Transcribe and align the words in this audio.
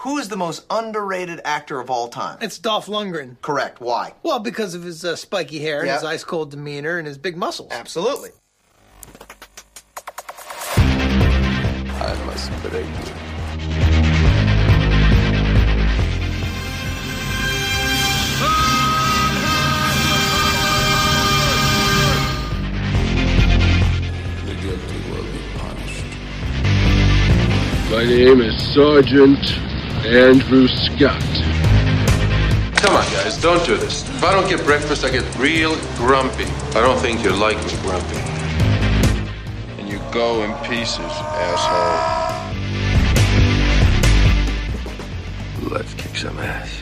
Who 0.00 0.16
is 0.16 0.28
the 0.30 0.36
most 0.36 0.64
underrated 0.70 1.42
actor 1.44 1.78
of 1.78 1.90
all 1.90 2.08
time? 2.08 2.38
It's 2.40 2.58
Dolph 2.58 2.86
Lundgren. 2.86 3.36
Correct. 3.42 3.82
Why? 3.82 4.14
Well, 4.22 4.38
because 4.38 4.74
of 4.74 4.82
his 4.82 5.04
uh, 5.04 5.14
spiky 5.14 5.58
hair 5.58 5.80
and 5.80 5.88
Yep. 5.88 5.96
his 5.96 6.04
ice 6.04 6.24
cold 6.24 6.50
demeanor 6.50 6.96
and 6.96 7.06
his 7.06 7.18
big 7.18 7.36
muscles. 7.36 7.70
Absolutely. 7.70 8.30
I 11.98 12.14
must 12.24 12.50
break 12.62 12.86
you. 12.86 14.60
The 24.46 24.54
guilty 24.54 24.98
will 25.10 25.24
be 25.24 25.42
punished. 25.58 26.04
My 27.90 28.04
name 28.04 28.40
is 28.40 28.56
Sergeant 28.74 29.69
Andrew 30.06 30.66
Scott. 30.66 31.20
Come 32.76 32.96
on, 32.96 33.04
guys, 33.12 33.40
don't 33.40 33.64
do 33.66 33.76
this. 33.76 34.02
If 34.08 34.24
I 34.24 34.32
don't 34.32 34.48
get 34.48 34.64
breakfast, 34.64 35.04
I 35.04 35.10
get 35.10 35.24
real 35.36 35.76
grumpy. 35.96 36.44
I 36.44 36.80
don't 36.80 36.98
think 36.98 37.22
you 37.22 37.30
like 37.30 37.58
me 37.58 37.76
grumpy. 37.82 38.16
And 39.78 39.88
you 39.88 40.00
go 40.10 40.42
in 40.42 40.54
pieces, 40.66 40.98
asshole. 40.98 42.30
Let's 45.70 45.92
kick 45.94 46.16
some 46.16 46.38
ass. 46.38 46.80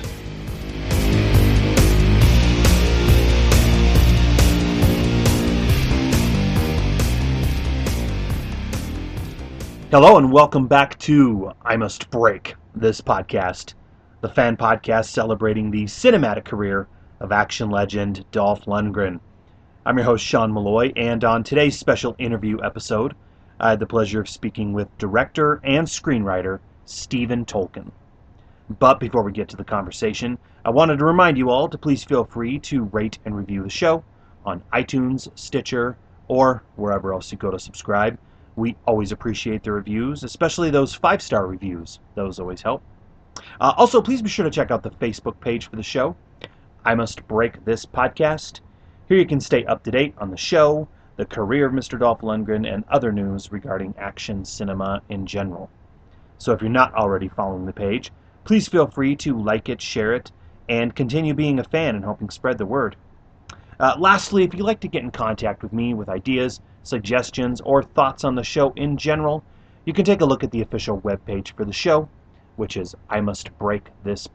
Hello 9.90 10.18
and 10.18 10.30
welcome 10.30 10.66
back 10.66 10.98
to 10.98 11.50
I 11.62 11.76
Must 11.76 12.10
Break, 12.10 12.54
this 12.78 13.00
podcast, 13.00 13.74
the 14.20 14.28
fan 14.28 14.56
podcast 14.56 15.06
celebrating 15.06 15.70
the 15.70 15.84
cinematic 15.84 16.44
career 16.44 16.86
of 17.18 17.32
action 17.32 17.70
legend 17.70 18.24
Dolph 18.30 18.66
Lundgren. 18.66 19.18
I'm 19.84 19.96
your 19.96 20.04
host, 20.04 20.24
Sean 20.24 20.52
Malloy, 20.52 20.92
and 20.96 21.24
on 21.24 21.42
today's 21.42 21.78
special 21.78 22.14
interview 22.18 22.58
episode, 22.62 23.14
I 23.58 23.70
had 23.70 23.80
the 23.80 23.86
pleasure 23.86 24.20
of 24.20 24.28
speaking 24.28 24.72
with 24.72 24.96
director 24.98 25.60
and 25.64 25.88
screenwriter 25.88 26.60
Stephen 26.84 27.44
Tolkin. 27.44 27.90
But 28.78 29.00
before 29.00 29.22
we 29.22 29.32
get 29.32 29.48
to 29.48 29.56
the 29.56 29.64
conversation, 29.64 30.38
I 30.64 30.70
wanted 30.70 30.98
to 30.98 31.04
remind 31.04 31.36
you 31.36 31.50
all 31.50 31.68
to 31.68 31.78
please 31.78 32.04
feel 32.04 32.24
free 32.24 32.60
to 32.60 32.84
rate 32.84 33.18
and 33.24 33.36
review 33.36 33.64
the 33.64 33.70
show 33.70 34.04
on 34.44 34.62
iTunes, 34.72 35.28
Stitcher, 35.34 35.96
or 36.28 36.62
wherever 36.76 37.12
else 37.12 37.32
you 37.32 37.38
go 37.38 37.50
to 37.50 37.58
subscribe. 37.58 38.18
We 38.58 38.74
always 38.86 39.12
appreciate 39.12 39.62
the 39.62 39.70
reviews, 39.70 40.24
especially 40.24 40.70
those 40.70 40.92
five 40.92 41.22
star 41.22 41.46
reviews. 41.46 42.00
Those 42.16 42.40
always 42.40 42.60
help. 42.60 42.82
Uh, 43.60 43.72
also, 43.76 44.02
please 44.02 44.20
be 44.20 44.28
sure 44.28 44.44
to 44.44 44.50
check 44.50 44.72
out 44.72 44.82
the 44.82 44.90
Facebook 44.90 45.38
page 45.38 45.70
for 45.70 45.76
the 45.76 45.82
show. 45.84 46.16
I 46.84 46.96
Must 46.96 47.24
Break 47.28 47.64
This 47.64 47.86
Podcast. 47.86 48.58
Here 49.06 49.16
you 49.16 49.26
can 49.26 49.40
stay 49.40 49.64
up 49.66 49.84
to 49.84 49.92
date 49.92 50.12
on 50.18 50.32
the 50.32 50.36
show, 50.36 50.88
the 51.14 51.24
career 51.24 51.66
of 51.66 51.72
Mr. 51.72 52.00
Dolph 52.00 52.22
Lundgren, 52.22 52.66
and 52.68 52.82
other 52.88 53.12
news 53.12 53.52
regarding 53.52 53.94
action 53.96 54.44
cinema 54.44 55.02
in 55.08 55.24
general. 55.24 55.70
So 56.38 56.52
if 56.52 56.60
you're 56.60 56.68
not 56.68 56.92
already 56.94 57.28
following 57.28 57.64
the 57.64 57.72
page, 57.72 58.10
please 58.42 58.66
feel 58.66 58.88
free 58.88 59.14
to 59.16 59.40
like 59.40 59.68
it, 59.68 59.80
share 59.80 60.12
it, 60.14 60.32
and 60.68 60.96
continue 60.96 61.32
being 61.32 61.60
a 61.60 61.64
fan 61.64 61.94
and 61.94 62.02
helping 62.02 62.28
spread 62.28 62.58
the 62.58 62.66
word. 62.66 62.96
Uh, 63.78 63.94
lastly, 64.00 64.42
if 64.42 64.52
you'd 64.52 64.64
like 64.64 64.80
to 64.80 64.88
get 64.88 65.04
in 65.04 65.12
contact 65.12 65.62
with 65.62 65.72
me 65.72 65.94
with 65.94 66.08
ideas, 66.08 66.60
suggestions, 66.82 67.60
or 67.62 67.82
thoughts 67.82 68.24
on 68.24 68.34
the 68.34 68.44
show 68.44 68.72
in 68.76 68.96
general, 68.96 69.44
you 69.84 69.92
can 69.92 70.04
take 70.04 70.20
a 70.20 70.26
look 70.26 70.44
at 70.44 70.50
the 70.50 70.60
official 70.60 71.00
webpage 71.00 71.52
for 71.52 71.64
the 71.64 71.72
show, 71.72 72.08
which 72.56 72.76
is 72.76 72.94
I 73.08 73.20
must 73.20 73.56
break 73.58 73.88
this. 74.04 74.28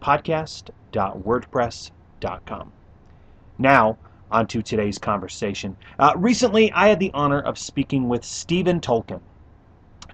Now, 3.58 3.98
on 4.32 4.48
to 4.48 4.62
today's 4.64 4.98
conversation. 4.98 5.78
Uh, 6.00 6.14
recently, 6.16 6.72
I 6.72 6.88
had 6.88 7.00
the 7.00 7.12
honor 7.14 7.40
of 7.40 7.58
speaking 7.58 8.10
with 8.10 8.26
Stephen 8.26 8.80
Tolkin. 8.80 9.22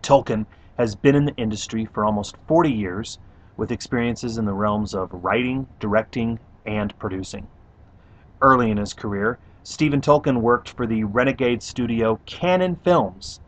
Tolkin 0.02 0.46
has 0.78 0.96
been 0.96 1.16
in 1.16 1.26
the 1.26 1.36
industry 1.36 1.86
for 1.86 2.04
almost 2.04 2.36
40 2.48 2.72
years, 2.72 3.18
with 3.56 3.72
experiences 3.72 4.38
in 4.38 4.46
the 4.46 4.54
realms 4.54 4.94
of 4.94 5.10
writing, 5.14 5.68
directing, 5.80 6.40
and 6.66 6.98
producing. 7.00 7.48
Early 8.42 8.72
in 8.72 8.78
his 8.78 8.94
career, 8.94 9.40
Stephen 9.64 10.00
Tolkin 10.00 10.42
worked 10.42 10.70
for 10.70 10.88
the 10.88 11.04
renegade 11.04 11.62
studio 11.62 12.20
Cannon 12.26 12.78
Films, 12.78 13.42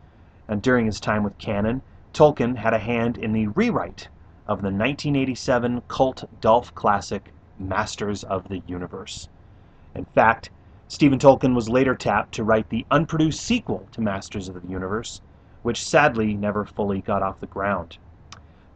and 0.46 0.60
during 0.60 0.86
his 0.86 1.00
time 1.00 1.24
with 1.24 1.38
Cannon, 1.38 1.80
Tolkin 2.12 2.56
had 2.56 2.74
a 2.74 2.78
hand 2.78 3.16
in 3.16 3.32
the 3.32 3.46
rewrite 3.48 4.08
of 4.46 4.58
the 4.58 4.68
1987 4.68 5.82
cult 5.88 6.24
Dolph 6.40 6.74
classic 6.74 7.32
Masters 7.58 8.24
of 8.24 8.48
the 8.48 8.62
Universe. 8.66 9.28
In 9.94 10.04
fact, 10.04 10.50
Stephen 10.86 11.18
Tolkin 11.18 11.54
was 11.54 11.70
later 11.70 11.94
tapped 11.94 12.32
to 12.32 12.44
write 12.44 12.68
the 12.68 12.84
unproduced 12.90 13.40
sequel 13.40 13.88
to 13.92 14.02
Masters 14.02 14.48
of 14.48 14.60
the 14.60 14.68
Universe, 14.68 15.22
which 15.62 15.82
sadly 15.82 16.34
never 16.34 16.66
fully 16.66 17.00
got 17.00 17.22
off 17.22 17.40
the 17.40 17.46
ground. 17.46 17.96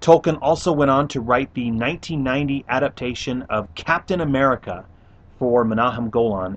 Tolkin 0.01 0.39
also 0.41 0.73
went 0.73 0.91
on 0.91 1.09
to 1.09 1.21
write 1.21 1.53
the 1.53 1.71
1990 1.71 2.65
adaptation 2.69 3.43
of 3.43 3.75
Captain 3.75 4.23
America 4.23 4.87
for 5.39 5.65
Menahem 5.65 6.09
Golan. 6.09 6.57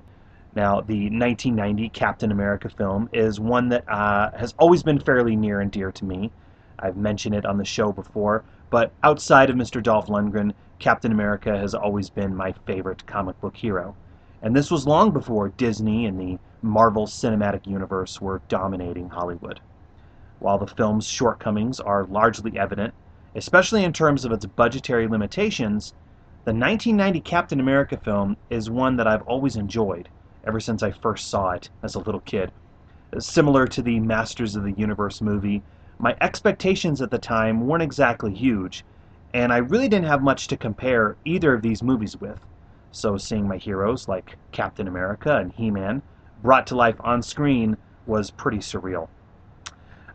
Now, 0.56 0.80
the 0.80 1.04
1990 1.04 1.90
Captain 1.90 2.32
America 2.32 2.68
film 2.68 3.08
is 3.12 3.38
one 3.38 3.68
that 3.68 3.88
uh, 3.88 4.32
has 4.36 4.52
always 4.58 4.82
been 4.82 4.98
fairly 4.98 5.36
near 5.36 5.60
and 5.60 5.70
dear 5.70 5.92
to 5.92 6.04
me. 6.04 6.32
I've 6.76 6.96
mentioned 6.96 7.36
it 7.36 7.46
on 7.46 7.56
the 7.56 7.64
show 7.64 7.92
before, 7.92 8.42
but 8.68 8.90
outside 9.04 9.48
of 9.48 9.54
Mr. 9.54 9.80
Dolph 9.80 10.08
Lundgren, 10.08 10.52
Captain 10.80 11.12
America 11.12 11.56
has 11.56 11.72
always 11.72 12.10
been 12.10 12.34
my 12.34 12.50
favorite 12.66 13.06
comic 13.06 13.40
book 13.40 13.56
hero. 13.56 13.94
And 14.42 14.56
this 14.56 14.72
was 14.72 14.88
long 14.88 15.12
before 15.12 15.50
Disney 15.50 16.04
and 16.06 16.18
the 16.18 16.38
Marvel 16.62 17.06
Cinematic 17.06 17.68
Universe 17.68 18.20
were 18.20 18.42
dominating 18.48 19.10
Hollywood. 19.10 19.60
While 20.40 20.58
the 20.58 20.66
film's 20.66 21.06
shortcomings 21.06 21.78
are 21.78 22.06
largely 22.06 22.58
evident, 22.58 22.92
especially 23.36 23.84
in 23.84 23.92
terms 23.92 24.24
of 24.24 24.32
its 24.32 24.46
budgetary 24.46 25.06
limitations, 25.06 25.94
the 26.44 26.52
1990 26.52 27.20
Captain 27.20 27.60
America 27.60 27.96
film 27.96 28.36
is 28.48 28.68
one 28.68 28.96
that 28.96 29.06
I've 29.06 29.22
always 29.22 29.54
enjoyed 29.54 30.08
ever 30.46 30.60
since 30.60 30.82
I 30.82 30.90
first 30.90 31.28
saw 31.28 31.50
it 31.50 31.70
as 31.82 31.94
a 31.94 32.00
little 32.00 32.20
kid. 32.20 32.50
Similar 33.18 33.66
to 33.68 33.82
the 33.82 34.00
Masters 34.00 34.56
of 34.56 34.62
the 34.62 34.72
Universe 34.72 35.20
movie, 35.20 35.62
my 35.98 36.16
expectations 36.20 37.02
at 37.02 37.10
the 37.10 37.18
time 37.18 37.66
weren't 37.66 37.82
exactly 37.82 38.34
huge, 38.34 38.84
and 39.34 39.52
I 39.52 39.58
really 39.58 39.88
didn't 39.88 40.06
have 40.06 40.22
much 40.22 40.46
to 40.48 40.56
compare 40.56 41.16
either 41.24 41.54
of 41.54 41.62
these 41.62 41.82
movies 41.82 42.16
with. 42.20 42.38
So 42.92 43.16
seeing 43.16 43.46
my 43.46 43.56
heroes 43.56 44.08
like 44.08 44.36
Captain 44.52 44.88
America 44.88 45.36
and 45.36 45.52
He 45.52 45.70
Man 45.70 46.02
brought 46.42 46.66
to 46.68 46.76
life 46.76 46.96
on 47.00 47.22
screen 47.22 47.76
was 48.06 48.30
pretty 48.30 48.58
surreal. 48.58 49.08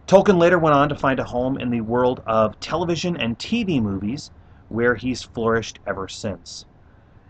Tolkin 0.08 0.38
later 0.38 0.60
went 0.60 0.76
on 0.76 0.90
to 0.90 0.96
find 0.96 1.20
a 1.20 1.24
home 1.24 1.58
in 1.58 1.70
the 1.70 1.82
world 1.82 2.22
of 2.26 2.60
television 2.60 3.18
and 3.18 3.38
TV 3.40 3.82
movies, 3.82 4.32
where 4.70 4.96
he's 4.96 5.24
flourished 5.24 5.80
ever 5.88 6.08
since. 6.08 6.66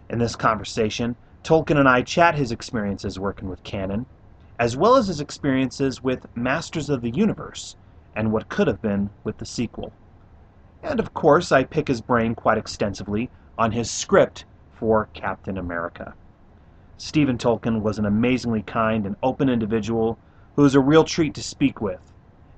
In 0.10 0.20
this 0.20 0.36
conversation, 0.36 1.16
Tolkin 1.46 1.78
and 1.78 1.88
I 1.88 2.02
chat 2.02 2.34
his 2.34 2.52
experiences 2.52 3.20
working 3.20 3.48
with 3.48 3.64
Cannon, 3.64 4.08
as 4.58 4.76
well 4.76 4.96
as 4.96 5.06
his 5.06 5.20
experiences 5.20 6.02
with 6.02 6.26
Masters 6.36 6.90
of 6.90 7.04
the 7.04 7.12
Universe 7.12 7.76
and 8.16 8.32
what 8.32 8.50
could 8.50 8.66
have 8.66 8.82
been 8.82 9.12
with 9.24 9.38
the 9.38 9.46
sequel. 9.46 9.94
And 10.82 11.00
of 11.00 11.14
course, 11.14 11.52
I 11.52 11.64
pick 11.64 11.88
his 11.88 12.02
brain 12.02 12.34
quite 12.34 12.58
extensively 12.58 13.30
on 13.60 13.74
his 13.74 13.92
script 13.92 14.46
for 14.74 15.08
Captain 15.14 15.60
America. 15.60 16.16
Stephen 16.98 17.38
Tolkin 17.38 17.84
was 17.84 18.00
an 18.00 18.08
amazingly 18.08 18.64
kind 18.64 19.06
and 19.06 19.16
open 19.22 19.48
individual 19.48 20.18
who 20.56 20.64
was 20.64 20.74
a 20.74 20.80
real 20.80 21.04
treat 21.04 21.36
to 21.36 21.44
speak 21.44 21.80
with, 21.80 22.02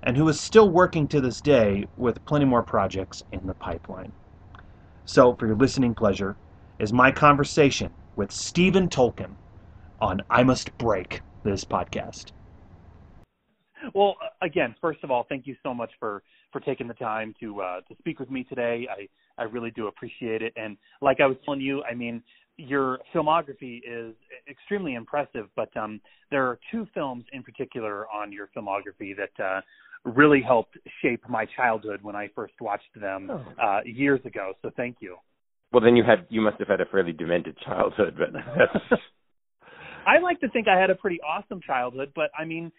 and 0.04 0.16
who 0.16 0.30
is 0.30 0.40
still 0.40 0.70
working 0.70 1.10
to 1.10 1.20
this 1.20 1.42
day 1.42 1.86
with 1.98 2.24
plenty 2.24 2.46
more 2.46 2.64
projects 2.64 3.22
in 3.34 3.48
the 3.48 3.54
pipeline. 3.56 4.14
So, 5.04 5.36
for 5.36 5.46
your 5.46 5.58
listening 5.58 5.94
pleasure, 5.94 6.38
is 6.80 6.94
my 6.94 7.12
conversation 7.12 7.92
with 8.18 8.32
Stephen 8.32 8.90
Tolkin 8.90 9.36
on 10.02 10.22
I 10.30 10.44
Must 10.44 10.76
Break 10.78 11.22
this 11.44 11.64
podcast. 11.64 12.32
Well, 13.94 14.16
again, 14.42 14.76
first 14.82 15.00
of 15.04 15.12
all, 15.12 15.26
thank 15.30 15.48
you 15.48 15.56
so 15.64 15.74
much 15.74 15.92
for 16.00 16.24
for 16.52 16.60
taking 16.60 16.88
the 16.88 16.96
time 16.96 17.34
to 17.40 17.62
uh, 17.62 17.82
to 17.82 17.96
speak 18.00 18.20
with 18.20 18.30
me 18.30 18.44
today. 18.44 18.88
I 18.90 19.08
I 19.42 19.46
really 19.46 19.72
do 19.72 19.88
appreciate 19.88 20.42
it. 20.42 20.52
And 20.58 20.78
like 21.02 21.22
I 21.22 21.28
was 21.28 21.38
telling 21.46 21.62
you, 21.62 21.84
I 21.84 21.94
mean, 21.94 22.24
your 22.58 23.00
filmography 23.14 23.82
is 23.88 24.16
extremely 24.50 24.96
impressive. 24.96 25.48
But 25.56 25.76
um, 25.78 26.02
there 26.32 26.46
are 26.48 26.60
two 26.72 26.88
films 26.94 27.24
in 27.32 27.44
particular 27.44 28.08
on 28.10 28.32
your 28.32 28.50
filmography 28.58 29.16
that 29.16 29.44
uh, 29.44 29.62
really 30.06 30.42
helped 30.42 30.78
shape 31.02 31.22
my 31.30 31.46
childhood 31.56 32.02
when 32.02 32.16
I 32.16 32.30
first 32.34 32.56
watched 32.60 33.00
them 33.00 33.32
uh, 33.62 33.82
years 33.86 34.22
ago. 34.26 34.54
So 34.64 34.72
thank 34.76 34.98
you. 35.02 35.18
Well, 35.72 35.84
then 35.84 35.96
you 35.96 36.04
had 36.04 36.26
you 36.30 36.42
must 36.42 36.60
have 36.60 36.68
had 36.68 36.82
a 36.82 36.86
fairly 36.86 37.12
demented 37.12 37.58
childhood, 37.66 38.16
but 38.18 38.30
I 40.08 40.20
like 40.20 40.40
to 40.40 40.50
think 40.50 40.68
I 40.68 40.80
had 40.80 40.90
a 40.90 40.96
pretty 40.96 41.20
awesome 41.22 41.60
childhood, 41.66 42.14
but 42.16 42.32
I 42.38 42.46
mean, 42.46 42.72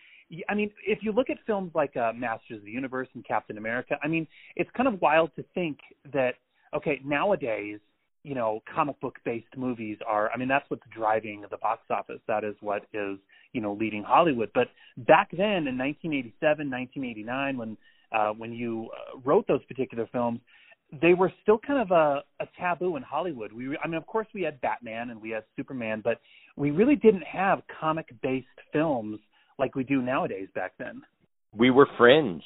I 0.49 0.55
mean, 0.55 0.71
if 0.87 1.01
you 1.03 1.13
look 1.13 1.31
at 1.31 1.37
films 1.47 1.73
like 1.75 1.97
uh, 1.97 2.13
Masters 2.15 2.59
of 2.59 2.65
the 2.65 2.71
Universe 2.71 3.09
and 3.15 3.27
Captain 3.27 3.59
America, 3.59 3.97
I 4.03 4.09
mean, 4.09 4.27
it's 4.57 4.71
kind 4.77 4.89
of 4.89 5.01
wild 5.01 5.31
to 5.37 5.45
think 5.55 5.79
that 6.13 6.35
okay, 6.75 7.01
nowadays, 7.05 7.79
you 8.23 8.35
know, 8.35 8.61
comic 8.75 9.01
book 9.01 9.17
based 9.25 9.57
movies 9.57 9.99
are, 10.07 10.31
I 10.31 10.37
mean, 10.37 10.49
that's 10.49 10.69
what's 10.69 10.83
driving 10.95 11.45
the 11.51 11.57
box 11.57 11.83
office. 11.91 12.21
That 12.27 12.45
is 12.45 12.55
what 12.61 12.83
is, 12.93 13.19
you 13.53 13.61
know, 13.61 13.73
leading 13.73 14.03
Hollywood. 14.03 14.51
But 14.55 14.69
back 15.07 15.31
then 15.31 15.67
in 15.67 15.79
1987, 15.79 16.71
1989, 16.71 17.57
when, 17.57 17.77
uh, 18.13 18.33
when 18.33 18.53
you 18.53 18.91
uh, 18.93 19.19
wrote 19.25 19.47
those 19.49 19.65
particular 19.65 20.09
films, 20.13 20.41
they 21.03 21.15
were 21.15 21.33
still 21.43 21.59
kind 21.59 21.81
of 21.81 21.91
a, 21.91 22.23
a 22.43 22.49
taboo 22.59 22.97
in 22.97 23.03
Hollywood. 23.03 23.53
We, 23.53 23.77
I 23.83 23.87
mean, 23.87 23.97
of 23.97 24.07
course, 24.07 24.27
we 24.35 24.43
had 24.43 24.61
Batman 24.61 25.11
and 25.11 25.21
we 25.21 25.31
had 25.31 25.45
Superman, 25.57 26.01
but 26.03 26.21
we 26.57 26.71
really 26.71 26.97
didn't 26.97 27.25
have 27.25 27.63
comic-based 27.81 28.47
films 28.73 29.19
like 29.59 29.75
we 29.75 29.85
do 29.85 30.01
nowadays. 30.01 30.49
Back 30.55 30.73
then, 30.79 31.03
we 31.57 31.71
were 31.71 31.87
fringe. 31.99 32.43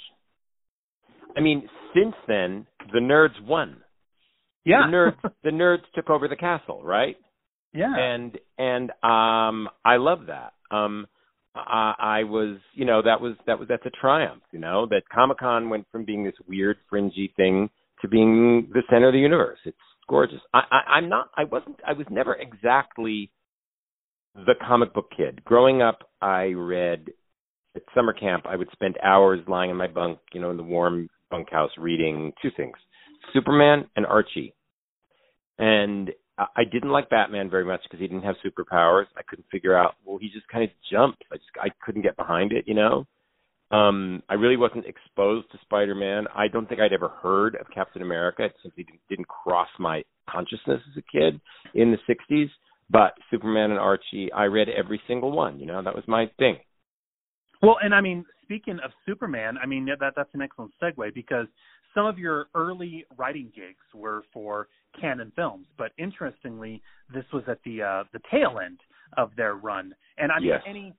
I 1.37 1.41
mean, 1.41 1.69
since 1.95 2.15
then, 2.27 2.67
the 2.93 2.99
nerds 2.99 3.41
won. 3.47 3.77
Yeah, 4.65 4.83
the 4.87 4.93
nerds, 4.93 5.33
the 5.45 5.51
nerds 5.51 5.83
took 5.95 6.11
over 6.11 6.29
the 6.29 6.37
castle, 6.37 6.83
right? 6.83 7.17
Yeah, 7.73 7.95
and 7.97 8.39
and 8.59 8.91
um, 9.03 9.69
I 9.85 9.97
love 9.97 10.27
that. 10.27 10.53
Um, 10.75 11.07
I, 11.55 11.95
I 11.99 12.25
was, 12.25 12.59
you 12.75 12.85
know, 12.85 13.03
that 13.03 13.21
was 13.21 13.35
that 13.47 13.59
was 13.59 13.69
that's 13.69 13.87
a 13.87 13.91
triumph, 13.91 14.43
you 14.53 14.59
know, 14.59 14.87
that 14.91 15.03
Comic 15.13 15.39
Con 15.39 15.71
went 15.71 15.87
from 15.93 16.05
being 16.05 16.25
this 16.25 16.35
weird, 16.49 16.77
fringy 16.91 17.33
thing 17.37 17.71
to 18.03 18.09
being 18.09 18.69
the 18.73 18.83
center 18.91 19.09
of 19.09 19.15
the 19.15 19.19
universe. 19.19 19.59
It's 19.65 19.77
gorgeous. 20.09 20.41
I, 20.53 20.61
I, 20.71 20.93
I'm 20.97 21.09
not. 21.09 21.31
I 21.37 21.45
wasn't. 21.45 21.77
I 21.87 21.93
was 21.93 22.07
never 22.11 22.35
exactly 22.35 23.31
the 24.35 24.55
comic 24.67 24.93
book 24.93 25.11
kid. 25.17 25.45
Growing 25.45 25.83
up, 25.83 26.11
I 26.21 26.47
read 26.49 27.07
at 27.75 27.83
summer 27.95 28.13
camp. 28.13 28.45
I 28.47 28.57
would 28.57 28.69
spend 28.73 28.99
hours 29.03 29.41
lying 29.49 29.71
in 29.71 29.77
my 29.77 29.87
bunk, 29.87 30.19
you 30.33 30.41
know, 30.41 30.51
in 30.51 30.57
the 30.57 30.63
warm 30.63 31.09
bunkhouse, 31.31 31.71
reading 31.79 32.33
two 32.43 32.51
things: 32.57 32.77
Superman 33.33 33.87
and 33.97 34.05
Archie. 34.05 34.55
And 35.59 36.11
I 36.39 36.65
didn't 36.65 36.91
like 36.91 37.11
Batman 37.11 37.51
very 37.51 37.65
much 37.65 37.83
because 37.85 38.01
he 38.01 38.09
didn't 38.09 38.25
have 38.25 38.37
superpowers. 38.45 39.05
I 39.17 39.23
couldn't 39.29 39.47
figure 39.51 39.77
out. 39.77 39.95
Well, 40.05 40.19
he 40.19 40.29
just 40.31 40.49
kind 40.49 40.65
of 40.65 40.71
jumped. 40.91 41.23
I 41.31 41.37
just 41.37 41.51
I 41.61 41.69
couldn't 41.85 42.03
get 42.03 42.17
behind 42.17 42.53
it, 42.53 42.65
you 42.67 42.75
know. 42.75 43.07
Um, 43.73 44.23
I 44.29 44.35
really 44.35 44.59
wasn't 44.59 44.85
exposed 44.85 45.51
to 45.53 45.59
Spider-Man. 45.63 46.27
I 46.35 46.49
don't 46.49 46.69
think 46.69 46.81
I'd 46.81 46.93
ever 46.93 47.09
heard 47.09 47.57
of 47.57 47.67
Captain 47.75 48.03
America. 48.03 48.45
It 48.45 48.55
simply 48.63 48.87
didn't 49.09 49.29
cross 49.29 49.69
my 49.79 50.03
consciousness 50.29 50.81
as 50.91 50.97
a 50.99 51.03
kid 51.19 51.41
in 51.75 51.91
the 51.91 51.99
'60s. 52.09 52.51
But 52.91 53.15
Superman 53.31 53.71
and 53.71 53.81
Archie, 53.81 54.31
I 54.33 54.45
read 54.45 54.69
every 54.69 55.01
single 55.09 55.33
one. 55.33 55.59
You 55.59 55.67
know, 55.67 55.83
that 55.83 55.95
was 55.95 56.05
my 56.07 56.31
thing. 56.39 56.59
Well, 57.63 57.77
and 57.83 57.95
I 57.95 58.03
mean, 58.03 58.27
speaking 58.43 58.79
of 58.85 58.91
Superman, 59.07 59.57
I 59.63 59.67
mean 59.67 59.87
that 59.87 60.13
that's 60.15 60.35
an 60.35 60.43
excellent 60.43 60.73
segue 60.83 61.15
because 61.15 61.47
some 61.95 62.07
of 62.07 62.19
your 62.19 62.47
early 62.55 63.07
writing 63.17 63.51
gigs 63.55 63.85
were 63.95 64.25
for 64.33 64.69
Cannon 65.01 65.33
Films, 65.35 65.67
but 65.79 65.93
interestingly, 65.99 66.83
this 67.15 67.25
was 67.33 67.45
at 67.49 67.59
the 67.65 67.83
uh, 67.83 68.05
the 68.13 68.21
tail 68.31 68.59
end 68.63 68.81
of 69.17 69.31
their 69.37 69.55
run. 69.55 69.95
And 70.19 70.31
I 70.31 70.39
mean, 70.39 70.49
yes. 70.49 70.63
any 70.69 70.95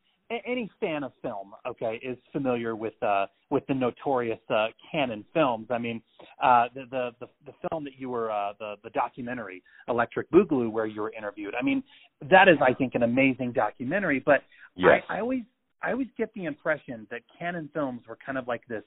any 0.46 0.70
fan 0.80 1.04
of 1.04 1.12
film, 1.22 1.54
okay, 1.68 2.00
is 2.04 2.18
familiar 2.32 2.76
with 2.76 2.94
uh, 3.02 3.28
with 3.50 3.66
the 3.68 3.74
notorious 3.74 4.40
uh, 4.50 4.68
Cannon 4.92 5.26
Films. 5.34 5.68
I 5.70 5.78
mean, 5.78 6.02
uh, 6.42 6.66
the, 6.74 6.84
the 6.90 7.10
the 7.20 7.28
the 7.46 7.54
film 7.70 7.84
that 7.84 7.94
you 7.98 8.10
were 8.10 8.32
uh, 8.32 8.54
the 8.60 8.76
the 8.84 8.90
documentary 8.92 9.64
Electric 9.88 10.30
Boogaloo, 10.32 10.72
where 10.72 10.86
you 10.86 11.02
were 11.02 11.14
interviewed. 11.18 11.54
I 11.60 11.64
mean, 11.64 11.84
that 12.30 12.48
is, 12.48 12.58
I 12.62 12.74
think, 12.74 12.96
an 12.96 13.04
amazing 13.04 13.54
documentary. 13.54 14.20
But 14.20 14.42
yes. 14.76 15.02
I, 15.10 15.18
I 15.18 15.20
always 15.22 15.44
I 15.82 15.92
always 15.92 16.08
get 16.18 16.34
the 16.34 16.46
impression 16.46 17.08
that 17.12 17.22
Cannon 17.38 17.70
Films 17.74 18.02
were 18.08 18.18
kind 18.26 18.38
of 18.38 18.48
like 18.48 18.62
this 18.68 18.84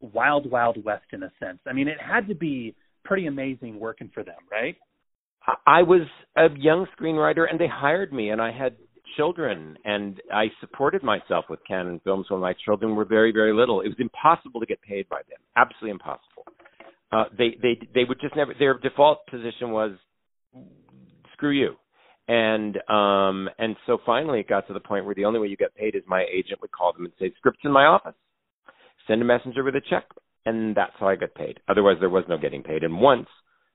wild 0.00 0.50
wild 0.50 0.82
west 0.84 1.06
in 1.12 1.22
a 1.22 1.32
sense. 1.40 1.58
I 1.66 1.72
mean, 1.72 1.88
it 1.88 1.98
had 2.00 2.28
to 2.28 2.34
be 2.34 2.74
pretty 3.04 3.26
amazing 3.26 3.78
working 3.78 4.10
for 4.12 4.22
them, 4.22 4.36
right? 4.50 4.76
I 5.66 5.82
was 5.82 6.02
a 6.36 6.48
young 6.56 6.86
screenwriter, 6.98 7.44
and 7.50 7.60
they 7.60 7.66
hired 7.66 8.12
me, 8.12 8.30
and 8.30 8.40
I 8.40 8.50
had 8.50 8.76
children 9.16 9.76
and 9.84 10.20
I 10.32 10.46
supported 10.60 11.02
myself 11.02 11.46
with 11.48 11.60
Cannon 11.66 12.00
Films 12.04 12.26
when 12.28 12.40
my 12.40 12.54
children 12.64 12.94
were 12.94 13.04
very 13.04 13.32
very 13.32 13.52
little. 13.52 13.80
It 13.80 13.88
was 13.88 13.96
impossible 13.98 14.60
to 14.60 14.66
get 14.66 14.80
paid 14.82 15.08
by 15.08 15.18
them. 15.28 15.38
Absolutely 15.56 15.90
impossible. 15.90 16.44
Uh 17.12 17.24
they 17.36 17.56
they 17.62 17.78
they 17.94 18.04
would 18.04 18.20
just 18.20 18.36
never 18.36 18.54
their 18.58 18.78
default 18.78 19.26
position 19.26 19.70
was 19.70 19.92
screw 21.32 21.50
you. 21.52 21.74
And 22.28 22.76
um 22.88 23.48
and 23.58 23.76
so 23.86 23.98
finally 24.04 24.40
it 24.40 24.48
got 24.48 24.66
to 24.68 24.72
the 24.72 24.80
point 24.80 25.04
where 25.04 25.14
the 25.14 25.24
only 25.24 25.40
way 25.40 25.48
you 25.48 25.56
get 25.56 25.74
paid 25.74 25.94
is 25.94 26.02
my 26.06 26.24
agent 26.32 26.60
would 26.60 26.72
call 26.72 26.92
them 26.92 27.04
and 27.04 27.14
say 27.18 27.32
scripts 27.36 27.60
in 27.64 27.72
my 27.72 27.84
office. 27.84 28.14
Send 29.06 29.22
a 29.22 29.24
messenger 29.24 29.62
with 29.62 29.76
a 29.76 29.82
check 29.90 30.04
and 30.46 30.76
that's 30.76 30.92
how 30.98 31.08
I 31.08 31.16
got 31.16 31.34
paid. 31.34 31.60
Otherwise 31.68 31.96
there 32.00 32.10
was 32.10 32.24
no 32.28 32.38
getting 32.38 32.62
paid. 32.62 32.84
And 32.84 33.00
once 33.00 33.28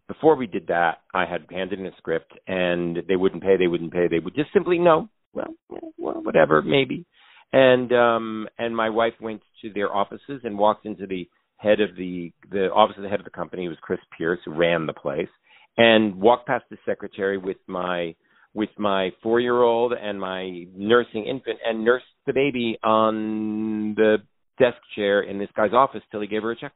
before 0.09 0.35
we 0.35 0.47
did 0.47 0.67
that, 0.67 1.01
I 1.13 1.25
had 1.25 1.45
handed 1.51 1.79
in 1.79 1.85
a 1.85 1.95
script 1.97 2.33
and 2.47 2.97
they 3.07 3.15
wouldn't 3.15 3.43
pay, 3.43 3.57
they 3.57 3.67
wouldn't 3.67 3.93
pay, 3.93 4.07
they 4.09 4.19
would 4.19 4.35
just 4.35 4.51
simply 4.51 4.79
no, 4.79 5.07
well, 5.33 5.53
well, 5.97 6.21
whatever, 6.23 6.61
maybe. 6.61 7.05
And 7.51 7.91
um 7.93 8.47
and 8.57 8.75
my 8.75 8.89
wife 8.89 9.13
went 9.19 9.41
to 9.61 9.73
their 9.73 9.93
offices 9.93 10.41
and 10.43 10.57
walked 10.57 10.85
into 10.85 11.07
the 11.07 11.27
head 11.57 11.81
of 11.81 11.95
the 11.95 12.31
the 12.51 12.67
office 12.71 12.95
of 12.97 13.03
the 13.03 13.09
head 13.09 13.19
of 13.19 13.25
the 13.25 13.31
company 13.31 13.67
was 13.67 13.77
Chris 13.81 13.99
Pearce 14.17 14.39
who 14.45 14.53
ran 14.53 14.85
the 14.85 14.93
place 14.93 15.29
and 15.77 16.15
walked 16.15 16.47
past 16.47 16.65
the 16.69 16.77
secretary 16.85 17.37
with 17.37 17.57
my 17.67 18.15
with 18.53 18.69
my 18.77 19.11
four 19.23 19.39
year 19.39 19.61
old 19.61 19.93
and 19.93 20.19
my 20.19 20.65
nursing 20.75 21.25
infant 21.25 21.57
and 21.65 21.83
nursed 21.83 22.05
the 22.25 22.33
baby 22.33 22.77
on 22.83 23.95
the 23.95 24.17
desk 24.59 24.77
chair 24.95 25.21
in 25.21 25.39
this 25.39 25.49
guy's 25.55 25.73
office 25.73 26.01
till 26.11 26.21
he 26.21 26.27
gave 26.27 26.43
her 26.43 26.51
a 26.51 26.59
check. 26.59 26.73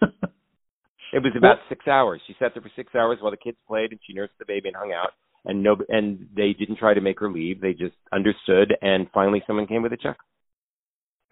it 0.02 1.22
was 1.22 1.32
about 1.36 1.56
six 1.68 1.86
hours. 1.88 2.20
She 2.26 2.36
sat 2.38 2.52
there 2.54 2.62
for 2.62 2.70
six 2.76 2.94
hours 2.94 3.18
while 3.20 3.32
the 3.32 3.36
kids 3.36 3.56
played 3.66 3.90
and 3.90 4.00
she 4.06 4.12
nursed 4.12 4.34
the 4.38 4.44
baby 4.46 4.68
and 4.68 4.76
hung 4.76 4.92
out 4.92 5.10
and 5.44 5.62
no 5.62 5.76
and 5.88 6.26
they 6.34 6.52
didn't 6.52 6.76
try 6.76 6.94
to 6.94 7.00
make 7.00 7.18
her 7.20 7.30
leave. 7.30 7.60
They 7.60 7.72
just 7.72 7.96
understood 8.12 8.74
and 8.82 9.08
finally 9.12 9.42
someone 9.46 9.66
came 9.66 9.82
with 9.82 9.92
a 9.92 9.96
check. 9.96 10.18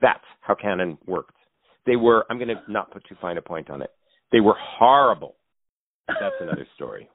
That's 0.01 0.25
how 0.41 0.55
Cannon 0.55 0.99
worked. 1.07 1.35
They 1.87 1.97
were 1.97 2.25
i'm 2.31 2.39
going 2.39 2.49
to 2.49 2.61
not 2.69 2.91
put 2.91 3.05
too 3.09 3.17
fine 3.21 3.39
a 3.39 3.43
point 3.43 3.71
on 3.71 3.83
it. 3.83 3.91
They 4.33 4.41
were 4.41 4.57
horrible. 4.59 5.37
That's 6.07 6.37
another 6.41 6.67
story. 6.75 7.09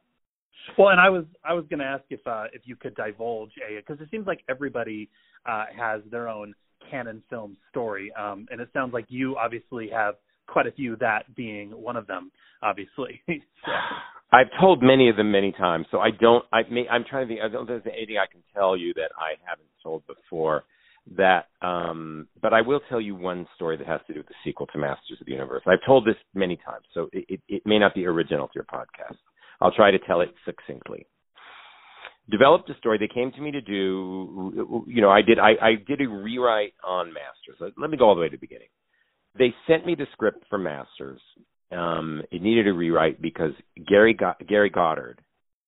Well 0.78 0.90
and 0.90 1.00
i 1.00 1.10
was 1.10 1.26
i 1.44 1.54
was 1.54 1.66
going 1.70 1.80
to 1.80 1.86
ask 1.86 2.04
if 2.10 2.26
uh 2.28 2.46
if 2.54 2.62
you 2.66 2.76
could 2.76 2.96
divulge 2.96 3.52
a 3.68 3.78
because 3.78 4.00
it 4.02 4.10
seems 4.12 4.28
like 4.28 4.42
everybody 4.50 5.10
uh 5.46 5.66
has 5.78 6.02
their 6.10 6.30
own 6.30 6.54
Cannon 6.90 7.24
film 7.30 7.58
story 7.70 8.12
um 8.14 8.46
and 8.52 8.62
it 8.62 8.70
sounds 8.74 8.94
like 8.94 9.06
you 9.10 9.38
obviously 9.38 9.90
have 9.90 10.16
quite 10.48 10.68
a 10.68 10.72
few 10.72 10.96
that 10.98 11.34
being 11.36 11.72
one 11.72 11.96
of 11.96 12.08
them 12.08 12.32
obviously 12.62 13.22
so. 13.28 13.72
I've 14.34 14.50
told 14.60 14.82
many 14.82 15.10
of 15.10 15.16
them 15.16 15.32
many 15.32 15.52
times, 15.52 15.86
so 15.92 16.00
I 16.00 16.10
don't. 16.10 16.44
I 16.52 16.62
may, 16.70 16.88
I'm 16.90 17.06
trying 17.08 17.28
to 17.28 17.34
think. 17.34 17.42
I 17.46 17.50
don't 17.50 17.68
think 17.68 17.84
there's 17.84 17.96
anything 17.96 18.18
I 18.18 18.26
can 18.32 18.42
tell 18.52 18.76
you 18.76 18.92
that 18.96 19.12
I 19.16 19.38
haven't 19.48 19.70
told 19.82 20.04
before. 20.08 20.64
That, 21.18 21.48
um, 21.62 22.30
but 22.42 22.54
I 22.54 22.62
will 22.62 22.80
tell 22.90 23.02
you 23.02 23.14
one 23.14 23.46
story 23.56 23.76
that 23.76 23.86
has 23.86 24.00
to 24.08 24.14
do 24.14 24.22
with 24.22 24.28
the 24.28 24.36
sequel 24.44 24.68
to 24.68 24.78
Masters 24.78 25.18
of 25.20 25.26
the 25.26 25.34
Universe. 25.34 25.62
I've 25.68 25.86
told 25.86 26.08
this 26.08 26.16
many 26.34 26.56
times, 26.56 26.86
so 26.94 27.10
it, 27.12 27.26
it, 27.28 27.42
it 27.50 27.62
may 27.66 27.78
not 27.78 27.94
be 27.94 28.06
original 28.06 28.48
to 28.48 28.54
your 28.56 28.64
podcast. 28.64 29.18
I'll 29.60 29.74
try 29.74 29.92
to 29.92 30.00
tell 30.00 30.22
it 30.22 30.34
succinctly. 30.46 31.06
Developed 32.32 32.70
a 32.70 32.78
story. 32.78 32.98
They 32.98 33.14
came 33.14 33.34
to 33.34 33.42
me 33.42 33.52
to 33.52 33.60
do. 33.60 34.86
You 34.88 35.02
know, 35.02 35.10
I 35.10 35.22
did. 35.22 35.40
I, 35.40 35.52
I 35.62 35.72
did 35.86 36.00
a 36.00 36.08
rewrite 36.08 36.74
on 36.84 37.14
Masters. 37.14 37.74
Let 37.78 37.90
me 37.90 37.98
go 37.98 38.08
all 38.08 38.16
the 38.16 38.22
way 38.22 38.30
to 38.30 38.38
the 38.38 38.40
beginning. 38.40 38.70
They 39.38 39.54
sent 39.68 39.86
me 39.86 39.96
the 39.96 40.08
script 40.14 40.46
for 40.50 40.58
Masters 40.58 41.22
um, 41.74 42.22
it 42.32 42.42
needed 42.42 42.68
a 42.68 42.74
rewrite 42.74 43.22
because 43.22 43.52
Gary 43.88 44.14
Go- 44.14 44.34
Gary 44.48 44.70
Goddard, 44.70 45.20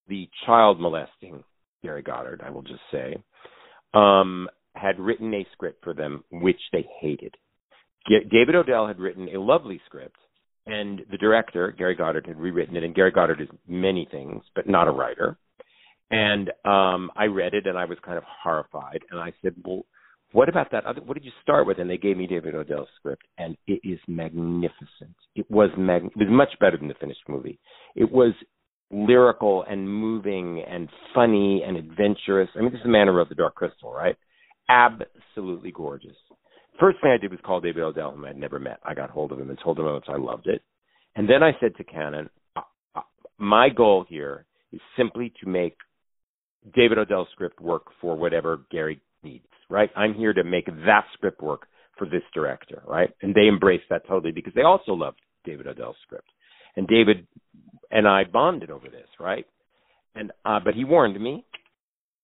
the 0.07 0.29
child 0.45 0.79
molesting 0.79 1.43
Gary 1.83 2.01
Goddard, 2.01 2.41
I 2.45 2.51
will 2.51 2.61
just 2.61 2.81
say, 2.91 3.17
um, 3.93 4.49
had 4.75 4.99
written 4.99 5.33
a 5.33 5.47
script 5.53 5.83
for 5.83 5.93
them 5.93 6.23
which 6.31 6.59
they 6.71 6.85
hated. 7.01 7.35
G- 8.07 8.27
David 8.29 8.55
Odell 8.55 8.87
had 8.87 8.99
written 8.99 9.29
a 9.29 9.39
lovely 9.39 9.81
script, 9.85 10.17
and 10.65 11.01
the 11.09 11.17
director 11.17 11.71
Gary 11.71 11.95
Goddard 11.95 12.27
had 12.27 12.37
rewritten 12.37 12.75
it. 12.75 12.83
And 12.83 12.95
Gary 12.95 13.11
Goddard 13.11 13.41
is 13.41 13.47
many 13.67 14.07
things, 14.11 14.43
but 14.53 14.67
not 14.67 14.87
a 14.87 14.91
writer. 14.91 15.37
And 16.11 16.49
um, 16.65 17.09
I 17.15 17.25
read 17.25 17.53
it, 17.53 17.65
and 17.65 17.77
I 17.77 17.85
was 17.85 17.97
kind 18.05 18.17
of 18.17 18.23
horrified. 18.43 18.99
And 19.09 19.19
I 19.19 19.33
said, 19.41 19.55
"Well, 19.63 19.85
what 20.35 20.49
about 20.49 20.69
that 20.71 20.85
other 20.85 20.99
what 20.99 21.13
did 21.13 21.23
you 21.23 21.31
start 21.41 21.65
with? 21.65 21.79
And 21.79 21.89
they 21.89 21.97
gave 21.97 22.17
me 22.17 22.27
david 22.27 22.55
odell's 22.55 22.89
script 22.99 23.23
and 23.37 23.55
it 23.67 23.79
is 23.85 23.99
magnificent. 24.05 25.15
It 25.33 25.49
was 25.49 25.69
mag 25.77 26.03
it 26.03 26.17
was 26.17 26.27
much 26.29 26.49
better 26.59 26.75
than 26.75 26.89
the 26.89 26.93
finished 26.95 27.21
movie. 27.29 27.57
It 27.95 28.11
was 28.11 28.33
lyrical 28.91 29.63
and 29.63 29.89
moving 29.89 30.61
and 30.69 30.89
funny 31.13 31.63
and 31.65 31.77
adventurous. 31.77 32.49
I 32.53 32.59
mean 32.59 32.71
this 32.71 32.79
is 32.79 32.83
the 32.83 32.89
man 32.89 33.07
who 33.07 33.13
wrote 33.13 33.29
the 33.29 33.35
dark 33.35 33.55
crystal 33.55 33.93
right? 33.93 34.17
Absolutely 34.67 35.71
gorgeous. 35.71 36.17
First 36.81 36.97
thing 37.01 37.11
i 37.11 37.17
did 37.17 37.31
was 37.31 37.39
call 37.45 37.61
david 37.61 37.83
odell 37.83 38.11
whom 38.11 38.25
i'd 38.25 38.35
never 38.35 38.59
met. 38.59 38.79
I 38.83 38.93
got 38.93 39.11
hold 39.11 39.31
of 39.31 39.39
him 39.39 39.49
and 39.49 39.59
told 39.63 39.79
him 39.79 39.85
how 39.85 39.93
much 39.93 40.09
i 40.09 40.17
loved 40.17 40.47
it. 40.47 40.61
And 41.15 41.29
then 41.29 41.43
i 41.43 41.51
said 41.61 41.77
to 41.77 41.85
cannon 41.85 42.29
uh, 42.57 42.61
uh, 42.93 43.01
my 43.37 43.69
goal 43.69 44.05
here 44.09 44.45
is 44.73 44.81
simply 44.97 45.31
to 45.41 45.47
make 45.47 45.77
david 46.75 46.97
odell's 46.97 47.29
script 47.31 47.61
work 47.61 47.85
for 48.01 48.17
whatever 48.17 48.59
gary 48.69 48.99
needs 49.25 49.45
right? 49.69 49.89
I'm 49.95 50.13
here 50.13 50.33
to 50.33 50.43
make 50.43 50.65
that 50.85 51.05
script 51.13 51.41
work 51.41 51.67
for 51.97 52.05
this 52.05 52.23
director, 52.33 52.83
right? 52.85 53.09
And 53.21 53.33
they 53.33 53.47
embraced 53.47 53.85
that 53.89 54.07
totally 54.07 54.31
because 54.31 54.53
they 54.53 54.63
also 54.63 54.93
loved 54.93 55.19
David 55.43 55.67
Odell's 55.67 55.95
script. 56.03 56.27
and 56.75 56.87
David 56.87 57.27
and 57.91 58.07
I 58.07 58.23
bonded 58.25 58.69
over 58.69 58.89
this, 58.89 59.07
right? 59.19 59.45
And 60.15 60.31
uh, 60.43 60.59
but 60.63 60.73
he 60.73 60.83
warned 60.83 61.19
me. 61.21 61.45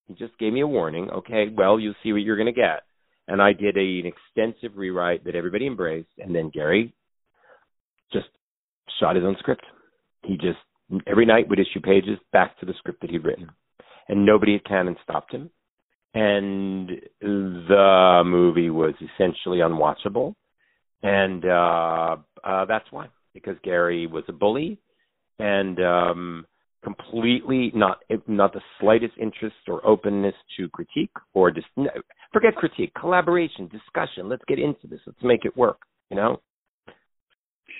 He 0.07 0.15
just 0.15 0.37
gave 0.39 0.51
me 0.51 0.61
a 0.61 0.67
warning. 0.67 1.09
Okay, 1.09 1.45
well, 1.55 1.79
you'll 1.79 1.93
see 2.03 2.11
what 2.11 2.21
you're 2.21 2.35
going 2.35 2.53
to 2.53 2.59
get. 2.59 2.83
And 3.27 3.41
I 3.41 3.53
did 3.53 3.77
a, 3.77 3.79
an 3.79 4.11
extensive 4.11 4.77
rewrite 4.77 5.23
that 5.23 5.35
everybody 5.35 5.67
embraced, 5.67 6.09
and 6.17 6.35
then 6.35 6.49
Gary 6.53 6.93
just 8.11 8.27
shot 8.99 9.15
his 9.15 9.23
own 9.23 9.37
script. 9.39 9.63
He 10.23 10.35
just 10.35 10.59
every 11.07 11.25
night 11.25 11.47
would 11.47 11.59
issue 11.59 11.79
pages 11.81 12.19
back 12.33 12.59
to 12.59 12.65
the 12.65 12.73
script 12.77 13.01
that 13.01 13.09
he'd 13.09 13.23
written, 13.23 13.49
and 14.09 14.25
nobody 14.25 14.55
at 14.55 14.65
Cannon 14.65 14.97
stopped 15.03 15.33
him. 15.33 15.49
And 16.13 16.89
the 17.21 18.21
movie 18.25 18.69
was 18.69 18.93
essentially 18.95 19.59
unwatchable, 19.59 20.35
and 21.01 21.45
uh, 21.45 22.17
uh, 22.43 22.65
that's 22.65 22.85
why 22.91 23.07
because 23.33 23.55
Gary 23.63 24.07
was 24.07 24.25
a 24.27 24.33
bully 24.33 24.77
and 25.39 25.79
um, 25.79 26.45
completely 26.83 27.71
not 27.73 27.99
not 28.27 28.53
the 28.53 28.61
slightest 28.79 29.13
interest 29.19 29.55
or 29.67 29.85
openness 29.85 30.35
to 30.57 30.67
critique 30.69 31.11
or 31.33 31.51
just 31.51 31.67
forget 32.33 32.55
critique, 32.55 32.93
collaboration, 32.99 33.67
discussion. 33.67 34.29
Let's 34.29 34.43
get 34.47 34.59
into 34.59 34.87
this. 34.87 34.99
Let's 35.05 35.23
make 35.23 35.45
it 35.45 35.55
work. 35.55 35.79
You 36.09 36.17
know. 36.17 36.41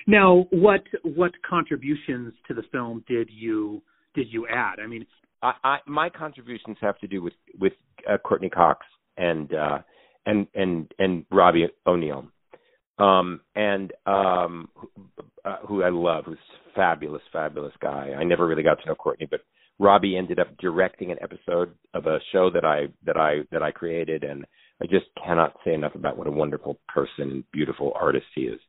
Now, 0.06 0.46
what 0.50 0.82
what 1.02 1.32
contributions 1.48 2.34
to 2.48 2.54
the 2.54 2.62
film 2.72 3.04
did 3.08 3.28
you 3.30 3.82
did 4.14 4.26
you 4.30 4.46
add? 4.48 4.78
I 4.82 4.86
mean, 4.86 5.06
I, 5.42 5.52
I 5.64 5.78
my 5.86 6.08
contributions 6.08 6.76
have 6.80 6.98
to 6.98 7.06
do 7.06 7.22
with 7.22 7.34
with 7.58 7.72
uh, 8.08 8.18
Courteney 8.18 8.50
Cox 8.50 8.86
and 9.16 9.52
uh, 9.54 9.78
and 10.26 10.46
and 10.54 10.92
and 10.98 11.24
Robbie 11.30 11.66
McNeill, 11.86 12.28
um, 12.98 13.40
and 13.54 13.92
um, 14.06 14.68
who, 14.74 14.90
uh, 15.44 15.56
who 15.66 15.82
I 15.82 15.90
love, 15.90 16.24
who's 16.26 16.38
fabulous, 16.74 17.22
fabulous 17.32 17.74
guy. 17.80 18.12
I 18.18 18.24
never 18.24 18.46
really 18.46 18.62
got 18.62 18.80
to 18.80 18.86
know 18.86 18.94
Courteney, 18.94 19.28
but 19.30 19.40
Robbie 19.78 20.16
ended 20.16 20.38
up 20.38 20.56
directing 20.58 21.10
an 21.10 21.18
episode 21.22 21.74
of 21.94 22.06
a 22.06 22.18
show 22.32 22.50
that 22.50 22.64
I 22.64 22.86
that 23.04 23.16
I 23.16 23.40
that 23.50 23.62
I 23.62 23.70
created, 23.70 24.24
and 24.24 24.44
I 24.80 24.86
just 24.86 25.06
cannot 25.22 25.56
say 25.64 25.74
enough 25.74 25.94
about 25.94 26.16
what 26.16 26.26
a 26.26 26.32
wonderful 26.32 26.78
person 26.88 27.30
and 27.30 27.44
beautiful 27.52 27.92
artist 27.94 28.26
he 28.34 28.42
is 28.42 28.60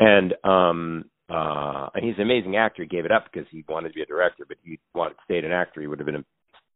and 0.00 0.34
um 0.44 1.04
uh 1.28 1.88
and 1.94 2.04
he's 2.04 2.16
an 2.16 2.22
amazing 2.22 2.56
actor. 2.56 2.82
He 2.82 2.88
gave 2.88 3.04
it 3.04 3.12
up 3.12 3.26
because 3.30 3.46
he 3.50 3.64
wanted 3.68 3.88
to 3.88 3.94
be 3.94 4.02
a 4.02 4.06
director 4.06 4.44
but 4.46 4.56
he 4.62 4.78
wanted 4.94 5.14
to 5.14 5.20
stay 5.24 5.38
an 5.38 5.52
actor. 5.52 5.80
He 5.80 5.86
would 5.86 5.98
have 5.98 6.06
been 6.06 6.24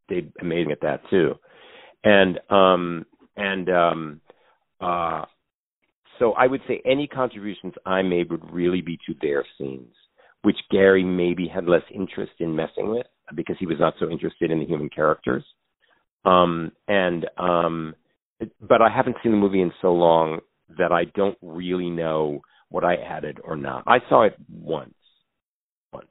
stayed 0.07 0.33
amazing 0.41 0.73
at 0.73 0.81
that 0.83 1.01
too. 1.11 1.35
And 2.05 2.39
um 2.51 3.07
and 3.37 3.69
um 3.71 4.21
uh 4.81 5.25
so 6.19 6.33
i 6.33 6.47
would 6.47 6.61
say 6.69 6.83
any 6.85 7.07
contributions 7.07 7.73
i 7.87 8.03
made 8.03 8.31
would 8.31 8.45
really 8.53 8.83
be 8.83 8.99
to 9.07 9.15
their 9.23 9.45
scenes 9.57 9.95
which 10.43 10.57
gary 10.71 11.05
maybe 11.05 11.49
had 11.49 11.65
less 11.67 11.83
interest 11.95 12.33
in 12.41 12.55
messing 12.55 12.91
with 12.91 13.07
because 13.35 13.57
he 13.59 13.67
was 13.67 13.79
not 13.79 13.95
so 13.99 14.11
interested 14.11 14.51
in 14.51 14.59
the 14.59 14.67
human 14.67 14.91
characters. 14.91 15.45
Um 16.25 16.73
and 16.89 17.27
um 17.39 17.95
but 18.61 18.83
i 18.83 18.89
haven't 18.95 19.17
seen 19.23 19.33
the 19.33 19.39
movie 19.39 19.63
in 19.63 19.73
so 19.81 19.93
long 19.93 20.41
that 20.79 20.93
i 20.93 21.05
don't 21.15 21.39
really 21.41 21.91
know 21.91 22.41
what 22.73 22.85
I 22.85 22.95
added 22.97 23.39
or 23.45 23.57
not. 23.57 23.85
I 23.87 23.99
saw 24.09 24.23
it 24.23 24.35
once. 24.51 24.95
Once. 25.93 26.11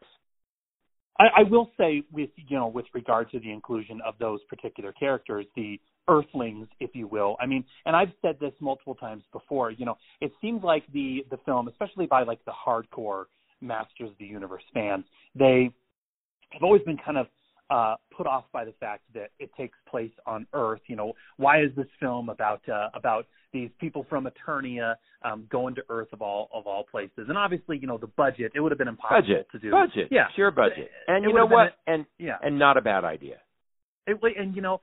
I, 1.20 1.42
I 1.42 1.44
will 1.50 1.70
say, 1.78 2.04
with 2.12 2.30
you 2.36 2.58
know, 2.58 2.68
with 2.68 2.86
regard 2.94 3.30
to 3.32 3.40
the 3.40 3.52
inclusion 3.52 4.00
of 4.06 4.16
those 4.20 4.40
particular 4.50 4.92
characters, 4.94 5.46
the 5.56 5.80
Earthlings, 6.08 6.68
if 6.80 6.92
you 6.94 7.08
will. 7.08 7.36
I 7.40 7.46
mean, 7.46 7.64
and 7.86 7.96
I've 7.96 8.12
said 8.22 8.38
this 8.40 8.54
multiple 8.60 8.96
times 8.96 9.24
before. 9.32 9.72
You 9.72 9.86
know, 9.86 9.98
it 10.20 10.32
seems 10.42 10.64
like 10.64 10.84
the 10.94 11.26
the 11.30 11.38
film, 11.46 11.68
especially 11.68 12.06
by 12.06 12.24
like 12.24 12.44
the 12.46 12.52
hardcore 12.52 13.26
Masters 13.62 14.10
of 14.10 14.18
the 14.20 14.26
Universe 14.26 14.64
fans, 14.74 15.06
they 15.36 15.72
have 16.52 16.64
always 16.64 16.82
been 16.84 16.98
kind 16.98 17.18
of 17.18 17.28
uh, 17.72 17.96
put 18.16 18.28
off 18.28 18.44
by 18.52 18.66
the 18.66 18.74
fact 18.80 19.02
that 19.14 19.32
it 19.40 19.50
takes 19.58 19.78
place 19.90 20.12
on 20.26 20.46
Earth. 20.54 20.82
You 20.88 20.98
know, 20.98 21.14
why 21.38 21.64
is 21.64 21.72
this 21.76 21.88
film 22.00 22.28
about 22.28 22.62
uh, 22.70 22.90
about 22.94 23.26
these 23.54 23.70
people 23.80 24.06
from 24.10 24.28
Eternia 24.28 24.96
um, 25.24 25.48
going 25.50 25.76
to 25.76 25.82
Earth 25.90 26.10
of 26.12 26.22
all 26.22 26.50
of 26.54 26.68
all 26.68 26.84
places? 26.84 27.28
And 27.30 27.38
obviously, 27.38 27.78
you 27.78 27.88
know, 27.88 27.98
the 27.98 28.08
budget 28.08 28.52
it 28.54 28.60
would 28.60 28.72
have 28.74 28.80
been 28.80 28.90
impossible 28.90 29.22
budget, 29.22 29.48
to 29.54 29.60
do. 29.60 29.72
Budget, 29.72 30.10
yeah, 30.12 30.26
sure, 30.36 30.52
budget. 30.52 30.92
And 31.08 31.24
it 31.24 31.30
you 31.30 31.34
know 31.34 31.46
what? 31.46 31.70
A, 31.88 31.92
and 31.92 32.06
yeah, 32.20 32.38
and 32.44 32.60
not 32.60 32.76
a 32.76 32.82
bad 32.82 33.06
idea. 33.06 33.38
It, 34.06 34.20
and 34.38 34.54
you 34.54 34.62
know, 34.62 34.82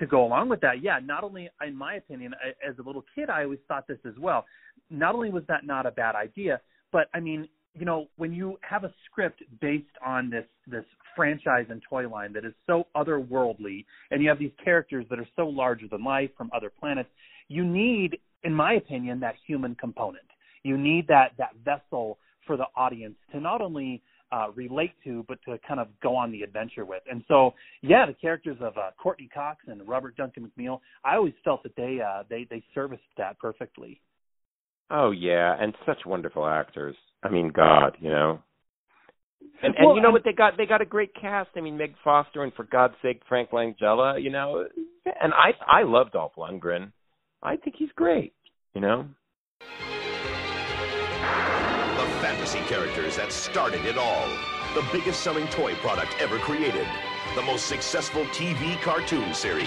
to 0.00 0.06
go 0.06 0.24
along 0.24 0.48
with 0.48 0.60
that, 0.62 0.82
yeah, 0.82 0.98
not 1.00 1.22
only 1.22 1.48
in 1.64 1.76
my 1.76 1.94
opinion, 1.94 2.34
as 2.68 2.76
a 2.78 2.82
little 2.82 3.04
kid, 3.14 3.30
I 3.30 3.44
always 3.44 3.60
thought 3.68 3.86
this 3.86 3.98
as 4.04 4.14
well. 4.18 4.44
Not 4.90 5.14
only 5.14 5.30
was 5.30 5.44
that 5.46 5.64
not 5.64 5.86
a 5.86 5.92
bad 5.92 6.16
idea, 6.16 6.60
but 6.90 7.06
I 7.14 7.20
mean, 7.20 7.48
you 7.78 7.84
know, 7.84 8.08
when 8.16 8.32
you 8.32 8.58
have 8.68 8.84
a 8.84 8.92
script 9.06 9.42
based 9.60 9.86
on 10.04 10.30
this 10.30 10.44
this 10.66 10.84
franchise 11.16 11.66
and 11.68 11.82
toy 11.88 12.08
line 12.08 12.32
that 12.32 12.44
is 12.44 12.54
so 12.66 12.86
otherworldly, 12.96 13.84
and 14.10 14.22
you 14.22 14.28
have 14.28 14.38
these 14.38 14.52
characters 14.62 15.04
that 15.10 15.18
are 15.18 15.28
so 15.36 15.46
larger 15.46 15.86
than 15.90 16.04
life 16.04 16.30
from 16.36 16.50
other 16.54 16.70
planets, 16.70 17.08
you 17.48 17.64
need, 17.64 18.18
in 18.44 18.54
my 18.54 18.74
opinion, 18.74 19.20
that 19.20 19.34
human 19.46 19.74
component. 19.74 20.24
You 20.62 20.78
need 20.78 21.06
that 21.08 21.32
that 21.38 21.54
vessel 21.64 22.18
for 22.46 22.56
the 22.56 22.66
audience 22.76 23.14
to 23.32 23.40
not 23.40 23.60
only 23.60 24.02
uh, 24.32 24.50
relate 24.54 24.92
to, 25.04 25.24
but 25.28 25.38
to 25.46 25.58
kind 25.66 25.78
of 25.78 25.88
go 26.02 26.16
on 26.16 26.32
the 26.32 26.42
adventure 26.42 26.84
with. 26.84 27.02
And 27.10 27.22
so, 27.28 27.52
yeah, 27.82 28.06
the 28.06 28.14
characters 28.14 28.56
of 28.60 28.76
uh, 28.78 28.90
Courteney 29.00 29.28
Cox 29.32 29.60
and 29.66 29.86
Robert 29.86 30.16
Duncan 30.16 30.50
McNeill, 30.58 30.80
I 31.04 31.16
always 31.16 31.34
felt 31.44 31.62
that 31.62 31.76
they 31.76 31.98
uh, 32.00 32.24
they 32.28 32.46
they 32.48 32.62
serviced 32.74 33.02
that 33.18 33.38
perfectly. 33.38 34.00
Oh 34.92 35.10
yeah, 35.10 35.56
and 35.58 35.74
such 35.86 36.04
wonderful 36.04 36.46
actors. 36.46 36.94
I 37.22 37.30
mean, 37.30 37.50
God, 37.54 37.96
you 37.98 38.10
know. 38.10 38.40
And 39.62 39.74
and 39.76 39.86
Well, 39.86 39.96
you 39.96 40.02
know 40.02 40.08
and- 40.08 40.12
what 40.14 40.24
they 40.24 40.32
got? 40.32 40.56
They 40.58 40.66
got 40.66 40.82
a 40.82 40.84
great 40.84 41.14
cast. 41.18 41.50
I 41.56 41.60
mean, 41.60 41.76
Meg 41.78 41.94
Foster 42.04 42.42
and 42.42 42.52
for 42.54 42.64
God's 42.64 42.94
sake, 43.00 43.22
Frank 43.28 43.50
Langella. 43.50 44.22
You 44.22 44.30
know, 44.30 44.66
and 45.20 45.32
I 45.32 45.52
I 45.66 45.82
love 45.84 46.12
Dolph 46.12 46.34
Lundgren. 46.36 46.92
I 47.42 47.56
think 47.56 47.76
he's 47.78 47.90
great. 47.96 48.34
You 48.74 48.80
know. 48.82 49.06
The 51.96 52.08
fantasy 52.20 52.60
characters 52.68 53.16
that 53.16 53.32
started 53.32 53.84
it 53.86 53.96
all. 53.96 54.26
The 54.74 54.84
biggest 54.92 55.20
selling 55.22 55.46
toy 55.48 55.74
product 55.76 56.14
ever 56.20 56.38
created. 56.38 56.86
The 57.34 57.42
most 57.42 57.66
successful 57.66 58.24
TV 58.26 58.80
cartoon 58.82 59.32
series. 59.34 59.66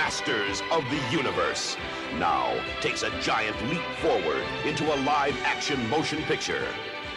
Masters 0.00 0.62
of 0.72 0.82
the 0.88 0.98
Universe. 1.14 1.76
Now 2.14 2.58
takes 2.80 3.02
a 3.02 3.10
giant 3.20 3.54
leap 3.68 3.82
forward 3.98 4.42
into 4.64 4.94
a 4.94 4.96
live 5.04 5.36
action 5.42 5.90
motion 5.90 6.22
picture. 6.22 6.66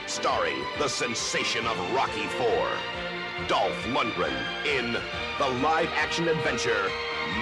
Starring 0.05 0.57
the 0.79 0.89
sensation 0.89 1.65
of 1.65 1.77
Rocky 1.93 2.27
Four. 2.37 2.67
Dolph 3.47 3.85
Lundgren 3.85 4.35
in 4.65 4.91
the 4.91 5.47
live 5.63 5.87
action 5.95 6.27
adventure 6.27 6.89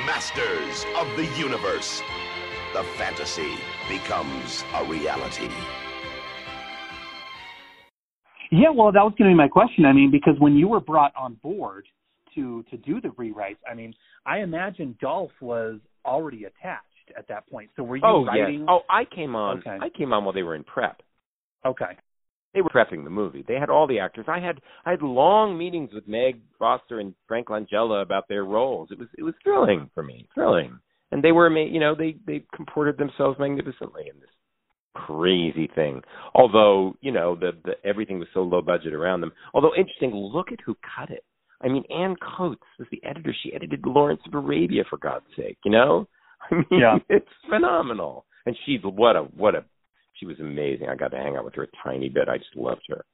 Masters 0.06 0.86
of 0.96 1.08
the 1.18 1.26
Universe. 1.40 2.04
The 2.76 2.84
fantasy 3.00 3.56
becomes 3.90 4.64
a 4.76 4.86
reality. 4.86 5.50
Yeah, 8.52 8.70
well, 8.70 8.92
that 8.92 9.04
was 9.04 9.16
going 9.18 9.32
to 9.32 9.34
be 9.34 9.38
my 9.38 9.48
question. 9.48 9.86
I 9.86 9.92
mean, 9.92 10.12
because 10.12 10.36
when 10.38 10.56
you 10.56 10.68
were 10.68 10.82
brought 10.82 11.14
on 11.16 11.34
board 11.42 11.88
to 12.36 12.64
to 12.70 12.78
do 12.78 13.02
the 13.02 13.10
rewrites, 13.10 13.58
I 13.70 13.74
mean, 13.74 13.94
I 14.26 14.40
imagine 14.40 14.98
Dolph 15.02 15.32
was 15.42 15.80
already 16.06 16.46
attached 16.46 16.86
at 17.18 17.28
that 17.28 17.48
point. 17.50 17.70
So 17.76 17.84
were 17.84 17.98
you 17.98 18.04
oh 18.06 18.26
writing? 18.26 18.66
Oh, 18.70 18.82
I 18.90 19.04
came 19.06 19.36
on. 19.36 19.60
Okay. 19.60 19.78
I 19.82 19.90
came 19.96 20.14
on 20.14 20.24
while 20.24 20.34
they 20.34 20.44
were 20.44 20.56
in 20.56 20.64
prep. 20.64 21.02
Okay. 21.66 21.98
They 22.54 22.62
were 22.62 22.70
prepping 22.70 23.06
the 23.06 23.10
movie. 23.10 23.46
They 23.48 23.56
had 23.56 23.70
all 23.70 23.88
the 23.88 24.00
actors. 24.00 24.26
I 24.28 24.40
had 24.40 24.60
I 24.86 24.92
had 24.92 25.02
long 25.02 25.58
meetings 25.58 25.92
with 25.94 26.08
Meg 26.08 26.42
Foster 26.60 27.00
and 27.00 27.14
Frank 27.28 27.48
Langella 27.48 28.02
about 28.02 28.28
their 28.28 28.44
roles. 28.44 28.90
It 28.92 29.00
was 29.00 29.08
it 29.18 29.24
was 29.24 29.34
thrilling 29.44 29.90
for 29.94 30.04
me, 30.04 30.28
thrilling. 30.34 30.80
And 31.14 31.24
they 31.24 31.32
were, 31.32 31.50
you 31.58 31.80
know, 31.80 31.96
they 31.96 32.18
they 32.26 32.44
comported 32.56 32.98
themselves 32.98 33.40
magnificently 33.40 34.04
in 34.14 34.20
this 34.20 34.30
crazy 34.94 35.70
thing. 35.74 36.02
Although, 36.34 36.96
you 37.02 37.12
know, 37.12 37.36
the, 37.36 37.52
the 37.64 37.74
everything 37.88 38.20
was 38.20 38.28
so 38.34 38.42
low 38.42 38.62
budget 38.62 38.94
around 38.94 39.22
them. 39.22 39.32
Although 39.54 39.74
interesting, 39.78 40.12
look 40.14 40.52
at 40.52 40.60
who 40.66 40.76
cut 40.98 41.10
it. 41.10 41.24
I 41.64 41.68
mean, 41.68 41.84
Anne 41.90 42.16
Coates 42.38 42.64
was 42.80 42.88
the 42.92 43.02
editor. 43.04 43.34
She 43.44 43.54
edited 43.54 43.86
Lawrence 43.86 44.22
of 44.28 44.34
Arabia 44.34 44.84
for 44.90 44.98
God's 44.98 45.26
sake, 45.38 45.58
you 45.64 45.72
know? 45.72 46.08
I 46.52 46.56
mean, 46.56 46.66
Yeah. 46.82 46.98
it's 47.10 47.28
phenomenal. 47.50 48.26
And 48.46 48.58
she's 48.66 48.80
what 48.84 49.16
a 49.16 49.22
what 49.22 49.54
a 49.56 49.64
she 50.14 50.26
was 50.26 50.40
amazing. 50.40 50.90
I 50.90 50.96
got 50.96 51.10
to 51.10 51.18
hang 51.18 51.36
out 51.36 51.46
with 51.46 51.56
her 51.56 51.64
a 51.64 51.68
tiny 51.84 52.10
bit. 52.10 52.28
I 52.28 52.38
just 52.38 52.56
loved 52.56 52.82
her. 52.90 53.06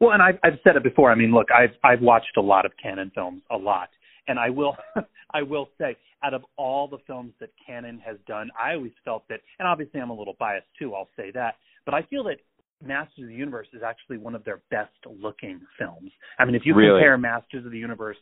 Well, 0.00 0.12
and 0.12 0.22
I've 0.22 0.38
I've 0.42 0.58
said 0.64 0.76
it 0.76 0.82
before. 0.82 1.10
I 1.10 1.14
mean, 1.14 1.32
look, 1.32 1.48
I've 1.54 1.74
I've 1.84 2.00
watched 2.00 2.36
a 2.38 2.40
lot 2.40 2.64
of 2.64 2.72
Cannon 2.82 3.12
films, 3.14 3.42
a 3.50 3.56
lot, 3.56 3.90
and 4.28 4.38
I 4.38 4.48
will 4.48 4.76
I 5.34 5.42
will 5.42 5.68
say, 5.78 5.96
out 6.24 6.32
of 6.34 6.42
all 6.56 6.88
the 6.88 6.98
films 7.06 7.32
that 7.40 7.50
Cannon 7.66 8.00
has 8.04 8.16
done, 8.26 8.50
I 8.58 8.72
always 8.74 8.92
felt 9.04 9.24
that, 9.28 9.40
and 9.58 9.68
obviously 9.68 10.00
I'm 10.00 10.10
a 10.10 10.14
little 10.16 10.36
biased 10.38 10.66
too. 10.78 10.94
I'll 10.94 11.08
say 11.16 11.30
that, 11.32 11.56
but 11.84 11.92
I 11.94 12.02
feel 12.02 12.24
that 12.24 12.38
Masters 12.82 13.24
of 13.24 13.28
the 13.28 13.34
Universe 13.34 13.68
is 13.72 13.82
actually 13.82 14.18
one 14.18 14.34
of 14.34 14.44
their 14.44 14.60
best 14.70 14.92
looking 15.06 15.60
films. 15.78 16.10
I 16.38 16.44
mean, 16.44 16.54
if 16.54 16.62
you 16.64 16.74
Really? 16.74 16.98
compare 17.00 17.18
Masters 17.18 17.64
of 17.66 17.72
the 17.72 17.78
Universe 17.78 18.16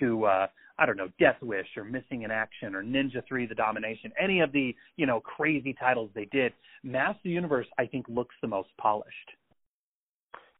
to 0.00 0.24
uh 0.24 0.46
I 0.78 0.86
don't 0.86 0.96
know, 0.96 1.10
Death 1.20 1.36
Wish 1.42 1.66
or 1.76 1.84
Missing 1.84 2.22
in 2.22 2.30
Action 2.30 2.74
or 2.74 2.82
Ninja 2.82 3.22
3 3.28 3.46
The 3.46 3.54
Domination, 3.54 4.10
any 4.20 4.40
of 4.40 4.52
the, 4.52 4.74
you 4.96 5.06
know, 5.06 5.20
crazy 5.20 5.74
titles 5.78 6.10
they 6.14 6.24
did, 6.32 6.52
Masters 6.82 7.16
of 7.18 7.22
the 7.24 7.30
Universe 7.30 7.66
I 7.78 7.86
think 7.86 8.06
looks 8.08 8.34
the 8.40 8.48
most 8.48 8.70
polished. 8.78 9.30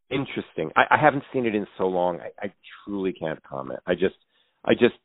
interesting. 0.09 0.69
I, 0.75 0.83
I 0.91 0.97
haven't 1.01 1.23
seen 1.33 1.45
it 1.45 1.55
in 1.55 1.65
so 1.77 1.85
long. 1.87 2.19
I, 2.19 2.29
I 2.45 2.53
truly 2.85 3.13
can't 3.13 3.41
comment. 3.43 3.79
I 3.87 3.93
just, 3.95 4.15
I 4.65 4.73
just, 4.73 4.95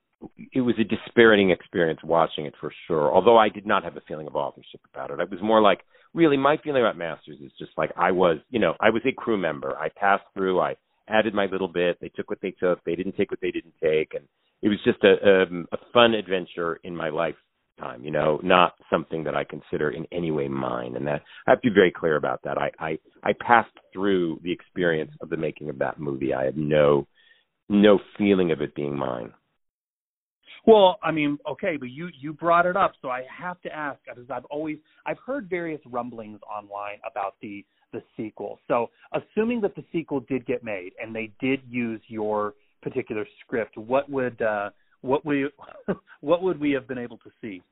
it 0.52 0.60
was 0.60 0.74
a 0.78 0.84
dispiriting 0.84 1.50
experience 1.50 2.00
watching 2.04 2.44
it 2.46 2.54
for 2.60 2.72
sure. 2.86 3.12
Although 3.14 3.38
I 3.38 3.48
did 3.48 3.66
not 3.66 3.84
have 3.84 3.96
a 3.96 4.02
feeling 4.06 4.26
of 4.26 4.36
authorship 4.36 4.80
about 4.92 5.10
it. 5.10 5.20
It 5.20 5.30
was 5.30 5.40
more 5.42 5.62
like, 5.62 5.80
really, 6.14 6.36
my 6.36 6.56
feeling 6.62 6.82
about 6.82 6.96
Masters 6.96 7.38
is 7.42 7.52
just 7.58 7.72
like 7.76 7.90
I 7.96 8.10
was, 8.10 8.38
you 8.50 8.58
know, 8.58 8.74
I 8.80 8.90
was 8.90 9.02
a 9.06 9.12
crew 9.12 9.38
member. 9.38 9.76
I 9.76 9.88
passed 9.88 10.24
through. 10.34 10.60
I 10.60 10.76
added 11.08 11.34
my 11.34 11.46
little 11.46 11.68
bit. 11.68 11.98
They 12.00 12.10
took 12.10 12.30
what 12.30 12.40
they 12.42 12.52
took. 12.52 12.82
They 12.84 12.94
didn't 12.94 13.16
take 13.16 13.30
what 13.30 13.40
they 13.40 13.50
didn't 13.50 13.74
take, 13.82 14.14
and 14.14 14.24
it 14.62 14.68
was 14.68 14.78
just 14.84 15.02
a, 15.04 15.42
um, 15.42 15.66
a 15.72 15.78
fun 15.92 16.14
adventure 16.14 16.80
in 16.84 16.94
my 16.96 17.08
lifetime. 17.08 18.02
You 18.02 18.10
know, 18.10 18.40
not 18.42 18.74
something 18.90 19.24
that 19.24 19.36
I 19.36 19.44
consider 19.44 19.90
in 19.90 20.06
any 20.10 20.30
way 20.30 20.48
mine. 20.48 20.96
And 20.96 21.06
that 21.06 21.22
I 21.46 21.52
have 21.52 21.60
to 21.62 21.70
be 21.70 21.74
very 21.74 21.92
clear 21.92 22.16
about 22.16 22.40
that. 22.44 22.58
I 22.58 22.70
I, 22.78 22.98
I 23.22 23.32
passed 23.40 23.76
through 23.92 24.40
the 24.42 24.52
experience 24.52 25.12
of 25.20 25.30
the 25.30 25.36
making 25.36 25.70
of 25.70 25.78
that 25.78 26.00
movie. 26.00 26.34
I 26.34 26.44
have 26.44 26.56
no 26.56 27.06
no 27.68 28.00
feeling 28.16 28.50
of 28.50 28.60
it 28.60 28.74
being 28.74 28.96
mine. 28.96 29.32
Well, 30.66 30.98
I 31.02 31.12
mean, 31.12 31.38
okay, 31.50 31.76
but 31.78 31.90
you 31.90 32.08
you 32.18 32.32
brought 32.32 32.66
it 32.66 32.76
up, 32.76 32.92
so 33.00 33.08
I 33.08 33.22
have 33.36 33.60
to 33.62 33.74
ask 33.74 33.98
because 34.06 34.30
I've 34.30 34.44
always 34.46 34.78
I've 35.06 35.18
heard 35.24 35.48
various 35.48 35.80
rumblings 35.86 36.40
online 36.42 36.98
about 37.10 37.34
the 37.40 37.64
the 37.92 38.02
sequel. 38.16 38.58
So, 38.68 38.90
assuming 39.12 39.60
that 39.62 39.74
the 39.74 39.84
sequel 39.92 40.20
did 40.20 40.46
get 40.46 40.62
made 40.62 40.92
and 41.00 41.14
they 41.14 41.32
did 41.40 41.60
use 41.68 42.00
your 42.08 42.54
particular 42.82 43.26
script, 43.40 43.76
what 43.76 44.10
would 44.10 44.40
uh, 44.42 44.70
what 45.00 45.24
we 45.24 45.48
what 46.20 46.42
would 46.42 46.60
we 46.60 46.72
have 46.72 46.86
been 46.86 46.98
able 46.98 47.18
to 47.18 47.30
see? 47.40 47.62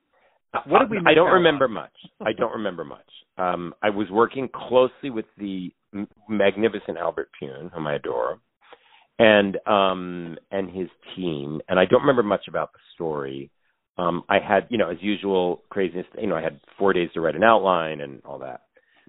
What 0.67 0.81
did 0.81 0.91
we? 0.91 0.99
I 1.07 1.15
don't 1.15 1.33
remember 1.33 1.69
much. 1.69 1.93
I 2.21 2.33
don't 2.33 2.53
remember 2.53 2.85
much. 2.85 3.07
Um, 3.37 3.75
I 3.83 3.91
was 3.91 4.07
working 4.11 4.49
closely 4.55 5.11
with 5.11 5.27
the 5.37 5.71
magnificent 6.29 6.97
Albert 6.99 7.29
Pyun, 7.41 7.71
whom 7.73 7.87
I 7.87 7.97
adore, 7.97 8.39
and 9.19 9.57
um, 9.67 10.37
and 10.51 10.71
his 10.71 10.89
team. 11.15 11.61
And 11.69 11.79
I 11.79 11.85
don't 11.85 12.03
remember 12.03 12.23
much 12.23 12.49
about 12.49 12.73
the 12.73 12.79
story. 12.95 13.51
Um, 13.99 14.25
I 14.29 14.39
had, 14.47 14.67
you 14.69 14.77
know, 14.77 14.91
as 14.91 14.99
usual, 15.01 15.63
craziness. 15.71 16.07
You 16.19 16.27
know, 16.27 16.37
I 16.37 16.43
had 16.43 16.61
four 16.79 16.93
days 16.93 17.09
to 17.15 17.21
write 17.21 17.35
an 17.35 17.45
outline 17.45 18.01
and 18.01 18.21
all 18.25 18.39
that. 18.41 18.63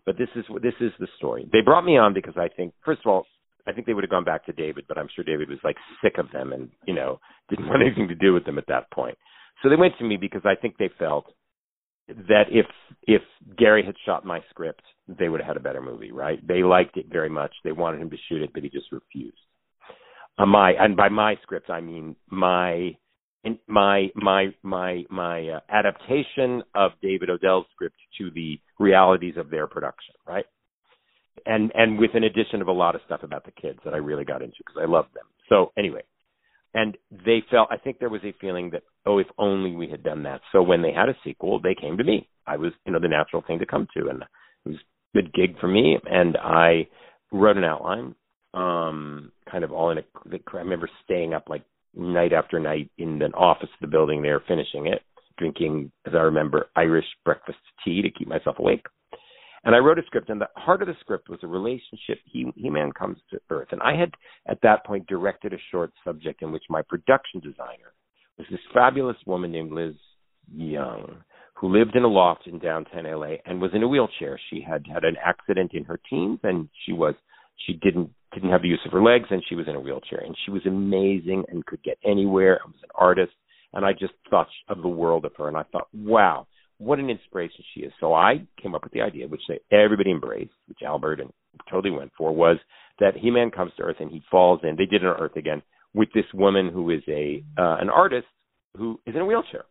But 0.06 0.18
this 0.18 0.30
is 0.36 0.46
this 0.62 0.74
is 0.80 0.92
the 1.00 1.08
story. 1.18 1.48
They 1.52 1.62
brought 1.62 1.84
me 1.84 1.98
on 1.98 2.14
because 2.14 2.36
I 2.38 2.48
think, 2.48 2.74
first 2.86 3.02
of 3.06 3.12
all, 3.12 3.26
I 3.68 3.74
think 3.74 3.86
they 3.86 3.94
would 3.94 4.06
have 4.06 4.12
gone 4.12 4.24
back 4.24 4.46
to 4.46 4.54
David, 4.54 4.86
but 4.88 4.98
I'm 4.98 5.10
sure 5.14 5.26
David 5.26 5.50
was 5.50 5.60
like 5.64 5.76
sick 6.02 6.18
of 6.18 6.32
them 6.32 6.54
and 6.54 6.70
you 6.86 6.94
know 6.94 7.20
didn't 7.50 7.68
want 7.68 7.82
anything 7.86 8.08
to 8.08 8.16
do 8.16 8.34
with 8.34 8.46
them 8.46 8.58
at 8.58 8.68
that 8.68 8.90
point. 8.92 9.18
So 9.62 9.70
they 9.70 9.76
went 9.76 9.98
to 9.98 10.06
me 10.06 10.18
because 10.18 10.44
I 10.46 10.56
think 10.56 10.78
they 10.78 10.90
felt 10.98 11.26
that 12.08 12.46
if 12.50 12.66
if 13.04 13.22
Gary 13.58 13.84
had 13.86 13.96
shot 14.06 14.26
my 14.26 14.40
script, 14.50 14.84
they 15.08 15.28
would 15.28 15.42
have 15.42 15.48
had 15.48 15.58
a 15.58 15.62
better 15.62 15.82
movie, 15.82 16.12
right? 16.14 16.46
They 16.48 16.64
liked 16.64 16.96
it 16.96 17.08
very 17.12 17.30
much. 17.30 17.52
They 17.64 17.74
wanted 17.74 18.02
him 18.02 18.10
to 18.10 18.18
shoot 18.30 18.42
it, 18.42 18.52
but 18.54 18.64
he 18.64 18.70
just 18.70 18.92
refused. 18.92 19.38
Uh, 20.38 20.46
my 20.46 20.72
and 20.72 20.96
by 20.96 21.10
my 21.10 21.36
script, 21.44 21.70
I 21.70 21.82
mean 21.82 22.16
my 22.30 22.96
my 23.68 24.08
my 24.16 24.48
my 24.64 25.04
my 25.10 25.50
uh, 25.50 25.60
adaptation 25.70 26.64
of 26.76 26.92
David 27.02 27.30
Odell's 27.30 27.66
script 27.74 27.96
to 28.18 28.30
the 28.32 28.60
realities 28.80 29.36
of 29.38 29.50
their 29.50 29.68
production, 29.68 30.16
right? 30.28 30.46
And 31.46 31.72
and 31.76 31.98
with 31.98 32.12
an 32.14 32.24
addition 32.24 32.62
of 32.62 32.68
a 32.68 32.74
lot 32.74 32.96
of 32.96 33.02
stuff 33.06 33.24
about 33.24 33.46
the 33.46 33.52
kids 33.52 33.80
that 33.86 33.94
I 33.94 33.98
really 33.98 34.26
got 34.26 34.42
into 34.42 34.58
because 34.60 34.82
I 34.82 34.86
loved 34.86 35.14
them. 35.14 35.26
So 35.50 35.72
anyway, 35.78 36.02
and 36.74 36.98
they 37.12 37.44
felt 37.50 37.70
I 37.72 37.78
think 37.78 38.00
there 38.00 38.10
was 38.10 38.24
a 38.24 38.34
feeling 38.40 38.72
that 38.72 38.84
oh 39.06 39.20
if 39.20 39.28
only 39.38 39.76
we 39.76 39.90
had 39.90 40.04
done 40.04 40.24
that. 40.24 40.42
So 40.52 40.62
when 40.62 40.82
they 40.82 40.92
had 40.92 41.10
a 41.10 41.18
sequel, 41.24 41.60
they 41.62 41.76
came 41.76 41.98
to 41.98 42.04
me. 42.04 42.28
I 42.46 42.58
was 42.58 42.74
you 42.86 42.92
know 42.92 43.00
the 43.00 43.08
natural 43.08 43.44
thing 43.46 43.60
to 43.60 43.66
come 43.66 43.88
to, 43.96 44.10
and 44.10 44.22
it 44.22 44.70
was 44.70 44.78
a 44.78 45.18
good 45.18 45.34
gig 45.34 45.60
for 45.60 45.68
me. 45.68 45.98
And 46.06 46.38
I 46.38 46.88
wrote 47.32 47.58
an 47.58 47.64
outline, 47.64 48.16
um, 48.54 49.32
kind 49.50 49.64
of 49.64 49.72
all 49.72 49.92
in 49.92 49.98
a. 50.00 50.04
I 50.54 50.58
remember 50.58 50.90
staying 51.06 51.34
up 51.34 51.46
like 51.48 51.64
night 51.96 52.34
after 52.34 52.60
night 52.60 52.90
in 52.98 53.20
the 53.20 53.26
office 53.28 53.70
of 53.74 53.82
the 53.82 53.88
building 53.88 54.22
there, 54.22 54.42
finishing 54.48 54.88
it, 54.88 55.02
drinking, 55.38 55.92
as 56.06 56.14
I 56.14 56.20
remember, 56.20 56.68
Irish 56.76 57.06
breakfast 57.26 57.60
tea 57.84 58.02
to 58.02 58.10
keep 58.12 58.28
myself 58.28 58.58
awake. 58.60 58.86
And 59.64 59.76
I 59.76 59.80
wrote 59.80 60.00
a 60.00 60.04
script, 60.06 60.30
and 60.30 60.40
the 60.40 60.48
heart 60.56 60.82
of 60.82 60.88
the 60.88 60.96
script 61.02 61.30
was 61.30 61.40
a 61.44 61.48
relationship. 61.48 62.20
He 62.26 62.52
He 62.56 62.70
Man 62.70 62.92
comes 62.92 63.18
to 63.32 63.40
Earth, 63.50 63.70
and 63.72 63.82
I 63.82 63.96
had 63.98 64.12
at 64.48 64.62
that 64.62 64.86
point 64.86 65.08
directed 65.08 65.54
a 65.54 65.58
short 65.72 65.92
subject 66.04 66.42
in 66.42 66.52
which 66.52 66.64
my 66.70 66.82
production 66.84 67.42
designer 67.42 67.94
was 68.38 68.48
this 68.50 68.60
fabulous 68.74 69.18
woman 69.26 69.52
named 69.52 69.72
Liz 69.72 69.96
Young, 70.56 71.18
who 71.56 71.76
lived 71.76 71.96
in 71.96 72.04
a 72.04 72.08
loft 72.08 72.48
in 72.48 72.60
downtown 72.60 73.06
LA 73.06 73.36
and 73.46 73.60
was 73.60 73.72
in 73.74 73.84
a 73.84 73.88
wheelchair. 73.88 74.40
She 74.50 74.62
had 74.62 74.86
had 74.92 75.04
an 75.04 75.18
accident 75.24 75.72
in 75.74 75.84
her 75.86 76.00
teens, 76.10 76.40
and 76.44 76.70
she 76.86 76.94
was 76.94 77.16
she 77.66 77.74
didn't 77.74 78.12
didn't 78.34 78.52
have 78.52 78.62
the 78.62 78.68
use 78.68 78.82
of 78.86 78.92
her 78.92 79.02
legs 79.02 79.28
and 79.30 79.44
she 79.48 79.56
was 79.56 79.68
in 79.68 79.76
a 79.76 79.80
wheelchair 79.80 80.20
and 80.20 80.36
she 80.46 80.52
was 80.52 80.66
amazing 80.66 81.44
and 81.50 81.66
could 81.66 81.82
get 81.84 81.98
anywhere 82.06 82.60
and 82.64 82.74
was 82.74 82.84
an 82.84 82.90
artist 82.96 83.34
and 83.74 83.86
I 83.86 83.94
just 83.94 84.14
thought 84.30 84.48
of 84.70 84.82
the 84.82 84.88
world 84.88 85.26
of 85.26 85.34
her 85.38 85.48
and 85.48 85.58
I 85.58 85.64
thought, 85.64 85.88
wow, 85.94 86.48
what 86.78 87.00
an 87.00 87.10
inspiration 87.10 87.64
she 87.74 87.82
is. 87.82 87.92
So 88.00 88.14
I 88.14 88.48
came 88.62 88.76
up 88.76 88.84
with 88.84 88.94
the 88.94 89.02
idea, 89.02 89.28
which 89.28 89.42
everybody 89.72 90.12
embraced, 90.12 90.52
which 90.68 90.80
Albert 90.86 91.20
and 91.20 91.32
totally 91.70 91.96
went 91.96 92.12
for, 92.18 92.34
was 92.34 92.58
that 93.00 93.18
He-Man 93.18 93.52
comes 93.52 93.72
to 93.78 93.84
Earth 93.84 93.98
and 94.00 94.12
he 94.12 94.22
falls 94.30 94.62
in. 94.64 94.76
They 94.76 94.86
did 94.86 95.04
it 95.04 95.08
on 95.08 95.20
Earth 95.20 95.36
again 95.36 95.62
with 95.94 96.10
this 96.14 96.26
woman 96.34 96.70
who 96.72 96.90
is 96.92 97.02
a 97.08 97.44
uh, 97.58 97.78
an 97.80 97.90
artist 97.90 98.28
who 98.76 99.00
is 99.08 99.16
in 99.16 99.22
a 99.22 99.26
wheelchair, 99.26 99.64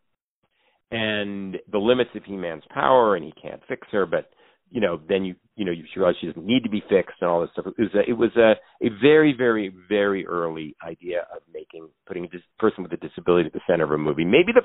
and 0.91 1.57
the 1.71 1.79
limits 1.79 2.11
of 2.17 2.25
He-Man's 2.25 2.65
power, 2.71 3.15
and 3.15 3.25
he 3.25 3.33
can't 3.41 3.61
fix 3.69 3.87
her, 3.93 4.05
but 4.05 4.31
you 4.71 4.81
know, 4.81 5.01
then 5.09 5.25
you 5.25 5.35
you 5.55 5.65
know 5.65 5.73
you 5.73 5.85
realize 5.97 6.17
she 6.21 6.27
doesn't 6.27 6.45
need 6.45 6.65
to 6.65 6.71
be 6.71 6.83
fixed 6.89 7.17
and 7.21 7.31
all 7.31 7.41
this 7.41 7.51
stuff. 7.53 7.67
It 7.67 7.81
was 7.81 7.95
a, 7.95 8.11
it 8.11 8.13
was 8.13 8.31
a 8.37 8.55
a 8.85 8.91
very 9.01 9.35
very 9.37 9.73
very 9.89 10.27
early 10.27 10.77
idea 10.87 11.27
of 11.35 11.43
making 11.53 11.89
putting 12.07 12.25
a 12.25 12.29
dis- 12.29 12.41
person 12.59 12.83
with 12.83 12.93
a 12.93 12.97
disability 12.97 13.47
at 13.47 13.53
the 13.53 13.61
center 13.69 13.85
of 13.85 13.93
a 13.93 13.99
movie. 13.99 14.25
Maybe 14.25 14.53
the 14.53 14.63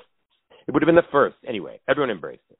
it 0.68 0.72
would 0.72 0.82
have 0.84 0.88
been 0.88 0.96
the 0.96 1.04
first 1.12 1.36
anyway. 1.48 1.80
Everyone 1.88 2.10
embraced 2.12 2.44
it. 2.50 2.58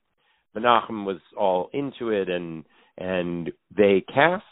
Menachem 0.58 1.06
was 1.06 1.20
all 1.38 1.70
into 1.74 2.10
it, 2.10 2.30
and 2.30 2.66
and 2.98 3.52
they 3.76 4.04
cast. 4.14 4.44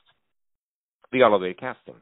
They 1.12 1.20
got 1.20 1.32
all 1.32 1.40
the 1.40 1.46
way 1.46 1.54
casting. 1.54 1.96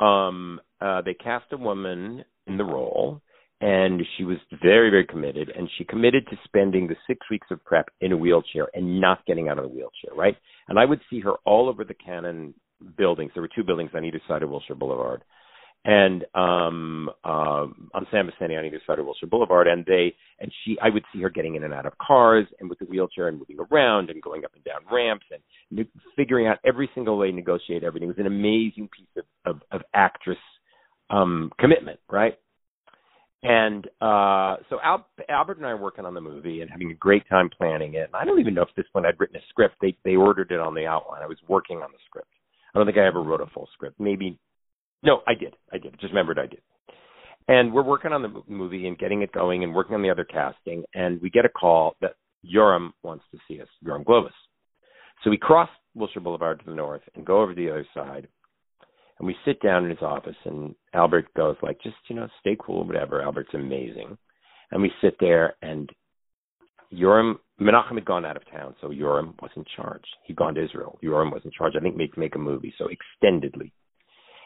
Um, 0.00 0.60
uh, 0.80 1.02
they 1.02 1.14
cast 1.14 1.46
a 1.52 1.56
woman 1.56 2.24
in 2.46 2.56
the 2.56 2.64
role 2.64 3.20
and 3.60 4.02
she 4.16 4.24
was 4.24 4.38
very 4.62 4.90
very 4.90 5.06
committed 5.06 5.50
and 5.56 5.68
she 5.76 5.84
committed 5.84 6.26
to 6.28 6.36
spending 6.44 6.86
the 6.86 6.96
six 7.06 7.20
weeks 7.30 7.48
of 7.50 7.64
prep 7.64 7.86
in 8.00 8.12
a 8.12 8.16
wheelchair 8.16 8.68
and 8.74 9.00
not 9.00 9.24
getting 9.26 9.48
out 9.48 9.58
of 9.58 9.64
the 9.64 9.70
wheelchair 9.70 10.14
right? 10.14 10.36
And 10.68 10.78
i 10.78 10.84
would 10.84 11.00
see 11.10 11.20
her 11.20 11.34
all 11.44 11.68
over 11.68 11.84
the 11.84 11.94
Cannon 11.94 12.54
buildings. 12.96 13.32
There 13.34 13.42
were 13.42 13.50
two 13.54 13.64
buildings 13.64 13.90
on 13.94 14.04
either 14.04 14.20
side 14.28 14.42
of 14.42 14.50
wilshire 14.50 14.76
boulevard. 14.76 15.22
And 15.84 16.24
um 16.34 17.08
um 17.24 17.88
on 17.94 18.06
san 18.10 18.26
vicente 18.26 18.56
on 18.56 18.64
either 18.64 18.80
side 18.86 18.98
of 18.98 19.06
wilshire 19.06 19.28
boulevard. 19.28 19.68
And 19.68 19.84
they 19.86 20.14
and 20.40 20.52
she 20.64 20.76
i 20.82 20.88
would 20.88 21.04
see 21.12 21.22
her 21.22 21.30
getting 21.30 21.54
in 21.54 21.64
and 21.64 21.74
out 21.74 21.86
of 21.86 21.96
cars 21.98 22.46
and 22.60 22.68
with 22.68 22.78
the 22.78 22.84
wheelchair 22.86 23.28
and 23.28 23.38
moving 23.38 23.58
around 23.70 24.10
and 24.10 24.20
going 24.22 24.44
up 24.44 24.52
and 24.54 24.64
down 24.64 24.80
ramps 24.92 25.26
and 25.30 25.40
ne- 25.70 26.00
figuring 26.16 26.46
out 26.46 26.58
every 26.64 26.90
single 26.94 27.16
way 27.16 27.30
to 27.30 27.36
negotiate 27.36 27.84
everything. 27.84 28.08
It 28.08 28.16
was 28.16 28.24
an 28.24 28.26
amazing 28.26 28.88
piece 28.96 29.08
of 29.16 29.24
of, 29.56 29.62
of 29.70 29.82
actress 29.94 30.38
um 31.10 31.52
commitment 31.58 32.00
right 32.10 32.36
and 33.42 33.86
uh, 34.00 34.56
so 34.68 34.78
Al- 34.82 35.06
Albert 35.28 35.58
and 35.58 35.66
I 35.66 35.70
are 35.70 35.76
working 35.76 36.04
on 36.04 36.14
the 36.14 36.20
movie 36.20 36.60
and 36.60 36.70
having 36.70 36.90
a 36.90 36.94
great 36.94 37.28
time 37.28 37.48
planning 37.56 37.94
it. 37.94 38.06
And 38.06 38.14
I 38.14 38.24
don't 38.24 38.40
even 38.40 38.54
know 38.54 38.62
if 38.62 38.74
this 38.76 38.86
one 38.92 39.06
I'd 39.06 39.18
written 39.20 39.36
a 39.36 39.46
script. 39.48 39.76
They 39.80 39.96
they 40.04 40.16
ordered 40.16 40.50
it 40.50 40.60
on 40.60 40.74
the 40.74 40.86
outline. 40.86 41.22
I 41.22 41.26
was 41.26 41.38
working 41.48 41.78
on 41.78 41.90
the 41.92 41.98
script. 42.06 42.28
I 42.74 42.78
don't 42.78 42.86
think 42.86 42.98
I 42.98 43.06
ever 43.06 43.22
wrote 43.22 43.40
a 43.40 43.46
full 43.46 43.68
script. 43.74 44.00
Maybe 44.00 44.38
no, 45.02 45.20
I 45.26 45.34
did. 45.34 45.54
I 45.72 45.78
did. 45.78 45.92
Just 46.00 46.12
remembered 46.12 46.38
I 46.38 46.46
did. 46.46 46.60
And 47.46 47.72
we're 47.72 47.84
working 47.84 48.12
on 48.12 48.22
the 48.22 48.42
movie 48.46 48.86
and 48.86 48.98
getting 48.98 49.22
it 49.22 49.32
going 49.32 49.64
and 49.64 49.74
working 49.74 49.94
on 49.94 50.02
the 50.02 50.10
other 50.10 50.24
casting. 50.24 50.84
And 50.94 51.20
we 51.22 51.30
get 51.30 51.44
a 51.44 51.48
call 51.48 51.96
that 52.00 52.14
Yoram 52.44 52.90
wants 53.02 53.24
to 53.32 53.38
see 53.48 53.60
us, 53.60 53.68
Yoram 53.84 54.04
Globus. 54.04 54.30
So 55.24 55.30
we 55.30 55.38
cross 55.38 55.70
Wilshire 55.94 56.20
Boulevard 56.20 56.60
to 56.60 56.66
the 56.66 56.76
north 56.76 57.02
and 57.14 57.24
go 57.24 57.40
over 57.40 57.54
to 57.54 57.60
the 57.60 57.70
other 57.70 57.86
side 57.94 58.28
and 59.18 59.26
we 59.26 59.36
sit 59.44 59.60
down 59.60 59.84
in 59.84 59.90
his 59.90 60.02
office 60.02 60.36
and 60.44 60.74
Albert 60.94 61.32
goes 61.34 61.56
like, 61.62 61.80
just, 61.82 61.96
you 62.08 62.16
know, 62.16 62.28
stay 62.40 62.56
cool, 62.64 62.86
whatever. 62.86 63.20
Albert's 63.20 63.54
amazing. 63.54 64.16
And 64.70 64.82
we 64.82 64.92
sit 65.00 65.16
there 65.18 65.54
and 65.62 65.90
Yoram 66.92 67.34
Menachem 67.60 67.96
had 67.96 68.04
gone 68.04 68.24
out 68.24 68.36
of 68.36 68.50
town, 68.50 68.74
so 68.80 68.88
Yoram 68.88 69.34
was 69.42 69.50
in 69.56 69.64
charge. 69.76 70.04
He'd 70.24 70.36
gone 70.36 70.54
to 70.54 70.64
Israel. 70.64 70.98
Yoram 71.02 71.32
was 71.32 71.42
in 71.44 71.50
charge, 71.50 71.74
I 71.76 71.80
think, 71.80 71.96
make 71.96 72.16
make 72.16 72.34
a 72.34 72.38
movie, 72.38 72.72
so 72.78 72.86
extendedly. 72.86 73.72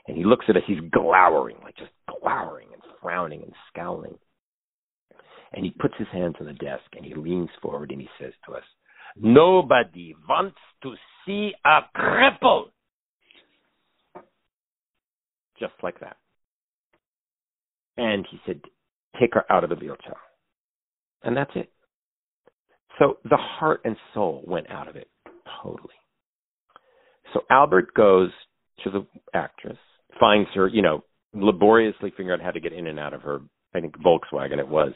And 0.08 0.16
he 0.16 0.24
looks 0.24 0.46
at 0.48 0.56
us, 0.56 0.62
he's 0.66 0.80
glowering, 0.90 1.56
like 1.62 1.76
just 1.76 1.92
glowering 2.20 2.68
and 2.72 2.82
frowning 3.00 3.42
and 3.42 3.52
scowling. 3.70 4.16
And 5.52 5.64
he 5.64 5.70
puts 5.78 5.94
his 5.98 6.08
hands 6.10 6.36
on 6.40 6.46
the 6.46 6.54
desk 6.54 6.84
and 6.96 7.04
he 7.04 7.14
leans 7.14 7.50
forward 7.60 7.90
and 7.90 8.00
he 8.00 8.08
says 8.18 8.32
to 8.46 8.54
us, 8.54 8.64
Nobody 9.16 10.14
wants 10.26 10.56
to 10.82 10.94
see 11.26 11.52
a 11.64 11.80
cripple 11.96 12.70
just 15.58 15.74
like 15.82 16.00
that. 16.00 16.16
And 17.96 18.26
he 18.30 18.38
said, 18.46 18.60
take 19.20 19.34
her 19.34 19.50
out 19.50 19.64
of 19.64 19.70
the 19.70 19.76
wheelchair. 19.76 20.16
And 21.22 21.36
that's 21.36 21.50
it. 21.54 21.70
So 22.98 23.18
the 23.24 23.36
heart 23.36 23.82
and 23.84 23.96
soul 24.14 24.42
went 24.46 24.70
out 24.70 24.88
of 24.88 24.96
it 24.96 25.08
totally. 25.62 25.94
So 27.32 27.40
Albert 27.50 27.94
goes 27.94 28.30
to 28.84 28.90
the 28.90 29.06
actress, 29.34 29.78
finds 30.20 30.48
her, 30.54 30.68
you 30.68 30.82
know, 30.82 31.04
laboriously 31.34 32.10
figuring 32.10 32.38
out 32.38 32.44
how 32.44 32.50
to 32.50 32.60
get 32.60 32.72
in 32.72 32.86
and 32.86 32.98
out 32.98 33.14
of 33.14 33.22
her, 33.22 33.40
I 33.74 33.80
think 33.80 33.96
Volkswagen 33.98 34.58
it 34.58 34.68
was, 34.68 34.92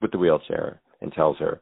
with 0.00 0.10
the 0.10 0.18
wheelchair, 0.18 0.80
and 1.00 1.12
tells 1.12 1.36
her, 1.38 1.60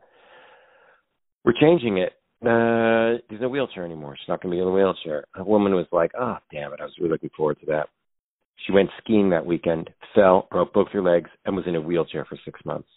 "We're 1.45 1.59
changing 1.61 1.99
it. 1.99 2.13
Uh, 2.43 3.19
there's 3.29 3.41
no 3.41 3.49
wheelchair 3.49 3.85
anymore. 3.85 4.17
She's 4.17 4.29
not 4.29 4.41
going 4.41 4.53
to 4.53 4.57
be 4.57 4.63
in 4.63 4.69
a 4.69 4.73
wheelchair." 4.73 5.25
A 5.35 5.43
woman 5.43 5.75
was 5.75 5.87
like, 5.91 6.13
"Oh, 6.19 6.39
damn 6.53 6.73
it! 6.73 6.81
I 6.81 6.85
was 6.85 6.97
really 6.99 7.11
looking 7.11 7.31
forward 7.37 7.59
to 7.61 7.67
that." 7.67 7.89
She 8.57 8.73
went 8.73 8.91
skiing 9.03 9.31
that 9.31 9.47
weekend, 9.47 9.91
fell, 10.15 10.49
broke 10.51 10.73
both 10.73 10.89
her 10.93 11.03
legs, 11.03 11.31
and 11.45 11.57
was 11.57 11.67
in 11.67 11.77
a 11.77 11.81
wheelchair 11.81 12.25
for 12.25 12.39
six 12.45 12.61
months. 12.65 12.89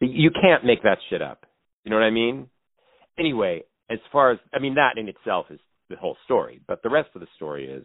You 0.00 0.30
can't 0.30 0.64
make 0.64 0.82
that 0.82 0.98
shit 1.08 1.20
up. 1.20 1.44
You 1.84 1.90
know 1.90 1.96
what 1.96 2.04
I 2.04 2.10
mean? 2.10 2.48
Anyway, 3.18 3.64
as 3.90 3.98
far 4.12 4.30
as 4.32 4.38
I 4.54 4.58
mean, 4.58 4.74
that 4.74 4.98
in 4.98 5.08
itself 5.08 5.46
is 5.50 5.60
the 5.88 5.96
whole 5.96 6.16
story. 6.24 6.60
But 6.66 6.82
the 6.82 6.90
rest 6.90 7.10
of 7.14 7.20
the 7.20 7.26
story 7.36 7.66
is 7.66 7.84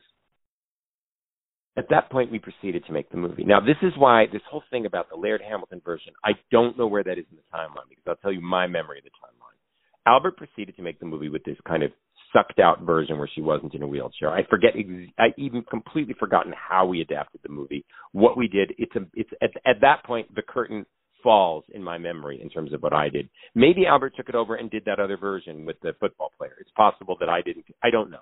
at 1.78 1.90
that 1.90 2.10
point 2.10 2.32
we 2.32 2.40
proceeded 2.40 2.86
to 2.86 2.94
make 2.94 3.10
the 3.10 3.18
movie. 3.18 3.44
Now 3.44 3.60
this 3.60 3.78
is 3.82 3.92
why 3.98 4.26
this 4.32 4.42
whole 4.50 4.64
thing 4.70 4.86
about 4.86 5.10
the 5.10 5.18
Laird 5.18 5.42
Hamilton 5.42 5.82
version, 5.84 6.14
I 6.24 6.32
don't 6.52 6.78
know 6.78 6.88
where 6.88 7.04
that 7.04 7.18
is 7.18 7.26
in 7.32 7.38
the 7.38 7.58
timeline 7.58 7.90
because 7.90 8.06
I'll 8.08 8.16
tell 8.18 8.32
you 8.32 8.42
my 8.42 8.68
memory 8.68 9.00
of 9.00 9.04
the 9.04 9.10
timeline. 9.10 9.60
Albert 10.08 10.38
proceeded 10.38 10.76
to 10.78 10.84
make 10.84 11.00
the 11.00 11.06
movie 11.06 11.30
with 11.30 11.44
this 11.44 11.58
kind 11.68 11.84
of 11.84 11.92
sucked 12.36 12.60
out 12.60 12.82
version 12.82 13.18
where 13.18 13.30
she 13.34 13.42
wasn't 13.42 13.74
in 13.74 13.82
a 13.82 13.88
wheelchair. 13.88 14.32
I 14.32 14.46
forget 14.48 14.72
ex- 14.78 15.12
I 15.18 15.28
even 15.38 15.64
completely 15.64 16.16
forgotten 16.20 16.54
how 16.54 16.86
we 16.86 17.02
adapted 17.02 17.42
the 17.44 17.50
movie. 17.50 17.86
What 18.12 18.38
we 18.38 18.48
did, 18.48 18.74
it's 18.78 18.96
a 18.96 19.06
it's 19.14 19.30
at 19.42 19.52
at 19.66 19.82
that 19.82 20.04
point 20.04 20.34
the 20.36 20.42
curtain 20.42 20.86
falls 21.24 21.64
in 21.74 21.84
my 21.84 21.98
memory 21.98 22.40
in 22.42 22.50
terms 22.50 22.72
of 22.74 22.82
what 22.84 22.94
I 22.94 23.10
did. 23.10 23.30
Maybe 23.56 23.88
Albert 23.88 24.14
took 24.16 24.30
it 24.30 24.36
over 24.36 24.56
and 24.56 24.70
did 24.70 24.86
that 24.86 25.00
other 25.00 25.18
version 25.18 25.66
with 25.66 25.78
the 25.82 25.94
football 26.00 26.32
player. 26.38 26.54
It's 26.60 26.70
possible 26.76 27.18
that 27.20 27.30
I 27.30 27.42
didn't. 27.42 27.66
I 27.84 27.90
don't 27.90 28.12
know. 28.12 28.20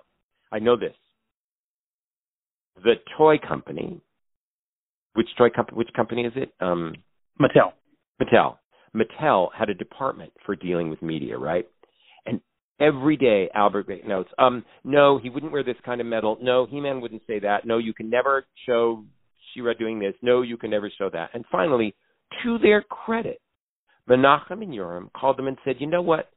I 0.50 0.58
know 0.58 0.76
this. 0.76 0.94
The 2.82 2.94
toy 3.18 3.36
company, 3.38 4.00
which 5.14 5.28
toy 5.36 5.50
company? 5.50 5.76
Which 5.76 5.92
company 5.94 6.22
is 6.22 6.32
it? 6.36 6.52
Um, 6.60 6.94
Mattel. 7.40 7.72
Mattel. 8.22 8.56
Mattel 8.94 9.48
had 9.56 9.70
a 9.70 9.74
department 9.74 10.32
for 10.46 10.54
dealing 10.54 10.88
with 10.88 11.02
media, 11.02 11.36
right? 11.36 11.66
Every 12.80 13.16
day 13.16 13.48
Albert 13.54 13.86
notes, 14.06 14.30
um, 14.36 14.64
no, 14.82 15.18
he 15.18 15.30
wouldn't 15.30 15.52
wear 15.52 15.62
this 15.62 15.76
kind 15.84 16.00
of 16.00 16.06
medal. 16.06 16.38
No, 16.42 16.66
He-Man 16.66 17.00
wouldn't 17.00 17.22
say 17.26 17.38
that. 17.38 17.64
No, 17.64 17.78
you 17.78 17.94
can 17.94 18.10
never 18.10 18.46
show 18.66 19.04
She-Ra 19.52 19.74
doing 19.78 20.00
this. 20.00 20.14
No, 20.22 20.42
you 20.42 20.56
can 20.56 20.70
never 20.70 20.90
show 20.98 21.08
that. 21.10 21.30
And 21.34 21.44
finally, 21.52 21.94
to 22.42 22.58
their 22.58 22.82
credit, 22.82 23.40
Menachem 24.08 24.62
and 24.62 24.72
Yoram 24.72 25.12
called 25.12 25.38
them 25.38 25.46
and 25.46 25.56
said, 25.64 25.76
you 25.78 25.86
know 25.86 26.02
what? 26.02 26.30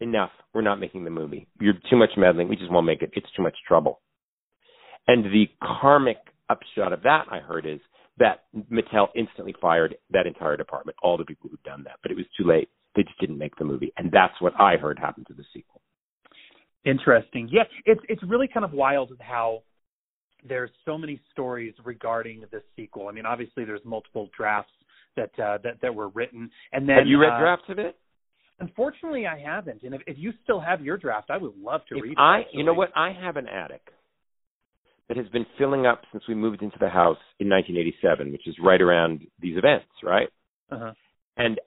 Enough. 0.00 0.30
We're 0.52 0.62
not 0.62 0.80
making 0.80 1.04
the 1.04 1.10
movie. 1.10 1.46
You're 1.60 1.74
too 1.88 1.96
much 1.96 2.10
meddling. 2.16 2.48
We 2.48 2.56
just 2.56 2.70
won't 2.70 2.86
make 2.86 3.02
it. 3.02 3.10
It's 3.14 3.30
too 3.36 3.42
much 3.42 3.56
trouble. 3.66 4.00
And 5.06 5.24
the 5.26 5.46
karmic 5.62 6.18
upshot 6.48 6.92
of 6.92 7.02
that, 7.02 7.26
I 7.30 7.38
heard, 7.38 7.64
is 7.64 7.80
that 8.18 8.44
Mattel 8.70 9.08
instantly 9.14 9.54
fired 9.60 9.94
that 10.10 10.26
entire 10.26 10.56
department, 10.56 10.96
all 11.02 11.16
the 11.16 11.24
people 11.24 11.48
who'd 11.48 11.62
done 11.62 11.84
that. 11.84 11.98
But 12.02 12.10
it 12.10 12.16
was 12.16 12.26
too 12.36 12.44
late. 12.46 12.68
They 12.96 13.02
just 13.02 13.18
didn't 13.20 13.38
make 13.38 13.56
the 13.56 13.64
movie. 13.64 13.92
And 13.96 14.10
that's 14.10 14.34
what 14.40 14.58
I 14.60 14.76
heard 14.76 14.98
happened 14.98 15.26
to 15.28 15.34
the 15.34 15.44
sequel. 15.54 15.80
Interesting. 16.84 17.48
Yeah, 17.52 17.64
it's 17.84 18.00
it's 18.08 18.22
really 18.22 18.48
kind 18.48 18.64
of 18.64 18.72
wild 18.72 19.12
how 19.20 19.62
there's 20.48 20.70
so 20.86 20.96
many 20.96 21.20
stories 21.30 21.74
regarding 21.84 22.44
this 22.50 22.62
sequel. 22.74 23.08
I 23.08 23.12
mean, 23.12 23.26
obviously 23.26 23.64
there's 23.64 23.82
multiple 23.84 24.30
drafts 24.36 24.72
that 25.16 25.30
uh, 25.38 25.58
that 25.62 25.80
that 25.82 25.94
were 25.94 26.08
written, 26.08 26.50
and 26.72 26.88
then 26.88 26.96
have 26.96 27.06
you 27.06 27.20
read 27.20 27.34
uh, 27.34 27.38
drafts 27.38 27.66
of 27.68 27.78
it? 27.78 27.96
Unfortunately, 28.60 29.26
I 29.26 29.38
haven't. 29.38 29.82
And 29.82 29.94
if, 29.94 30.02
if 30.06 30.16
you 30.18 30.32
still 30.42 30.60
have 30.60 30.82
your 30.82 30.96
draft, 30.96 31.30
I 31.30 31.38
would 31.38 31.56
love 31.56 31.80
to 31.88 31.96
if 31.96 32.02
read 32.02 32.12
it. 32.12 32.18
I, 32.18 32.40
actually. 32.40 32.58
you 32.58 32.64
know 32.64 32.74
what? 32.74 32.90
I 32.96 33.12
have 33.12 33.36
an 33.36 33.48
attic 33.48 33.82
that 35.08 35.16
has 35.16 35.28
been 35.28 35.46
filling 35.58 35.86
up 35.86 36.02
since 36.12 36.24
we 36.28 36.34
moved 36.34 36.62
into 36.62 36.76
the 36.78 36.88
house 36.88 37.18
in 37.40 37.48
1987, 37.48 38.32
which 38.32 38.46
is 38.46 38.54
right 38.62 38.80
around 38.80 39.26
these 39.40 39.56
events, 39.56 39.88
right? 40.04 40.28
Uh-huh. 40.70 40.92
And 41.36 41.58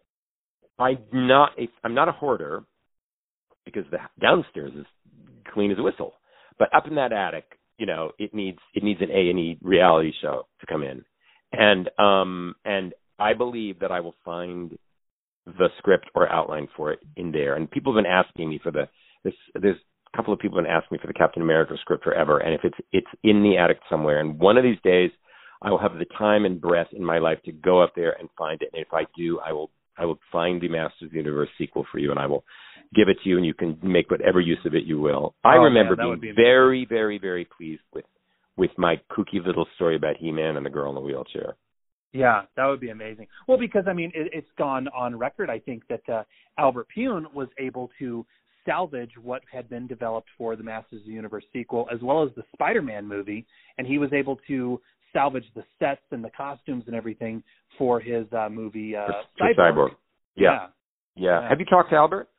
I'm 0.79 0.97
not 1.12 1.51
a, 1.59 1.67
I'm 1.83 1.93
not 1.93 2.09
a 2.09 2.13
hoarder 2.13 2.63
because 3.65 3.86
the 3.91 3.97
downstairs 4.21 4.71
is 4.77 4.86
clean 5.53 5.71
as 5.71 5.77
a 5.77 5.83
whistle, 5.83 6.13
but 6.59 6.73
up 6.75 6.88
in 6.88 6.95
that 6.95 7.13
attic, 7.13 7.45
you 7.77 7.86
know, 7.86 8.12
it 8.19 8.33
needs 8.33 8.59
it 8.73 8.83
needs 8.83 9.01
an 9.01 9.12
A 9.12 9.29
and 9.29 9.39
E 9.39 9.57
reality 9.62 10.12
show 10.21 10.47
to 10.59 10.65
come 10.65 10.83
in, 10.83 11.03
and 11.51 11.89
um 11.99 12.55
and 12.65 12.93
I 13.19 13.33
believe 13.33 13.79
that 13.79 13.91
I 13.91 13.99
will 13.99 14.15
find 14.25 14.77
the 15.45 15.69
script 15.77 16.09
or 16.15 16.29
outline 16.31 16.67
for 16.75 16.91
it 16.91 16.99
in 17.15 17.31
there. 17.31 17.55
And 17.55 17.69
people 17.69 17.93
have 17.93 18.03
been 18.03 18.12
asking 18.12 18.49
me 18.49 18.59
for 18.62 18.71
the 18.71 18.88
this 19.23 19.33
there's 19.59 19.77
a 20.13 20.17
couple 20.17 20.33
of 20.33 20.39
people 20.39 20.57
have 20.57 20.65
been 20.65 20.73
asking 20.73 20.95
me 20.95 20.99
for 21.01 21.07
the 21.07 21.13
Captain 21.13 21.41
America 21.41 21.73
script 21.81 22.03
forever, 22.03 22.39
and 22.39 22.53
if 22.53 22.62
it's 22.63 22.77
it's 22.91 23.07
in 23.23 23.43
the 23.43 23.57
attic 23.57 23.79
somewhere, 23.89 24.19
and 24.19 24.39
one 24.39 24.57
of 24.57 24.63
these 24.63 24.79
days 24.83 25.12
I 25.62 25.69
will 25.69 25.79
have 25.79 25.93
the 25.93 26.05
time 26.17 26.45
and 26.45 26.59
breath 26.59 26.88
in 26.91 27.03
my 27.03 27.19
life 27.19 27.39
to 27.45 27.51
go 27.51 27.81
up 27.81 27.93
there 27.95 28.15
and 28.19 28.29
find 28.38 28.62
it. 28.62 28.69
And 28.73 28.81
if 28.81 28.93
I 28.93 29.05
do, 29.15 29.39
I 29.39 29.53
will 29.53 29.71
I 29.97 30.06
will 30.06 30.19
find 30.32 30.62
the 30.62 30.69
Masters 30.69 31.08
of 31.08 31.12
the 31.12 31.17
Universe 31.17 31.49
sequel 31.58 31.86
for 31.91 31.99
you, 31.99 32.12
and 32.12 32.19
I 32.19 32.25
will 32.25 32.43
give 32.95 33.10
it 33.10 33.17
to 33.23 33.29
you, 33.29 33.38
and 33.38 33.45
you 33.45 33.53
can 33.53 33.77
make 33.82 34.10
whatever 34.10 34.39
use 34.39 34.60
of 34.65 34.75
it 34.75 34.84
you 34.86 34.99
will. 34.99 35.36
I 35.43 35.58
Oh, 35.58 35.63
remember 35.63 35.95
man, 35.95 36.19
being 36.19 36.19
be 36.19 36.32
very, 36.32 36.86
very, 36.86 37.17
very 37.17 37.45
pleased 37.45 37.84
with 37.93 38.06
with 38.56 38.71
my 38.77 39.01
kooky 39.10 39.43
little 39.43 39.65
story 39.75 39.95
about 39.95 40.15
He-Man 40.17 40.58
and 40.58 40.65
the 40.65 40.69
girl 40.69 40.89
in 40.89 40.95
the 40.95 41.01
wheelchair. 41.01 41.56
Yeah, 42.12 42.43
that 42.56 42.67
would 42.67 42.79
be 42.79 42.91
amazing. 42.91 43.25
Well, 43.47 43.58
because 43.58 43.86
I 43.88 43.93
mean, 43.93 44.12
it, 44.13 44.29
it's 44.32 44.49
gone 44.60 44.88
on 44.89 45.17
record. 45.17 45.49
I 45.49 45.58
think 45.58 45.84
that 45.88 46.08
uh, 46.08 46.23
Albert 46.60 46.88
Pyun 46.95 47.34
was 47.34 47.47
able 47.58 47.89
to 47.97 48.23
salvage 48.65 49.12
what 49.21 49.41
had 49.51 49.67
been 49.69 49.88
developed 49.88 50.29
for 50.38 50.56
the 50.56 50.63
Masters 50.63 51.01
of 51.01 51.08
the 51.08 51.13
Universe 51.13 51.43
sequel, 51.51 51.88
as 51.91 51.99
well 52.01 52.23
as 52.23 52.29
the 52.36 52.43
Spider-Man 52.53 53.08
movie, 53.08 53.45
and 53.77 53.88
he 53.88 53.97
was 53.97 54.13
able 54.13 54.38
to 54.47 54.79
salvage 55.13 55.45
the 55.56 55.63
sets 55.80 56.02
and 56.12 56.23
the 56.23 56.32
costumes 56.36 56.84
and 56.88 56.95
everything 56.95 57.43
for 57.78 57.99
his 57.99 58.26
uh, 58.34 58.49
movie 58.49 58.95
uh, 58.95 59.08
for 59.38 59.54
Cyborg. 59.58 59.89
Yeah. 60.36 60.67
yeah. 61.15 61.41
yeah. 61.41 61.49
Have 61.49 61.60
you 61.60 61.65
talked 61.65 61.91
to 61.91 61.95
Albert? 61.95 62.30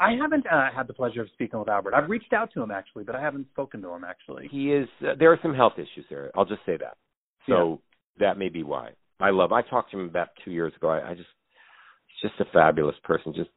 I 0.00 0.12
haven't 0.20 0.46
uh, 0.50 0.68
had 0.74 0.86
the 0.86 0.94
pleasure 0.94 1.20
of 1.20 1.28
speaking 1.34 1.58
with 1.58 1.68
Albert. 1.68 1.94
I've 1.94 2.10
reached 2.10 2.32
out 2.32 2.50
to 2.54 2.62
him 2.62 2.70
actually, 2.70 3.04
but 3.04 3.14
I 3.14 3.20
haven't 3.20 3.46
spoken 3.52 3.82
to 3.82 3.90
him 3.90 4.04
actually. 4.04 4.48
He 4.50 4.72
is. 4.72 4.88
Uh, 5.00 5.12
there 5.18 5.32
are 5.32 5.38
some 5.42 5.54
health 5.54 5.74
issues 5.76 6.06
there. 6.10 6.30
I'll 6.34 6.44
just 6.44 6.62
say 6.66 6.76
that. 6.78 6.96
So 7.46 7.80
that 8.18 8.38
may 8.38 8.48
be 8.48 8.62
why. 8.62 8.90
I 9.20 9.30
love. 9.30 9.52
I 9.52 9.62
talked 9.62 9.90
to 9.92 10.00
him 10.00 10.08
about 10.08 10.28
two 10.44 10.50
years 10.50 10.72
ago. 10.76 10.88
I, 10.88 11.10
I 11.10 11.14
just, 11.14 11.28
he's 12.06 12.30
just 12.30 12.40
a 12.40 12.52
fabulous 12.52 12.96
person. 13.04 13.34
Just 13.34 13.50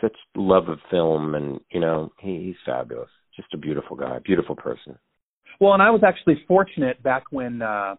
such 0.00 0.16
love 0.34 0.68
of 0.68 0.78
film, 0.90 1.34
and 1.34 1.60
you 1.70 1.80
know, 1.80 2.12
he, 2.20 2.42
he's 2.46 2.56
fabulous. 2.64 3.10
Just 3.36 3.54
a 3.54 3.58
beautiful 3.58 3.96
guy, 3.96 4.18
beautiful 4.24 4.56
person. 4.56 4.98
Well, 5.62 5.74
and 5.74 5.82
I 5.82 5.90
was 5.90 6.02
actually 6.04 6.42
fortunate 6.48 7.00
back 7.04 7.22
when 7.30 7.62
uh 7.62 7.94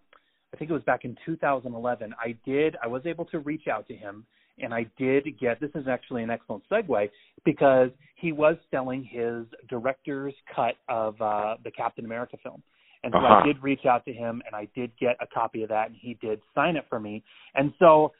I 0.53 0.57
think 0.57 0.69
it 0.69 0.73
was 0.73 0.83
back 0.83 1.05
in 1.05 1.15
2011. 1.25 2.13
I 2.19 2.35
did 2.45 2.75
I 2.83 2.87
was 2.87 3.03
able 3.05 3.23
to 3.27 3.39
reach 3.39 3.69
out 3.71 3.87
to 3.87 3.95
him 3.95 4.25
and 4.59 4.73
I 4.73 4.85
did 4.97 5.23
get 5.39 5.61
this 5.61 5.69
is 5.73 5.87
actually 5.87 6.23
an 6.23 6.29
excellent 6.29 6.63
segue 6.69 7.09
because 7.45 7.89
he 8.15 8.33
was 8.33 8.57
selling 8.69 9.01
his 9.09 9.45
director's 9.69 10.33
cut 10.53 10.75
of 10.89 11.15
uh 11.21 11.55
the 11.63 11.71
Captain 11.71 12.03
America 12.03 12.35
film. 12.43 12.61
And 13.05 13.13
so 13.13 13.19
Uh-huh. 13.19 13.35
I 13.41 13.45
did 13.47 13.63
reach 13.63 13.85
out 13.85 14.03
to 14.07 14.11
him 14.11 14.41
and 14.45 14.53
I 14.53 14.67
did 14.75 14.91
get 14.99 15.15
a 15.21 15.27
copy 15.27 15.63
of 15.63 15.69
that 15.69 15.87
and 15.87 15.95
he 15.97 16.15
did 16.15 16.41
sign 16.53 16.75
it 16.75 16.83
for 16.89 16.99
me. 16.99 17.23
And 17.55 17.71
so 17.79 18.11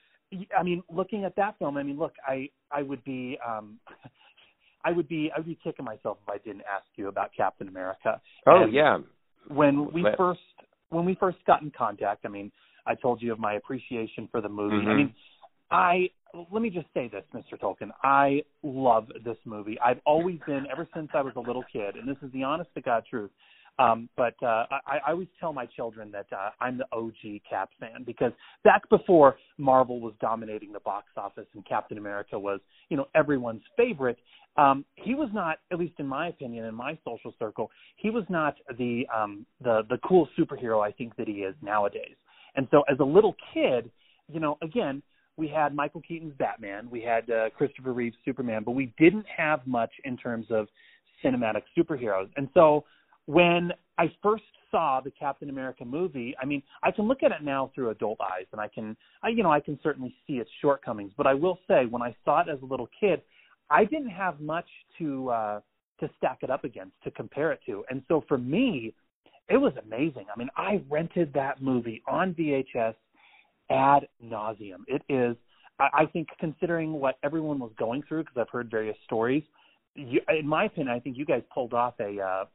I 0.58 0.64
mean, 0.64 0.84
looking 0.90 1.26
at 1.26 1.36
that 1.36 1.60
film, 1.60 1.76
I 1.76 1.84
mean, 1.84 2.00
look, 2.00 2.14
I 2.26 2.50
I 2.72 2.82
would 2.82 3.04
be 3.04 3.38
um 3.46 3.78
I 4.86 4.94
would 4.94 5.10
be 5.10 5.32
I 5.36 5.40
would 5.40 5.48
be 5.48 5.60
kicking 5.62 5.84
myself 5.84 6.18
if 6.24 6.30
I 6.30 6.38
didn't 6.38 6.64
ask 6.78 6.88
you 6.96 7.10
about 7.10 7.32
Captain 7.36 7.68
America. 7.68 8.22
Oh 8.48 8.64
And 8.64 8.74
yeah, 8.74 9.00
when 9.48 9.92
we 9.92 10.04
Let- 10.04 10.18
first 10.18 10.42
when 10.90 11.06
we 11.06 11.16
first 11.16 11.44
got 11.46 11.64
in 11.64 11.72
contact, 11.72 12.24
I 12.24 12.28
mean, 12.28 12.52
I 12.86 12.94
told 12.94 13.22
you 13.22 13.32
of 13.32 13.40
my 13.40 13.54
appreciation 13.54 14.28
for 14.28 14.42
the 14.42 14.50
movie. 14.50 14.88
I 14.88 14.92
Mhm. 14.92 14.96
mean, 14.96 15.16
I 15.72 16.10
let 16.52 16.62
me 16.64 16.70
just 16.70 16.92
say 16.94 17.08
this, 17.08 17.24
Mr. 17.34 17.60
Tolkin. 17.60 17.92
I 18.04 18.44
love 18.64 19.12
this 19.24 19.38
movie. 19.46 19.80
I've 19.80 20.02
always 20.06 20.40
been 20.48 20.66
ever 20.68 20.88
since 20.94 21.10
I 21.14 21.22
was 21.22 21.36
a 21.36 21.40
little 21.40 21.64
kid, 21.64 21.96
and 21.96 22.08
this 22.08 22.18
is 22.24 22.32
the 22.32 22.44
honest 22.44 22.74
to 22.74 22.82
God 22.82 23.06
truth. 23.06 23.32
Um, 23.80 24.08
but 24.16 24.36
uh, 24.44 24.66
I, 24.86 25.00
I 25.08 25.12
always 25.12 25.28
tell 25.40 25.52
my 25.52 25.66
children 25.66 26.12
that 26.12 26.28
uh, 26.32 26.52
I'm 26.62 26.78
the 26.78 26.86
OG 26.92 27.42
Cap 27.50 27.70
fan 27.80 28.04
because 28.06 28.32
back 28.64 28.88
before 28.90 29.38
Marvel 29.58 30.00
was 30.00 30.14
dominating 30.22 30.72
the 30.72 30.80
box 30.82 31.08
office 31.18 31.48
and 31.56 31.66
Captain 31.66 31.98
America 31.98 32.38
was, 32.38 32.60
you 32.90 32.98
know, 32.98 33.08
everyone's 33.16 33.64
favorite, 33.76 34.18
um, 34.58 34.86
he 34.96 35.16
was 35.16 35.30
not, 35.34 35.58
at 35.72 35.80
least 35.80 35.96
in 35.98 36.08
my 36.08 36.28
opinion, 36.28 36.66
in 36.66 36.76
my 36.76 36.98
social 37.04 37.34
circle, 37.40 37.72
he 37.96 38.12
was 38.12 38.24
not 38.30 38.56
the 38.78 39.08
um, 39.16 39.46
the 39.64 39.82
the 39.90 39.98
cool 40.08 40.28
superhero 40.38 40.86
I 40.86 40.92
think 40.92 41.16
that 41.16 41.28
he 41.28 41.38
is 41.38 41.56
nowadays. 41.62 42.16
And 42.56 42.68
so, 42.70 42.84
as 42.92 43.00
a 43.00 43.04
little 43.04 43.36
kid, 43.54 43.90
you 44.32 44.40
know, 44.40 44.58
again, 44.62 45.02
we 45.38 45.48
had 45.48 45.74
Michael 45.74 46.02
Keaton's 46.08 46.36
Batman, 46.38 46.88
we 46.92 47.02
had 47.02 47.30
uh, 47.32 47.50
Christopher 47.58 47.94
Reeve's 47.94 48.16
Superman, 48.24 48.62
but 48.64 48.72
we 48.72 48.94
didn't 49.00 49.26
have 49.36 49.66
much 49.66 49.92
in 50.04 50.16
terms 50.18 50.46
of 50.52 50.68
cinematic 51.26 51.64
superheroes. 51.76 52.30
And 52.38 52.48
so, 52.54 52.84
when 53.26 53.72
I 53.98 54.12
first 54.22 54.44
saw 54.72 55.02
the 55.02 55.12
Captain 55.12 55.50
America 55.50 55.86
movie, 55.86 56.36
I 56.42 56.46
mean, 56.46 56.64
I 56.82 56.92
can 56.92 57.08
look 57.08 57.24
at 57.24 57.32
it 57.32 57.44
now 57.44 57.72
through 57.74 57.92
adult 57.92 58.20
eyes, 58.22 58.46
and 58.52 58.60
I 58.60 58.68
can, 58.68 58.98
I, 59.22 59.30
you 59.30 59.44
know, 59.44 59.52
I 59.52 59.60
can 59.60 59.80
certainly 59.84 60.16
see 60.26 60.34
its 60.34 60.50
shortcomings. 60.62 61.12
But 61.16 61.28
I 61.28 61.34
will 61.34 61.60
say, 61.68 61.86
when 61.86 62.02
I 62.02 62.16
saw 62.26 62.42
it 62.42 62.48
as 62.50 62.62
a 62.62 62.66
little 62.66 62.90
kid, 63.00 63.22
I 63.70 63.86
didn't 63.86 64.10
have 64.10 64.40
much 64.40 64.68
to 64.98 65.30
uh, 65.30 65.60
to 66.00 66.10
stack 66.18 66.40
it 66.42 66.50
up 66.50 66.64
against, 66.64 66.94
to 67.04 67.12
compare 67.12 67.52
it 67.52 67.60
to. 67.68 67.86
And 67.90 68.02
so, 68.08 68.24
for 68.28 68.38
me, 68.38 68.94
it 69.50 69.58
was 69.58 69.74
amazing. 69.86 70.26
I 70.34 70.38
mean, 70.38 70.50
I 70.58 70.82
rented 70.90 71.32
that 71.34 71.62
movie 71.62 72.02
on 72.08 72.34
VHS 72.34 72.96
ad 73.70 74.08
nauseum. 74.24 74.82
It 74.88 75.04
is, 75.08 75.36
I, 75.80 75.90
I 75.94 76.06
think, 76.08 76.28
considering 76.40 76.94
what 76.94 77.18
everyone 77.24 77.60
was 77.60 77.72
going 77.78 78.04
through, 78.08 78.24
because 78.24 78.38
I've 78.38 78.50
heard 78.50 78.72
various 78.72 78.98
stories. 79.06 79.44
You, 79.96 80.22
in 80.40 80.48
my 80.48 80.66
opinion, 80.66 80.96
I 80.96 81.00
think 81.00 81.18
you 81.18 81.26
guys 81.26 81.44
pulled 81.54 81.74
off 81.74 81.94
a 82.00 82.20
uh, 82.20 82.46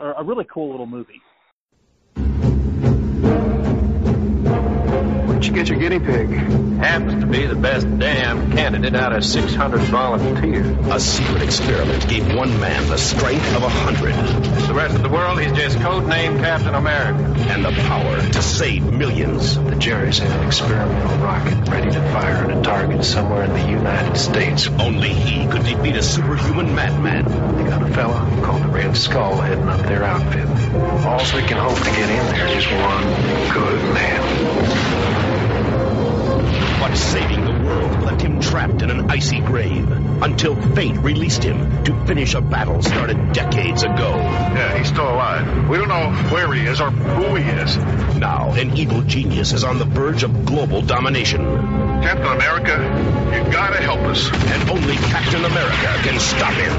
a, 0.00 0.12
a 0.18 0.24
really 0.24 0.46
cool 0.52 0.70
little 0.70 0.86
movie. 0.86 1.20
You 5.46 5.52
get 5.52 5.68
your 5.68 5.78
guinea 5.78 5.98
pig? 5.98 6.28
Happens 6.78 7.22
to 7.22 7.26
be 7.26 7.46
the 7.46 7.54
best 7.54 7.86
damn 7.98 8.50
candidate 8.52 8.94
out 8.94 9.12
of 9.12 9.24
600 9.24 9.80
volunteers. 9.82 10.66
A 10.86 10.98
secret 10.98 11.42
experiment 11.42 12.08
gave 12.08 12.34
one 12.34 12.58
man 12.58 12.88
the 12.88 12.96
strength 12.96 13.54
of 13.54 13.62
a 13.62 13.68
hundred. 13.68 14.14
The 14.66 14.74
rest 14.74 14.96
of 14.96 15.02
the 15.02 15.08
world, 15.08 15.40
he's 15.40 15.52
just 15.52 15.78
codenamed 15.78 16.40
Captain 16.40 16.74
America. 16.74 17.22
And 17.50 17.64
the 17.64 17.70
power 17.70 18.20
to 18.20 18.42
save 18.42 18.90
millions. 18.92 19.56
The 19.56 19.76
Jerry's 19.76 20.18
had 20.18 20.30
an 20.30 20.46
experimental 20.46 21.16
rocket 21.18 21.68
ready 21.68 21.90
to 21.92 22.00
fire 22.12 22.50
at 22.50 22.58
a 22.58 22.62
target 22.62 23.04
somewhere 23.04 23.44
in 23.44 23.52
the 23.52 23.70
United 23.70 24.16
States. 24.16 24.68
Only 24.68 25.10
he 25.10 25.46
could 25.46 25.64
defeat 25.64 25.96
a 25.96 26.02
superhuman 26.02 26.74
madman. 26.74 27.24
They 27.56 27.70
got 27.70 27.82
a 27.82 27.94
fella 27.94 28.42
called 28.42 28.62
the 28.62 28.68
Red 28.68 28.96
Skull 28.96 29.36
heading 29.36 29.68
up 29.68 29.80
their 29.86 30.02
outfit. 30.02 30.46
All 31.06 31.18
we 31.34 31.46
can 31.46 31.58
hope 31.58 31.78
to 31.78 31.84
get 31.84 32.10
in 32.10 32.26
there 32.34 32.48
is 32.48 32.66
one 32.66 33.52
good 33.52 33.94
man. 33.94 35.35
Saving 36.94 37.44
the 37.44 37.64
world 37.64 38.02
left 38.02 38.22
him 38.22 38.40
trapped 38.40 38.82
in 38.82 38.90
an 38.90 39.10
icy 39.10 39.40
grave 39.40 39.90
until 40.22 40.54
fate 40.74 40.96
released 40.98 41.42
him 41.42 41.84
to 41.84 42.06
finish 42.06 42.34
a 42.34 42.40
battle 42.40 42.82
started 42.82 43.32
decades 43.32 43.82
ago. 43.82 44.16
Yeah, 44.16 44.78
he's 44.78 44.88
still 44.88 45.08
alive. 45.08 45.68
We 45.68 45.76
don't 45.78 45.88
know 45.88 46.10
where 46.30 46.52
he 46.52 46.66
is 46.66 46.80
or 46.80 46.90
who 46.90 47.34
he 47.34 47.44
is. 47.44 47.76
Now, 48.16 48.52
an 48.52 48.76
evil 48.76 49.02
genius 49.02 49.52
is 49.52 49.64
on 49.64 49.78
the 49.78 49.84
verge 49.84 50.22
of 50.22 50.46
global 50.46 50.80
domination. 50.80 51.44
Captain 52.02 52.26
America, 52.26 52.76
you 53.34 53.52
gotta 53.52 53.82
help 53.82 54.00
us. 54.00 54.30
And 54.32 54.70
only 54.70 54.96
Captain 54.96 55.44
America 55.44 56.08
can 56.08 56.18
stop 56.20 56.52
him. 56.54 56.72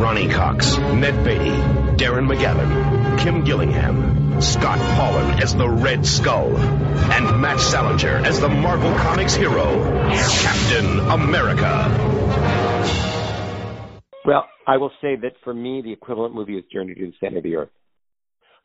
Ronny 0.00 0.28
Cox, 0.28 0.76
Ned 0.76 1.24
Beatty, 1.24 1.56
Darren 1.96 2.26
McGavin, 2.32 3.03
Kim 3.18 3.44
Gillingham, 3.44 4.40
Scott 4.40 4.78
Paulin 4.96 5.42
as 5.42 5.54
the 5.54 5.68
Red 5.68 6.04
Skull, 6.06 6.56
and 6.56 7.40
Matt 7.40 7.60
Salinger 7.60 8.18
as 8.24 8.40
the 8.40 8.48
Marvel 8.48 8.92
Comics 8.98 9.34
hero, 9.34 9.64
Captain 10.42 11.00
America. 11.10 11.88
Well, 14.24 14.46
I 14.66 14.76
will 14.78 14.90
say 15.00 15.16
that 15.16 15.32
for 15.42 15.52
me, 15.52 15.82
the 15.82 15.92
equivalent 15.92 16.34
movie 16.34 16.56
is 16.56 16.64
Journey 16.72 16.94
to 16.94 17.06
the 17.06 17.12
Center 17.20 17.38
of 17.38 17.42
the 17.44 17.56
Earth. 17.56 17.70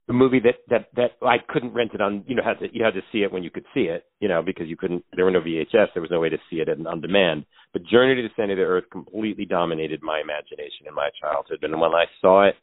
The 0.08 0.14
movie 0.14 0.40
that 0.40 0.56
that 0.70 0.88
that 0.96 1.26
I 1.26 1.36
couldn't 1.48 1.74
rent 1.74 1.92
it 1.94 2.02
on, 2.02 2.24
you 2.26 2.36
know, 2.36 2.42
had 2.44 2.58
to 2.60 2.68
you 2.74 2.84
had 2.84 2.96
to 2.96 3.02
see 3.12 3.20
it 3.20 3.32
when 3.32 3.44
you 3.44 3.52
could 3.52 3.66
see 3.76 3.82
it, 3.82 4.06
you 4.20 4.28
know, 4.28 4.42
because 4.42 4.68
you 4.68 4.76
couldn't. 4.76 5.06
There 5.16 5.26
were 5.26 5.32
no 5.32 5.42
VHS. 5.42 5.94
There 5.94 6.02
was 6.02 6.10
no 6.10 6.20
way 6.20 6.30
to 6.30 6.38
see 6.50 6.58
it 6.58 6.70
on 6.70 7.02
demand. 7.02 7.46
But 7.74 7.86
Journey 7.86 8.16
to 8.16 8.24
the 8.24 8.34
Center 8.36 8.54
of 8.54 8.58
the 8.58 8.64
Earth 8.64 8.86
completely 8.92 9.46
dominated 9.46 10.02
my 10.02 10.20
imagination 10.20 10.88
in 10.88 10.96
my 10.96 11.10
childhood. 11.22 11.60
And 11.62 11.80
when 11.80 11.92
I 11.92 12.06
saw 12.22 12.48
it 12.48 12.56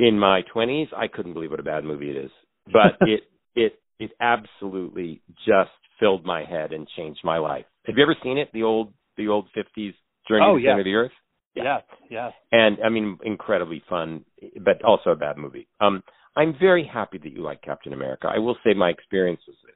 in 0.00 0.18
my 0.18 0.42
twenties, 0.52 0.88
I 0.96 1.06
couldn't 1.06 1.34
believe 1.34 1.50
what 1.50 1.60
a 1.60 1.64
bad 1.64 1.84
movie 1.84 2.10
it 2.10 2.16
is. 2.16 2.30
But 2.66 2.96
it 3.00 3.20
it 3.54 3.74
it 3.98 4.10
absolutely 4.20 5.22
just 5.46 5.70
filled 5.98 6.24
my 6.24 6.44
head 6.44 6.72
and 6.72 6.88
changed 6.96 7.20
my 7.22 7.38
life. 7.38 7.66
Have 7.86 7.96
you 7.96 8.02
ever 8.02 8.16
seen 8.22 8.38
it? 8.38 8.48
The 8.52 8.62
old 8.62 8.92
the 9.16 9.28
old 9.28 9.48
fifties 9.54 9.94
Journey 10.28 10.44
oh, 10.46 10.54
to 10.54 10.58
the 10.58 10.64
yeah. 10.64 10.70
Center 10.70 10.80
of 10.80 10.84
the 10.84 10.94
Earth. 10.94 11.12
Yes, 11.54 11.82
yes. 12.08 12.32
And 12.52 12.78
I 12.84 12.88
mean, 12.88 13.18
incredibly 13.24 13.82
fun, 13.88 14.24
but 14.64 14.82
also 14.84 15.10
a 15.10 15.16
bad 15.16 15.36
movie. 15.36 15.66
Um, 15.80 16.02
I'm 16.36 16.54
very 16.58 16.88
happy 16.90 17.18
that 17.18 17.32
you 17.32 17.42
like 17.42 17.60
Captain 17.60 17.92
America. 17.92 18.28
I 18.32 18.38
will 18.38 18.56
say 18.64 18.72
my 18.72 18.88
experience 18.88 19.40
was 19.46 19.56
this. 19.66 19.74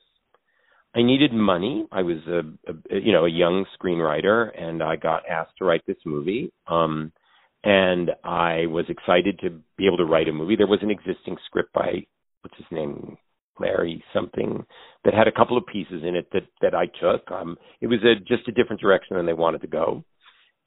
I 0.94 1.02
needed 1.02 1.32
money. 1.32 1.86
I 1.90 2.02
was 2.02 2.18
a, 2.28 2.72
a 2.72 3.00
you 3.00 3.12
know 3.12 3.24
a 3.24 3.30
young 3.30 3.66
screenwriter, 3.76 4.50
and 4.56 4.82
I 4.82 4.96
got 4.96 5.22
asked 5.28 5.58
to 5.58 5.64
write 5.64 5.82
this 5.86 5.96
movie. 6.06 6.52
Um, 6.68 7.12
and 7.64 8.10
I 8.22 8.66
was 8.66 8.84
excited 8.88 9.40
to 9.40 9.50
be 9.78 9.86
able 9.86 9.96
to 9.96 10.04
write 10.04 10.28
a 10.28 10.32
movie. 10.32 10.56
There 10.56 10.66
was 10.66 10.80
an 10.82 10.90
existing 10.90 11.36
script 11.46 11.72
by 11.72 12.06
what's 12.42 12.56
his 12.56 12.66
name, 12.70 13.16
Larry 13.58 14.04
something, 14.12 14.64
that 15.04 15.14
had 15.14 15.28
a 15.28 15.32
couple 15.32 15.56
of 15.56 15.66
pieces 15.66 16.02
in 16.06 16.14
it 16.14 16.28
that 16.32 16.46
that 16.60 16.74
I 16.74 16.86
took. 16.86 17.30
Um, 17.30 17.56
it 17.80 17.86
was 17.86 18.00
a 18.04 18.16
just 18.20 18.48
a 18.48 18.52
different 18.52 18.82
direction 18.82 19.16
than 19.16 19.26
they 19.26 19.32
wanted 19.32 19.62
to 19.62 19.66
go, 19.66 20.04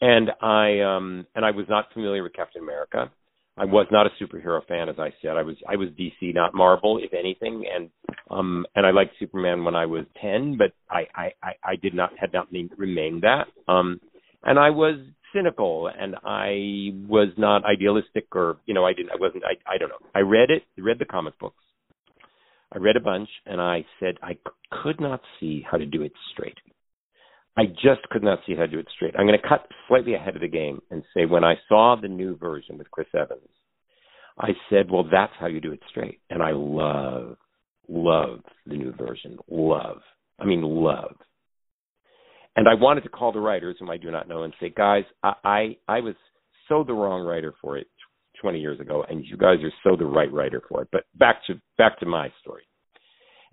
and 0.02 0.32
I 0.42 0.80
um 0.82 1.28
and 1.36 1.46
I 1.46 1.52
was 1.52 1.68
not 1.70 1.94
familiar 1.94 2.24
with 2.24 2.34
Captain 2.34 2.64
America. 2.64 3.12
I 3.60 3.66
was 3.66 3.88
not 3.92 4.06
a 4.06 4.24
superhero 4.24 4.64
fan, 4.68 4.88
as 4.88 5.00
I 5.00 5.12
said. 5.22 5.32
I 5.32 5.42
was 5.42 5.56
I 5.68 5.76
was 5.76 5.90
DC, 5.90 6.34
not 6.34 6.54
Marvel, 6.54 7.00
if 7.02 7.14
anything, 7.14 7.66
and 7.74 7.90
um 8.32 8.66
and 8.76 8.86
I 8.86 8.92
liked 8.92 9.14
Superman 9.20 9.64
when 9.64 9.76
I 9.76 9.86
was 9.86 10.06
ten, 10.20 10.58
but 10.58 10.74
I 10.90 11.06
I 11.16 11.32
I, 11.64 11.76
did 11.76 11.94
not 11.94 12.12
had 12.20 12.34
not 12.34 12.48
remained 12.78 13.24
that. 13.24 13.48
Um, 13.68 14.00
and 14.44 14.60
I 14.60 14.70
was 14.70 15.00
cynical, 15.34 15.90
and 16.00 16.16
I 16.24 16.92
was 17.08 17.30
not 17.38 17.66
idealistic, 17.66 18.28
or 18.36 18.58
you 18.66 18.74
know, 18.74 18.86
I 18.86 18.94
didn't, 18.94 19.12
I 19.12 19.18
wasn't, 19.20 19.44
I 19.44 19.56
I 19.72 19.78
don't 19.78 19.90
know. 19.90 20.08
I 20.16 20.20
read 20.20 20.50
it, 20.50 20.64
read 20.78 21.00
the 21.00 21.06
comic 21.06 21.38
books. 21.40 21.64
I 22.74 22.80
read 22.80 22.98
a 22.98 23.02
bunch, 23.02 23.30
and 23.46 23.62
I 23.62 23.86
said 24.00 24.16
I 24.22 24.38
could 24.84 25.00
not 25.00 25.22
see 25.40 25.64
how 25.70 25.78
to 25.78 25.86
do 25.86 26.02
it 26.02 26.12
straight. 26.34 26.58
I 27.58 27.66
just 27.66 28.08
could 28.12 28.24
not 28.24 28.40
see 28.46 28.54
how 28.54 28.62
to 28.62 28.68
do 28.68 28.80
it 28.80 28.88
straight. 28.96 29.16
I'm 29.18 29.26
going 29.26 29.40
to 29.40 29.48
cut 29.48 29.68
slightly 29.88 30.14
ahead 30.14 30.36
of 30.36 30.42
the 30.42 30.48
game 30.48 30.80
and 30.92 31.04
say 31.16 31.26
when 31.26 31.44
I 31.44 31.56
saw 31.68 31.96
the 32.00 32.08
new 32.08 32.38
version 32.38 32.78
with 32.78 32.92
Chris 32.92 33.08
Evans, 33.16 33.50
I 34.38 34.50
said, 34.70 34.92
well, 34.92 35.08
that's 35.10 35.34
how 35.40 35.48
you 35.48 35.60
do 35.60 35.72
it 35.72 35.80
straight. 35.90 36.20
And 36.30 36.44
I 36.44 36.52
love, 36.54 37.38
love 37.90 38.42
the 38.68 38.76
new 38.76 38.94
version. 38.94 39.40
Love. 39.50 40.02
I 40.40 40.46
mean, 40.46 40.62
love. 40.62 41.16
And 42.58 42.68
I 42.68 42.74
wanted 42.74 43.02
to 43.02 43.10
call 43.10 43.32
the 43.32 43.40
writers, 43.40 43.78
whom 43.80 43.92
I 43.92 43.98
do 43.98 44.10
not 44.10 44.28
know, 44.28 44.42
and 44.42 44.52
say, 44.60 44.74
guys, 44.76 45.04
I, 45.24 45.34
I, 45.44 45.78
I 45.88 46.00
was 46.00 46.16
so 46.68 46.84
the 46.84 46.92
wrong 46.92 47.22
writer 47.22 47.54
for 47.62 47.78
it 47.78 47.86
20 48.42 48.60
years 48.60 48.80
ago, 48.80 49.06
and 49.08 49.24
you 49.24 49.38
guys 49.38 49.60
are 49.64 49.72
so 49.84 49.96
the 49.96 50.06
right 50.06 50.34
writer 50.34 50.64
for 50.68 50.82
it. 50.82 50.90
But 50.92 51.04
back 51.16 51.46
to 51.46 51.62
back 51.78 52.00
to 52.00 52.08
my 52.08 52.32
story. 52.42 52.64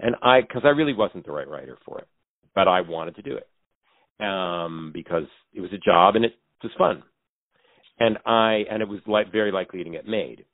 And 0.01 0.17
I, 0.23 0.41
because 0.41 0.63
I 0.65 0.69
really 0.69 0.95
wasn't 0.95 1.27
the 1.27 1.33
right 1.33 1.47
writer 1.47 1.77
for 1.85 1.99
it, 1.99 2.09
but 2.55 2.67
I 2.67 2.81
wanted 2.81 3.17
to 3.17 3.23
do 3.23 3.37
it 3.37 4.25
um, 4.25 4.91
because 4.95 5.27
it 5.53 5.61
was 5.61 5.73
a 5.75 5.79
job 5.79 6.17
and 6.17 6.25
it 6.25 6.33
was 6.63 6.73
fun, 6.79 7.03
and 8.01 8.17
I 8.25 8.65
and 8.71 8.81
it 8.81 8.89
was 8.89 9.01
like 9.07 9.31
very 9.31 9.53
likely 9.53 9.85
to 9.85 9.91
get 9.91 10.09
made. 10.09 10.47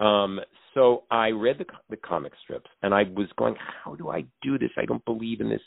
Um, 0.00 0.40
so 0.72 1.04
I 1.10 1.28
read 1.28 1.58
the 1.58 1.66
the 1.90 1.98
comic 1.98 2.32
strips, 2.42 2.70
and 2.82 2.94
I 2.94 3.02
was 3.02 3.28
going, 3.36 3.54
how 3.84 3.96
do 3.96 4.08
I 4.08 4.24
do 4.42 4.58
this? 4.58 4.70
I 4.78 4.86
don't 4.86 5.04
believe 5.04 5.42
in 5.42 5.50
this 5.50 5.60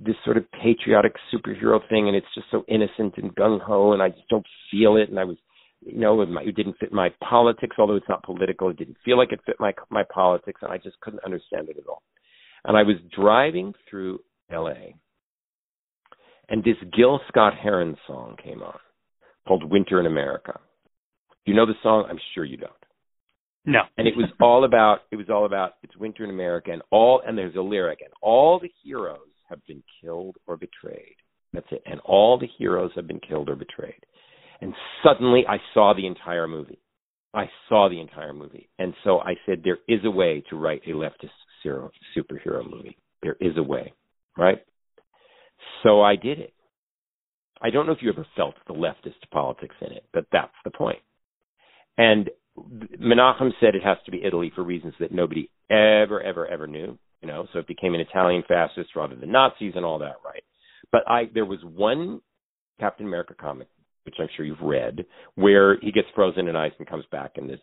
this 0.00 0.16
sort 0.24 0.36
of 0.36 0.50
patriotic 0.52 1.14
superhero 1.32 1.80
thing, 1.88 2.08
and 2.08 2.16
it's 2.16 2.34
just 2.34 2.46
so 2.50 2.64
innocent 2.68 3.14
and 3.16 3.34
gung 3.34 3.60
ho, 3.60 3.92
and 3.92 4.02
I 4.02 4.08
just 4.08 4.28
don't 4.28 4.46
feel 4.70 4.96
it. 4.96 5.10
And 5.10 5.18
I 5.18 5.24
was, 5.24 5.36
you 5.80 5.98
know, 5.98 6.22
it, 6.22 6.56
didn't 6.56 6.78
fit 6.80 6.92
my 6.92 7.10
politics, 7.22 7.76
although 7.78 7.96
it's 7.96 8.08
not 8.08 8.22
political. 8.22 8.70
It 8.70 8.78
didn't 8.78 8.96
feel 9.04 9.18
like 9.18 9.32
it 9.32 9.40
fit 9.44 9.56
my 9.60 9.72
my 9.90 10.02
politics, 10.12 10.60
and 10.62 10.72
I 10.72 10.78
just 10.78 10.98
couldn't 11.00 11.24
understand 11.24 11.68
it 11.68 11.76
at 11.76 11.86
all. 11.88 12.02
And 12.64 12.76
I 12.76 12.82
was 12.82 12.96
driving 13.14 13.74
through 13.88 14.20
L.A 14.50 14.96
and 16.50 16.64
this 16.64 16.76
Gil 16.94 17.20
Scott 17.28 17.54
Heron 17.56 17.96
song 18.06 18.36
came 18.42 18.60
on 18.60 18.78
called 19.46 19.70
Winter 19.70 20.00
in 20.00 20.06
America. 20.06 20.58
You 21.46 21.54
know 21.54 21.64
the 21.64 21.74
song? 21.82 22.06
I'm 22.10 22.18
sure 22.34 22.44
you 22.44 22.56
don't. 22.56 22.72
No. 23.64 23.80
And 23.96 24.06
it 24.06 24.16
was 24.16 24.26
all 24.40 24.64
about 24.64 25.00
it 25.12 25.16
was 25.16 25.30
all 25.30 25.46
about 25.46 25.74
it's 25.82 25.96
winter 25.96 26.24
in 26.24 26.30
America 26.30 26.72
and 26.72 26.82
all 26.90 27.22
and 27.24 27.38
there's 27.38 27.54
a 27.54 27.60
lyric 27.60 28.00
and 28.02 28.12
all 28.20 28.58
the 28.58 28.70
heroes 28.82 29.18
have 29.50 29.64
been 29.66 29.82
killed 30.00 30.36
or 30.46 30.56
betrayed. 30.56 31.16
That's 31.52 31.66
it. 31.70 31.82
And 31.84 32.00
all 32.04 32.38
the 32.38 32.48
heroes 32.58 32.92
have 32.94 33.06
been 33.06 33.20
killed 33.20 33.48
or 33.48 33.56
betrayed. 33.56 34.06
And 34.60 34.72
suddenly 35.02 35.44
I 35.48 35.58
saw 35.74 35.94
the 35.94 36.06
entire 36.06 36.46
movie. 36.46 36.80
I 37.34 37.46
saw 37.68 37.88
the 37.88 38.00
entire 38.00 38.32
movie. 38.32 38.68
And 38.78 38.94
so 39.04 39.20
I 39.20 39.34
said 39.46 39.62
there 39.62 39.78
is 39.88 40.00
a 40.04 40.10
way 40.10 40.42
to 40.50 40.56
write 40.56 40.82
a 40.86 40.90
leftist 40.90 41.30
superhero 42.16 42.68
movie. 42.68 42.96
There 43.22 43.36
is 43.40 43.56
a 43.56 43.62
way, 43.62 43.92
right? 44.36 44.58
So 45.82 46.02
I 46.02 46.16
did 46.16 46.38
it. 46.38 46.54
I 47.62 47.70
don't 47.70 47.86
know 47.86 47.92
if 47.92 47.98
you 48.00 48.10
ever 48.10 48.26
felt 48.36 48.54
the 48.66 48.72
leftist 48.72 49.30
politics 49.30 49.74
in 49.82 49.92
it, 49.92 50.04
but 50.12 50.24
that's 50.32 50.54
the 50.64 50.70
point. 50.70 51.00
And 51.98 52.30
Menachem 52.58 53.50
said 53.60 53.74
it 53.74 53.82
has 53.84 53.98
to 54.06 54.10
be 54.10 54.24
Italy 54.24 54.50
for 54.54 54.64
reasons 54.64 54.94
that 55.00 55.12
nobody 55.12 55.50
ever, 55.70 56.20
ever, 56.22 56.46
ever 56.46 56.66
knew. 56.66 56.98
You 57.22 57.28
know, 57.28 57.46
so 57.52 57.58
it 57.58 57.66
became 57.66 57.94
an 57.94 58.00
Italian 58.00 58.42
fascist 58.48 58.96
rather 58.96 59.14
than 59.14 59.30
Nazis 59.30 59.74
and 59.76 59.84
all 59.84 59.98
that, 59.98 60.16
right? 60.24 60.42
But 60.90 61.02
I 61.06 61.24
there 61.34 61.44
was 61.44 61.58
one 61.62 62.20
Captain 62.78 63.06
America 63.06 63.34
comic, 63.38 63.68
which 64.04 64.14
I'm 64.18 64.28
sure 64.36 64.46
you've 64.46 64.62
read, 64.62 65.04
where 65.34 65.78
he 65.80 65.92
gets 65.92 66.08
frozen 66.14 66.48
in 66.48 66.56
ice 66.56 66.72
and 66.78 66.88
comes 66.88 67.04
back 67.12 67.32
in 67.36 67.46
the 67.46 67.58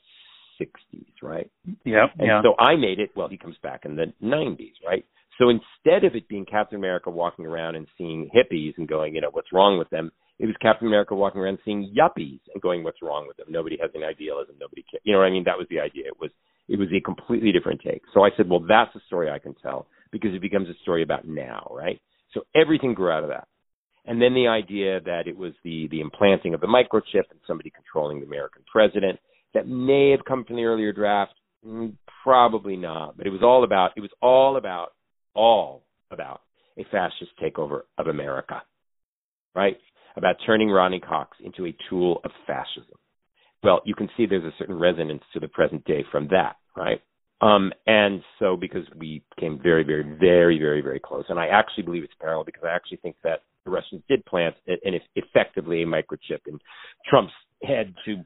60s, 0.62 1.13
right? 1.22 1.50
Yeah. 1.86 2.06
And 2.20 2.28
yeah. 2.28 2.41
so 2.43 2.56
I 2.60 2.76
made 2.76 3.00
it. 3.00 3.10
Well, 3.15 3.28
he 3.28 3.38
comes 3.38 3.56
back 3.63 3.86
in 3.86 3.96
the 3.96 4.13
90s, 4.24 4.74
right? 4.86 5.06
So 5.39 5.50
instead 5.50 6.04
of 6.04 6.15
it 6.15 6.28
being 6.28 6.46
Captain 6.46 6.78
America 6.78 7.10
walking 7.10 7.46
around 7.46 7.76
and 7.76 7.88
seeing 7.98 8.30
hippies 8.36 8.74
and 8.78 8.88
going, 8.88 9.15
you 9.15 9.22
know, 9.22 9.30
what's 9.32 9.54
wrong 9.54 9.78
with 9.78 9.89
them, 9.89 10.12
It 10.39 10.46
was 10.46 10.56
Captain 10.62 10.88
America 10.88 11.15
walking 11.15 11.41
around 11.41 11.58
seeing 11.65 11.93
yuppies 11.98 12.39
and 12.54 12.62
going, 12.62 12.84
"What's 12.84 13.02
wrong 13.02 13.28
with 13.28 13.38
them? 13.38 13.48
Nobody 13.50 13.78
has 13.82 13.89
any 13.96 14.04
idealism. 14.04 14.56
Nobody 14.60 14.84
cares." 14.84 15.02
You 15.04 15.13
know 15.13 15.20
what 15.20 15.26
I 15.26 15.32
mean? 15.32 15.43
That 15.46 15.58
was 15.58 15.67
the 15.70 15.80
idea. 15.80 16.06
It 16.06 16.20
was 16.20 16.32
it 16.67 16.80
was 16.80 16.89
a 16.93 17.01
completely 17.01 17.51
different 17.51 17.82
take. 17.82 18.03
So 18.13 18.23
I 18.23 18.30
said, 18.36 18.49
"Well, 18.49 18.60
that's 18.60 18.95
a 18.95 18.99
story 19.08 19.30
I 19.30 19.39
can 19.39 19.56
tell 19.56 19.88
because 20.12 20.34
it 20.34 20.41
becomes 20.41 20.69
a 20.69 20.73
story 20.82 21.03
about 21.03 21.27
now, 21.27 21.67
right?" 21.71 21.99
So 22.34 22.41
everything 22.56 22.93
grew 22.93 23.12
out 23.12 23.23
of 23.23 23.30
that. 23.30 23.47
And 24.06 24.21
then 24.21 24.34
the 24.34 24.47
idea 24.47 25.01
that 25.01 25.27
it 25.27 25.38
was 25.38 25.53
the 25.63 25.88
the 25.89 26.01
implanting 26.01 26.53
of 26.53 26.62
the 26.62 26.67
microchip 26.67 27.30
and 27.30 27.39
somebody 27.45 27.69
controlling 27.69 28.19
the 28.19 28.25
American 28.25 28.63
president 28.71 29.19
that 29.53 29.67
may 29.67 30.12
have 30.12 30.25
come 30.25 30.45
from 30.45 30.56
the 30.56 30.63
earlier 30.63 30.93
draft, 30.93 31.34
mm, 31.65 31.93
probably 32.23 32.77
not. 32.77 33.17
But 33.17 33.27
it 33.27 33.32
was 33.32 33.43
all 33.43 33.63
about 33.63 33.91
it 33.97 34.01
was 34.01 34.12
all 34.21 34.58
about 34.58 34.93
all 35.34 35.84
about 36.12 36.41
a 36.77 36.86
fascist 36.91 37.32
takeover 37.41 37.82
of 37.97 38.08
America, 38.08 38.62
right? 39.56 39.77
About 40.15 40.38
turning 40.45 40.69
Ronny 40.69 40.99
Cox 40.99 41.38
into 41.43 41.65
a 41.65 41.75
tool 41.89 42.21
of 42.23 42.32
fascism. 42.45 42.97
Well, 43.63 43.82
you 43.86 43.96
can 43.96 44.10
see 44.15 44.26
there's 44.26 44.43
a 44.43 44.56
certain 44.58 44.78
resonance 44.78 45.24
to 45.34 45.39
the 45.39 45.48
present 45.48 45.84
day 45.86 46.06
from 46.12 46.28
that, 46.30 46.58
right? 46.76 47.02
Um, 47.41 47.72
and 47.86 48.22
so 48.39 48.56
because 48.56 48.84
we 48.96 49.24
came 49.39 49.60
very, 49.62 49.84
very, 49.84 50.04
very, 50.04 50.58
very, 50.58 50.82
very 50.82 51.00
close, 51.00 51.26
and 51.30 51.39
I 51.39 51.48
actually 51.48 51.84
believe 51.84 52.04
it's 52.04 52.13
parallel 52.20 52.46
because 52.46 52.63
I 52.63 52.76
actually 52.76 52.98
think 52.98 53.15
that 53.24 53.41
the 53.65 53.72
Russians 53.72 54.02
did 54.08 54.26
plant 54.26 54.56
and 54.67 55.00
effectively 55.15 55.84
a 55.84 55.86
microchip 55.86 56.39
in 56.48 56.58
Trump's 57.08 57.34
head 57.63 57.93
to 58.06 58.24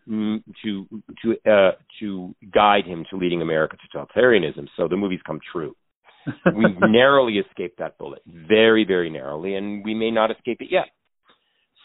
to 0.63 0.88
to 1.24 1.52
uh, 1.52 1.72
to 2.00 2.36
guide 2.54 2.86
him 2.86 3.06
to 3.10 3.17
leading 3.17 3.41
America 3.41 3.76
to 3.78 3.98
totalitarianism. 3.98 4.67
So 4.78 4.88
the 4.88 4.98
movies 4.98 5.20
come 5.26 5.39
true. 5.52 5.76
we 6.56 6.65
narrowly 6.88 7.39
escaped 7.39 7.80
that 7.80 7.98
bullet, 7.98 8.22
very, 8.28 8.86
very 8.86 9.10
narrowly, 9.10 9.56
and 9.56 9.84
we 9.84 9.96
may 9.96 10.12
not 10.12 10.30
escape 10.30 10.62
it 10.62 10.67
yet. 10.70 10.86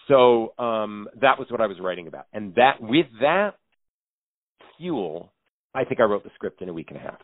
So 0.08 0.54
um, 0.58 1.08
that 1.20 1.38
was 1.38 1.48
what 1.50 1.60
I 1.60 1.66
was 1.66 1.78
writing 1.80 2.06
about, 2.06 2.26
and 2.32 2.54
that 2.54 2.80
with 2.80 3.06
that 3.20 3.54
fuel, 4.78 5.32
I 5.74 5.84
think 5.84 6.00
I 6.00 6.04
wrote 6.04 6.22
the 6.22 6.30
script 6.34 6.62
in 6.62 6.68
a 6.68 6.72
week 6.72 6.86
and 6.90 6.98
a 6.98 7.02
half, 7.02 7.18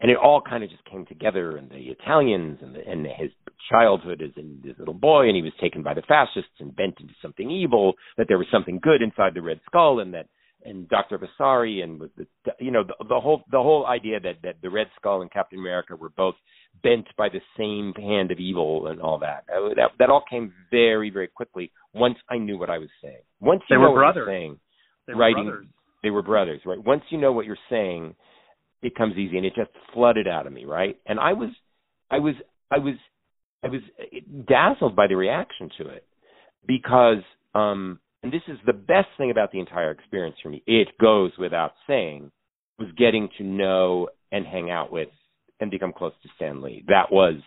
and 0.00 0.10
it 0.10 0.16
all 0.16 0.40
kind 0.40 0.62
of 0.62 0.70
just 0.70 0.84
came 0.84 1.04
together. 1.06 1.56
And 1.56 1.68
the 1.68 1.76
Italians, 1.76 2.58
and, 2.62 2.76
the, 2.76 2.86
and 2.86 3.06
his 3.06 3.30
childhood 3.70 4.22
as 4.22 4.30
a 4.36 4.78
little 4.78 4.94
boy, 4.94 5.26
and 5.26 5.34
he 5.34 5.42
was 5.42 5.52
taken 5.60 5.82
by 5.82 5.94
the 5.94 6.02
fascists 6.02 6.60
and 6.60 6.76
bent 6.76 6.94
into 7.00 7.14
something 7.20 7.50
evil. 7.50 7.94
That 8.18 8.26
there 8.28 8.38
was 8.38 8.46
something 8.52 8.78
good 8.80 9.02
inside 9.02 9.34
the 9.34 9.42
Red 9.42 9.60
Skull, 9.66 10.00
and 10.00 10.14
that 10.14 10.28
and 10.64 10.88
Dr. 10.88 11.18
Vaselli 11.18 11.82
and 11.82 12.00
with 12.00 12.14
the 12.16 12.26
you 12.58 12.70
know 12.70 12.84
the, 12.84 12.94
the 13.08 13.20
whole 13.20 13.42
the 13.50 13.62
whole 13.62 13.86
idea 13.86 14.20
that 14.20 14.36
that 14.42 14.56
the 14.62 14.70
Red 14.70 14.88
Skull 14.96 15.22
and 15.22 15.30
Captain 15.30 15.58
America 15.58 15.96
were 15.96 16.10
both 16.10 16.34
bent 16.82 17.06
by 17.16 17.28
the 17.28 17.40
same 17.56 17.92
hand 17.94 18.30
of 18.30 18.38
evil 18.38 18.88
and 18.88 19.00
all 19.00 19.18
that. 19.18 19.44
Uh, 19.52 19.74
that 19.76 19.90
that 19.98 20.10
all 20.10 20.24
came 20.28 20.52
very 20.70 21.10
very 21.10 21.28
quickly 21.28 21.70
once 21.94 22.16
I 22.30 22.38
knew 22.38 22.58
what 22.58 22.70
I 22.70 22.78
was 22.78 22.88
saying. 23.02 23.22
Once 23.40 23.62
you 23.68 23.76
they 23.76 23.80
know 23.80 23.88
were 23.88 23.94
what 23.94 23.96
brothers. 24.14 24.24
you're 24.26 24.34
saying, 24.34 24.58
They 25.06 25.14
were 25.14 25.20
writing 25.20 25.44
brothers. 25.44 25.66
they 26.02 26.10
were 26.10 26.22
brothers, 26.22 26.60
right? 26.66 26.82
Once 26.84 27.02
you 27.10 27.18
know 27.18 27.32
what 27.32 27.46
you're 27.46 27.56
saying, 27.70 28.14
it 28.82 28.94
comes 28.94 29.16
easy 29.16 29.36
and 29.36 29.46
it 29.46 29.54
just 29.56 29.70
flooded 29.94 30.28
out 30.28 30.46
of 30.46 30.52
me, 30.52 30.64
right? 30.64 30.96
And 31.06 31.18
I 31.20 31.32
was 31.32 31.50
I 32.10 32.18
was 32.18 32.34
I 32.70 32.78
was 32.78 32.94
I 33.64 33.68
was 33.68 33.80
dazzled 34.48 34.94
by 34.96 35.06
the 35.06 35.16
reaction 35.16 35.70
to 35.78 35.88
it 35.88 36.04
because 36.66 37.22
um 37.54 37.98
and 38.22 38.32
this 38.32 38.42
is 38.48 38.58
the 38.66 38.72
best 38.72 39.08
thing 39.18 39.30
about 39.30 39.52
the 39.52 39.60
entire 39.60 39.90
experience 39.90 40.36
for 40.42 40.48
me. 40.48 40.62
It 40.66 40.88
goes 41.00 41.32
without 41.38 41.72
saying 41.86 42.30
was 42.78 42.88
getting 42.98 43.28
to 43.38 43.44
know 43.44 44.08
and 44.32 44.44
hang 44.46 44.70
out 44.70 44.90
with 44.92 45.08
and 45.60 45.70
become 45.70 45.92
close 45.92 46.12
to 46.22 46.28
Stan 46.36 46.62
Lee. 46.62 46.84
That 46.88 47.10
was 47.10 47.40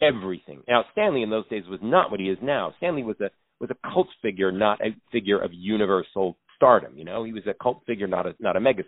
everything. 0.00 0.62
Now 0.68 0.84
Stan 0.92 1.14
Lee 1.14 1.22
in 1.22 1.30
those 1.30 1.48
days 1.48 1.64
was 1.68 1.80
not 1.82 2.10
what 2.10 2.20
he 2.20 2.28
is 2.28 2.38
now. 2.42 2.74
Stan 2.78 2.96
Lee 2.96 3.02
was 3.02 3.20
a 3.20 3.30
was 3.60 3.70
a 3.70 3.92
cult 3.92 4.08
figure, 4.22 4.52
not 4.52 4.80
a 4.80 4.94
figure 5.12 5.40
of 5.40 5.50
universal 5.52 6.36
stardom. 6.56 6.96
You 6.96 7.04
know, 7.04 7.24
he 7.24 7.32
was 7.32 7.44
a 7.46 7.54
cult 7.54 7.82
figure, 7.86 8.06
not 8.06 8.26
a 8.26 8.34
not 8.40 8.56
a 8.56 8.60
megastar. 8.60 8.84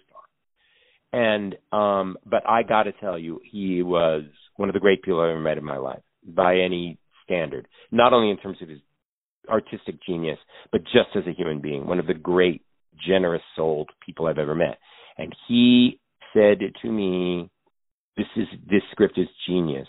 And 1.13 1.57
um 1.73 2.17
but 2.25 2.49
I 2.49 2.63
got 2.63 2.85
to 2.85 2.93
tell 2.93 3.19
you, 3.19 3.41
he 3.45 3.83
was 3.83 4.25
one 4.57 4.69
of 4.69 4.75
the 4.75 4.81
great 4.81 5.03
people 5.03 5.21
I 5.21 5.31
ever 5.31 5.41
met 5.41 5.59
in 5.59 5.65
my 5.65 5.79
life 5.79 6.03
by 6.27 6.57
any 6.59 6.99
standard. 7.25 7.69
Not 7.91 8.13
only 8.13 8.31
in 8.31 8.39
terms 8.39 8.59
of 8.63 8.69
his 8.69 8.81
artistic 9.49 9.97
genius, 10.07 10.39
but 10.73 10.83
just 10.85 11.15
as 11.15 11.25
a 11.27 11.37
human 11.37 11.61
being, 11.61 11.87
one 11.87 11.99
of 11.99 12.07
the 12.07 12.15
great, 12.15 12.63
generous 13.07 13.43
souled 13.55 13.91
people 14.05 14.27
I've 14.27 14.39
ever 14.39 14.55
met. 14.55 14.79
And 15.19 15.35
he 15.49 16.01
said 16.35 16.59
to 16.83 16.91
me, 16.91 17.51
"This 18.17 18.27
is 18.37 18.47
this 18.69 18.83
script 18.93 19.19
is 19.19 19.29
genius. 19.47 19.89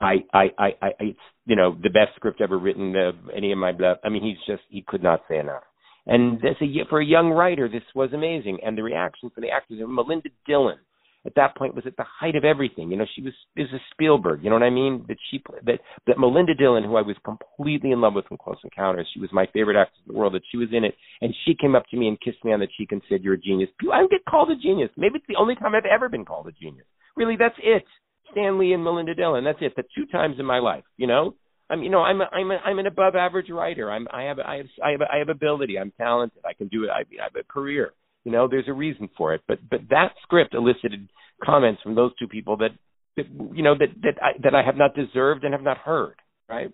I, 0.00 0.24
I, 0.32 0.44
I, 0.58 0.68
I 0.80 0.90
it's 1.00 1.18
you 1.44 1.56
know 1.56 1.76
the 1.80 1.90
best 1.90 2.16
script 2.16 2.40
ever 2.40 2.58
written 2.58 2.96
of 2.96 3.14
any 3.34 3.52
of 3.52 3.58
my 3.58 3.72
blah. 3.72 3.94
I 4.02 4.08
mean, 4.08 4.22
he's 4.22 4.38
just 4.46 4.62
he 4.70 4.82
could 4.86 5.02
not 5.02 5.22
say 5.28 5.38
enough. 5.38 5.62
And 6.06 6.38
as 6.44 6.56
a 6.60 6.88
for 6.88 7.00
a 7.00 7.04
young 7.04 7.30
writer, 7.30 7.68
this 7.68 7.82
was 7.94 8.12
amazing. 8.12 8.58
And 8.64 8.76
the 8.76 8.82
reaction 8.82 9.30
from 9.30 9.42
the 9.42 9.50
actors, 9.50 9.78
Melinda 9.86 10.30
Dillon, 10.46 10.78
at 11.26 11.34
that 11.36 11.54
point 11.56 11.74
was 11.74 11.84
at 11.86 11.96
the 11.96 12.04
height 12.04 12.34
of 12.34 12.44
everything. 12.44 12.90
You 12.90 12.96
know, 12.96 13.04
she 13.14 13.20
was 13.20 13.34
is 13.54 13.68
a 13.74 13.78
Spielberg. 13.92 14.42
You 14.42 14.48
know 14.48 14.56
what 14.56 14.62
I 14.62 14.70
mean? 14.70 15.04
That 15.08 15.18
she 15.30 15.42
that 15.66 15.80
that 16.06 16.18
Melinda 16.18 16.54
Dillon, 16.54 16.84
who 16.84 16.96
I 16.96 17.02
was 17.02 17.16
completely 17.24 17.90
in 17.90 18.00
love 18.00 18.14
with 18.14 18.26
from 18.26 18.38
Close 18.38 18.56
Encounters, 18.64 19.06
she 19.12 19.20
was 19.20 19.30
my 19.32 19.46
favorite 19.52 19.78
actress 19.78 20.00
in 20.06 20.14
the 20.14 20.18
world. 20.18 20.34
That 20.34 20.42
she 20.50 20.56
was 20.56 20.68
in 20.72 20.84
it, 20.84 20.94
and 21.20 21.34
she 21.44 21.54
came 21.54 21.76
up 21.76 21.84
to 21.90 21.96
me 21.98 22.08
and 22.08 22.18
kissed 22.20 22.42
me 22.44 22.52
on 22.52 22.60
the 22.60 22.68
cheek 22.78 22.92
and 22.92 23.02
said, 23.08 23.22
"You're 23.22 23.34
a 23.34 23.38
genius." 23.38 23.68
I 23.92 24.06
get 24.10 24.24
called 24.24 24.50
a 24.50 24.56
genius. 24.56 24.90
Maybe 24.96 25.16
it's 25.16 25.26
the 25.28 25.36
only 25.36 25.56
time 25.56 25.74
I've 25.74 25.84
ever 25.84 26.08
been 26.08 26.24
called 26.24 26.48
a 26.48 26.52
genius. 26.52 26.86
Really, 27.16 27.36
that's 27.36 27.58
it. 27.62 27.84
Stan 28.32 28.58
Lee 28.58 28.72
and 28.72 28.84
Melinda 28.84 29.14
Dillon. 29.14 29.44
That's 29.44 29.58
it. 29.60 29.74
The 29.76 29.84
two 29.94 30.06
times 30.06 30.36
in 30.38 30.46
my 30.46 30.58
life. 30.58 30.84
You 30.96 31.06
know. 31.06 31.34
I'm, 31.72 31.84
you 31.84 31.90
know, 31.90 32.00
I'm, 32.00 32.20
a, 32.20 32.24
I'm, 32.32 32.50
a, 32.50 32.56
I'm 32.64 32.78
an 32.80 32.88
above 32.88 33.14
average 33.14 33.48
writer. 33.48 33.92
I'm, 33.92 34.08
I 34.12 34.24
have, 34.24 34.40
I 34.40 34.56
have, 34.56 34.66
I 34.82 34.90
have, 34.90 35.02
I 35.02 35.18
have 35.18 35.28
ability. 35.28 35.78
I'm 35.78 35.92
talented. 35.92 36.42
I 36.44 36.52
can 36.52 36.66
do 36.66 36.82
it. 36.82 36.90
I, 36.90 37.02
I 37.02 37.22
have 37.22 37.36
a 37.36 37.44
career. 37.44 37.92
You 38.24 38.32
know, 38.32 38.48
there's 38.48 38.66
a 38.66 38.72
reason 38.72 39.08
for 39.16 39.34
it. 39.34 39.42
But, 39.46 39.60
but 39.70 39.82
that 39.88 40.14
script 40.24 40.54
elicited 40.54 41.08
comments 41.44 41.80
from 41.80 41.94
those 41.94 42.10
two 42.18 42.26
people 42.26 42.56
that, 42.56 42.70
that 43.16 43.26
you 43.54 43.62
know, 43.62 43.76
that 43.78 43.88
that 44.02 44.20
I, 44.20 44.30
that 44.42 44.52
I 44.52 44.64
have 44.64 44.76
not 44.76 44.96
deserved 44.96 45.44
and 45.44 45.54
have 45.54 45.62
not 45.62 45.78
heard. 45.78 46.16
Right. 46.48 46.72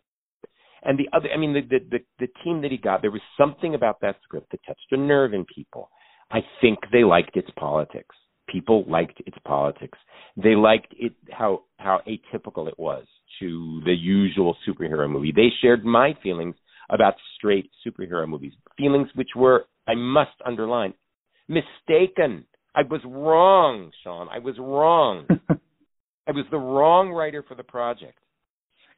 And 0.82 0.98
the 0.98 1.14
other, 1.14 1.28
I 1.30 1.36
mean, 1.36 1.52
the, 1.52 1.60
the 1.60 1.84
the 1.90 1.98
the 2.20 2.28
team 2.42 2.62
that 2.62 2.70
he 2.70 2.78
got, 2.78 3.02
there 3.02 3.10
was 3.10 3.20
something 3.38 3.74
about 3.74 4.00
that 4.00 4.16
script 4.24 4.50
that 4.52 4.60
touched 4.66 4.92
a 4.92 4.96
nerve 4.96 5.34
in 5.34 5.44
people. 5.44 5.90
I 6.30 6.40
think 6.62 6.78
they 6.90 7.04
liked 7.04 7.36
its 7.36 7.50
politics. 7.56 8.14
People 8.48 8.84
liked 8.88 9.20
its 9.26 9.36
politics. 9.44 9.98
They 10.36 10.54
liked 10.54 10.94
it 10.98 11.12
how 11.30 11.62
how 11.78 12.00
atypical 12.06 12.68
it 12.68 12.78
was 12.78 13.04
to 13.40 13.80
the 13.84 13.94
usual 13.94 14.56
superhero 14.66 15.10
movie. 15.10 15.32
They 15.34 15.48
shared 15.60 15.84
my 15.84 16.14
feelings 16.22 16.56
about 16.90 17.14
straight 17.36 17.70
superhero 17.86 18.28
movies, 18.28 18.52
feelings 18.78 19.08
which 19.14 19.30
were, 19.34 19.64
I 19.88 19.94
must 19.94 20.30
underline, 20.44 20.94
mistaken. 21.48 22.44
I 22.74 22.82
was 22.82 23.00
wrong, 23.04 23.90
Sean. 24.04 24.28
I 24.30 24.38
was 24.38 24.54
wrong. 24.58 25.26
I 26.28 26.32
was 26.32 26.44
the 26.50 26.58
wrong 26.58 27.10
writer 27.10 27.44
for 27.46 27.54
the 27.54 27.62
project. 27.62 28.18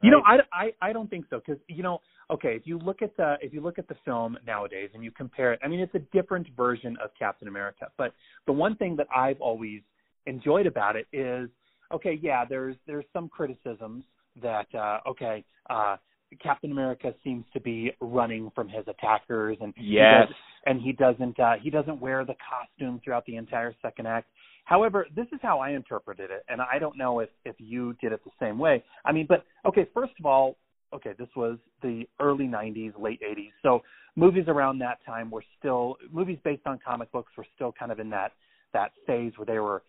You 0.03 0.11
know, 0.13 0.23
I, 0.25 0.37
I 0.53 0.73
I 0.91 0.93
don't 0.93 1.11
think 1.11 1.25
so 1.29 1.41
because 1.45 1.61
you 1.67 1.83
know, 1.83 2.01
okay, 2.31 2.55
if 2.55 2.67
you 2.67 2.79
look 2.79 3.03
at 3.03 3.17
the 3.17 3.37
if 3.41 3.53
you 3.53 3.61
look 3.61 3.79
at 3.79 3.89
the 3.89 3.97
film 4.05 4.39
nowadays 4.47 4.91
and 4.95 5.03
you 5.03 5.11
compare 5.11 5.53
it, 5.53 5.61
I 5.63 5.69
mean, 5.69 5.81
it's 5.81 5.95
a 5.95 6.05
different 6.17 6.47
version 6.57 6.97
of 7.03 7.11
Captain 7.19 7.49
America. 7.49 7.87
But 7.97 8.13
the 8.47 8.53
one 8.53 8.77
thing 8.77 8.95
that 8.97 9.09
I've 9.15 9.41
always 9.41 9.81
enjoyed 10.27 10.67
about 10.67 10.95
it 10.95 11.07
is, 11.13 11.49
okay, 11.93 12.19
yeah, 12.23 12.45
there's 12.45 12.77
there's 12.87 13.07
some 13.13 13.29
criticisms 13.29 14.05
that 14.41 14.73
uh 14.75 14.99
okay, 15.09 15.45
uh 15.69 15.97
Captain 16.41 16.71
America 16.71 17.13
seems 17.25 17.45
to 17.55 17.61
be 17.61 17.91
running 18.01 18.53
from 18.55 18.69
his 18.69 18.85
attackers 18.87 19.57
and 19.61 19.73
he 19.77 19.95
Yes. 19.95 20.27
does- 20.29 20.37
and 20.67 20.81
he 20.81 20.93
doesn't 20.93 21.41
uh 21.41 21.55
he 21.61 21.71
doesn't 21.71 21.99
wear 22.01 22.25
the 22.25 22.37
costume 22.49 23.01
throughout 23.03 23.25
the 23.27 23.35
entire 23.37 23.75
second 23.83 24.07
act. 24.07 24.29
However, 24.69 25.07
this 25.17 25.27
is 25.33 25.39
how 25.41 25.61
I 25.61 25.71
interpreted 25.71 26.31
it, 26.31 26.45
and 26.51 26.61
I 26.61 26.79
don't 26.79 26.99
know 26.99 27.21
if 27.21 27.31
if 27.47 27.57
you 27.59 27.95
did 28.03 28.13
it 28.13 28.21
the 28.23 28.31
same 28.39 28.59
way. 28.59 28.85
I 29.07 29.13
mean, 29.13 29.25
but 29.27 29.45
okay, 29.65 29.89
first 29.95 30.13
of 30.21 30.27
all, 30.27 30.59
okay, 30.93 31.15
this 31.19 31.29
was 31.35 31.57
the 31.81 32.07
early 32.21 32.45
'90s, 32.45 32.93
late 33.01 33.19
'80s, 33.23 33.53
so 33.63 33.81
movies 34.15 34.45
around 34.47 34.79
that 34.81 34.99
time 35.07 35.31
were 35.31 35.45
still 35.59 35.97
movies 36.13 36.39
based 36.45 36.67
on 36.67 36.79
comic 36.87 37.11
books 37.13 37.33
were 37.35 37.47
still 37.55 37.73
kind 37.73 37.91
of 37.91 37.99
in 37.99 38.11
that 38.11 38.33
that 38.75 38.91
phase 39.07 39.33
where 39.39 39.47
they 39.47 39.59
were 39.59 39.83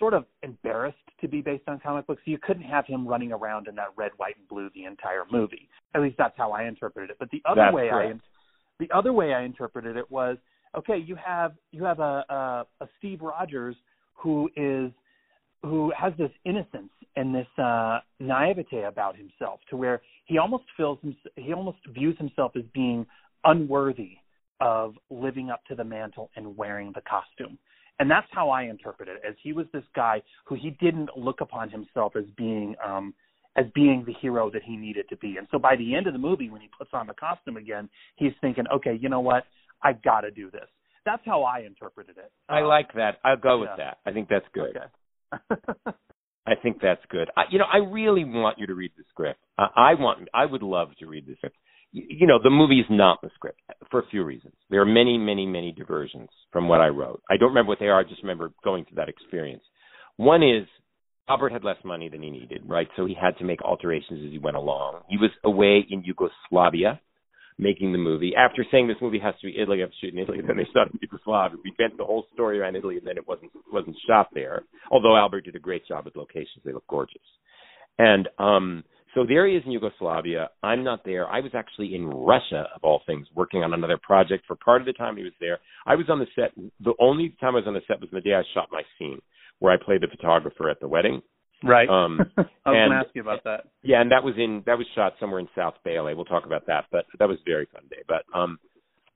sort 0.00 0.14
of 0.14 0.24
embarrassed 0.42 0.98
to 1.20 1.28
be 1.28 1.40
based 1.40 1.68
on 1.68 1.78
comic 1.78 2.04
books. 2.08 2.22
You 2.24 2.38
couldn't 2.38 2.64
have 2.64 2.86
him 2.86 3.06
running 3.06 3.30
around 3.30 3.68
in 3.68 3.76
that 3.76 3.90
red, 3.96 4.10
white, 4.16 4.34
and 4.36 4.48
blue 4.48 4.68
the 4.74 4.84
entire 4.84 5.22
movie. 5.30 5.68
At 5.94 6.02
least 6.02 6.16
that's 6.18 6.36
how 6.36 6.50
I 6.50 6.64
interpreted 6.64 7.10
it. 7.10 7.16
But 7.20 7.30
the 7.30 7.40
other 7.44 7.60
That's 7.60 7.74
way 7.74 7.88
correct. 7.88 8.20
I 8.20 8.84
the 8.84 8.90
other 8.92 9.12
way 9.12 9.32
I 9.32 9.44
interpreted 9.44 9.96
it 9.96 10.10
was 10.10 10.38
okay. 10.76 10.98
You 10.98 11.14
have 11.24 11.52
you 11.70 11.84
have 11.84 12.00
a 12.00 12.24
a, 12.28 12.66
a 12.80 12.88
Steve 12.98 13.20
Rogers 13.22 13.76
who 14.14 14.48
is 14.56 14.90
who 15.62 15.92
has 15.98 16.12
this 16.18 16.30
innocence 16.44 16.90
and 17.16 17.34
this 17.34 17.46
uh 17.58 18.00
naivete 18.20 18.82
about 18.82 19.16
himself 19.16 19.60
to 19.70 19.76
where 19.76 20.02
he 20.26 20.38
almost 20.38 20.64
feels 20.76 20.98
he 21.36 21.52
almost 21.52 21.78
views 21.92 22.16
himself 22.18 22.52
as 22.56 22.64
being 22.74 23.06
unworthy 23.44 24.16
of 24.60 24.94
living 25.10 25.50
up 25.50 25.64
to 25.66 25.74
the 25.74 25.84
mantle 25.84 26.30
and 26.36 26.56
wearing 26.56 26.92
the 26.94 27.02
costume. 27.02 27.58
And 28.00 28.10
that's 28.10 28.26
how 28.30 28.50
I 28.50 28.62
interpret 28.62 29.08
it 29.08 29.20
as 29.26 29.34
he 29.42 29.52
was 29.52 29.66
this 29.72 29.84
guy 29.94 30.22
who 30.46 30.54
he 30.54 30.70
didn't 30.80 31.10
look 31.16 31.40
upon 31.40 31.70
himself 31.70 32.14
as 32.16 32.24
being 32.36 32.74
um 32.84 33.14
as 33.56 33.66
being 33.74 34.02
the 34.04 34.14
hero 34.20 34.50
that 34.50 34.62
he 34.64 34.76
needed 34.76 35.08
to 35.08 35.16
be. 35.18 35.36
And 35.38 35.46
so 35.50 35.58
by 35.58 35.76
the 35.76 35.94
end 35.94 36.08
of 36.08 36.12
the 36.12 36.18
movie, 36.18 36.50
when 36.50 36.60
he 36.60 36.68
puts 36.76 36.90
on 36.92 37.06
the 37.06 37.14
costume 37.14 37.56
again, 37.56 37.88
he's 38.16 38.32
thinking, 38.40 38.64
okay, 38.72 38.98
you 39.00 39.08
know 39.08 39.20
what? 39.20 39.44
I've 39.80 40.02
got 40.02 40.22
to 40.22 40.32
do 40.32 40.50
this. 40.50 40.66
That's 41.04 41.22
how 41.24 41.42
I 41.42 41.60
interpreted 41.60 42.16
it. 42.18 42.30
I 42.48 42.60
Uh, 42.62 42.66
like 42.66 42.92
that. 42.94 43.18
I'll 43.24 43.36
go 43.36 43.58
with 43.60 43.70
yeah. 43.78 43.84
that. 43.84 43.98
I 44.06 44.12
think 44.12 44.28
that's 44.28 44.46
good. 44.52 44.76
Okay. 44.76 45.92
I 46.46 46.54
think 46.62 46.78
that's 46.80 47.00
good. 47.10 47.30
I, 47.36 47.44
you 47.50 47.58
know, 47.58 47.64
I 47.72 47.78
really 47.78 48.24
want 48.24 48.58
you 48.58 48.66
to 48.66 48.74
read 48.74 48.92
the 48.96 49.04
script. 49.08 49.40
Uh, 49.58 49.68
I 49.74 49.94
want. 49.94 50.28
I 50.34 50.44
would 50.44 50.62
love 50.62 50.88
to 50.98 51.06
read 51.06 51.26
the 51.26 51.34
script. 51.36 51.56
You, 51.92 52.02
you 52.08 52.26
know, 52.26 52.38
the 52.42 52.50
movie 52.50 52.80
is 52.80 52.86
not 52.90 53.20
the 53.22 53.30
script 53.34 53.60
for 53.90 54.00
a 54.00 54.06
few 54.10 54.24
reasons. 54.24 54.54
There 54.68 54.82
are 54.82 54.86
many, 54.86 55.16
many, 55.16 55.46
many 55.46 55.72
diversions 55.72 56.28
from 56.52 56.68
what 56.68 56.80
I 56.80 56.88
wrote. 56.88 57.22
I 57.30 57.38
don't 57.38 57.48
remember 57.48 57.70
what 57.70 57.78
they 57.80 57.86
are. 57.88 58.00
I 58.00 58.04
just 58.04 58.22
remember 58.22 58.52
going 58.62 58.84
through 58.84 58.96
that 58.96 59.08
experience. 59.08 59.62
One 60.16 60.42
is 60.42 60.66
Albert 61.28 61.52
had 61.52 61.64
less 61.64 61.78
money 61.84 62.10
than 62.10 62.22
he 62.22 62.30
needed, 62.30 62.62
right? 62.66 62.88
So 62.96 63.06
he 63.06 63.14
had 63.18 63.38
to 63.38 63.44
make 63.44 63.62
alterations 63.62 64.20
as 64.26 64.30
he 64.30 64.38
went 64.38 64.56
along. 64.56 65.00
He 65.08 65.16
was 65.16 65.30
away 65.44 65.86
in 65.88 66.04
Yugoslavia 66.04 67.00
making 67.58 67.92
the 67.92 67.98
movie. 67.98 68.34
After 68.36 68.64
saying 68.70 68.88
this 68.88 68.96
movie 69.00 69.20
has 69.20 69.34
to 69.40 69.46
be 69.46 69.58
Italy, 69.58 69.78
I 69.78 69.82
have 69.82 69.90
to 69.90 69.96
shoot 70.00 70.12
in 70.12 70.18
Italy, 70.18 70.38
then 70.46 70.56
they 70.56 70.66
shot 70.72 70.90
in 70.92 70.98
Yugoslavia. 71.00 71.58
We 71.62 71.72
bent 71.78 71.96
the 71.96 72.04
whole 72.04 72.26
story 72.32 72.58
around 72.58 72.76
Italy, 72.76 72.98
and 72.98 73.06
then 73.06 73.16
it 73.16 73.26
wasn't 73.28 73.52
wasn't 73.72 73.96
shot 74.06 74.28
there. 74.34 74.62
Although 74.90 75.16
Albert 75.16 75.44
did 75.44 75.56
a 75.56 75.60
great 75.60 75.86
job 75.86 76.04
with 76.04 76.16
locations; 76.16 76.64
they 76.64 76.72
look 76.72 76.86
gorgeous. 76.88 77.22
And 77.98 78.28
um 78.38 78.84
so 79.14 79.24
there 79.24 79.46
he 79.46 79.54
is 79.54 79.62
in 79.64 79.70
Yugoslavia. 79.70 80.50
I'm 80.64 80.82
not 80.82 81.04
there. 81.04 81.28
I 81.28 81.40
was 81.40 81.52
actually 81.54 81.94
in 81.94 82.08
Russia, 82.08 82.66
of 82.74 82.82
all 82.82 83.02
things, 83.06 83.28
working 83.34 83.62
on 83.62 83.72
another 83.72 83.98
project 84.02 84.44
for 84.46 84.56
part 84.56 84.82
of 84.82 84.86
the 84.86 84.92
time 84.92 85.16
he 85.16 85.22
was 85.22 85.32
there. 85.40 85.60
I 85.86 85.94
was 85.94 86.06
on 86.08 86.18
the 86.18 86.26
set. 86.34 86.50
The 86.80 86.94
only 86.98 87.36
time 87.40 87.54
I 87.54 87.58
was 87.58 87.68
on 87.68 87.74
the 87.74 87.80
set 87.86 88.00
was 88.00 88.10
the 88.12 88.20
day 88.20 88.34
I 88.34 88.42
shot 88.54 88.68
my 88.72 88.82
scene, 88.98 89.20
where 89.60 89.72
I 89.72 89.76
played 89.82 90.00
the 90.00 90.08
photographer 90.08 90.68
at 90.68 90.80
the 90.80 90.88
wedding. 90.88 91.22
Right. 91.64 91.88
Um, 91.88 92.20
I 92.36 92.42
was 92.42 92.48
going 92.64 92.90
to 92.90 92.96
ask 92.96 93.08
you 93.14 93.22
about 93.22 93.44
that. 93.44 93.64
yeah, 93.82 94.00
and 94.00 94.10
that 94.12 94.22
was 94.22 94.34
in 94.36 94.62
that 94.66 94.76
was 94.78 94.86
shot 94.94 95.14
somewhere 95.18 95.40
in 95.40 95.48
South 95.56 95.74
Bay, 95.84 95.98
LA. 95.98 96.14
We'll 96.14 96.24
talk 96.24 96.46
about 96.46 96.66
that, 96.66 96.86
but 96.92 97.06
that 97.18 97.28
was 97.28 97.38
a 97.38 97.50
very 97.50 97.66
fun 97.72 97.82
day. 97.90 98.02
But 98.06 98.24
um, 98.38 98.58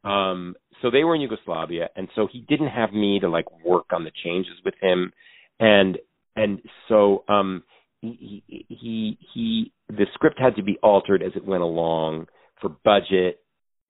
um, 0.08 0.54
so 0.80 0.90
they 0.90 1.04
were 1.04 1.14
in 1.14 1.20
Yugoslavia, 1.20 1.88
and 1.96 2.08
so 2.14 2.28
he 2.30 2.40
didn't 2.40 2.68
have 2.68 2.92
me 2.92 3.18
to 3.20 3.28
like 3.28 3.46
work 3.64 3.86
on 3.92 4.04
the 4.04 4.12
changes 4.24 4.54
with 4.64 4.74
him, 4.80 5.12
and 5.60 5.98
and 6.36 6.60
so 6.88 7.24
um, 7.28 7.64
he 8.00 8.42
he 8.46 8.66
he, 8.68 9.18
he 9.34 9.72
the 9.88 10.06
script 10.14 10.38
had 10.38 10.56
to 10.56 10.62
be 10.62 10.78
altered 10.82 11.22
as 11.22 11.32
it 11.34 11.44
went 11.44 11.62
along 11.62 12.26
for 12.60 12.70
budget 12.84 13.40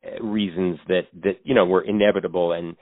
uh, 0.04 0.22
reasons 0.22 0.78
that 0.88 1.02
that 1.22 1.40
you 1.44 1.54
know 1.54 1.66
were 1.66 1.82
inevitable, 1.82 2.52
and 2.52 2.76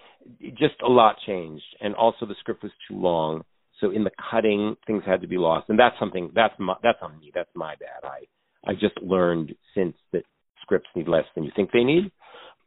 just 0.53 0.75
a 0.85 0.89
lot 0.89 1.17
changed, 1.27 1.65
and 1.81 1.95
also 1.95 2.27
the 2.27 2.37
script 2.41 2.63
was 2.63 2.73
too 2.89 2.97
long. 2.97 3.43
So 3.81 3.91
in 3.91 4.05
the 4.05 4.11
cutting, 4.31 4.77
things 4.87 5.03
had 5.05 5.21
to 5.21 5.27
be 5.27 5.37
lost, 5.37 5.69
and 5.69 5.79
that's 5.79 5.99
something 5.99 6.31
that's 6.35 6.55
my, 6.59 6.75
that's 6.83 6.99
on 7.03 7.19
me. 7.19 7.31
That's 7.35 7.51
my 7.55 7.75
bad. 7.77 8.09
I 8.09 8.71
I 8.71 8.75
just 8.75 9.01
learned 9.03 9.55
since 9.75 9.95
that 10.13 10.23
scripts 10.63 10.89
need 10.97 11.09
less 11.09 11.25
than 11.35 11.45
you 11.45 11.53
think 11.55 11.71
they 11.73 11.85
need, 11.85 12.11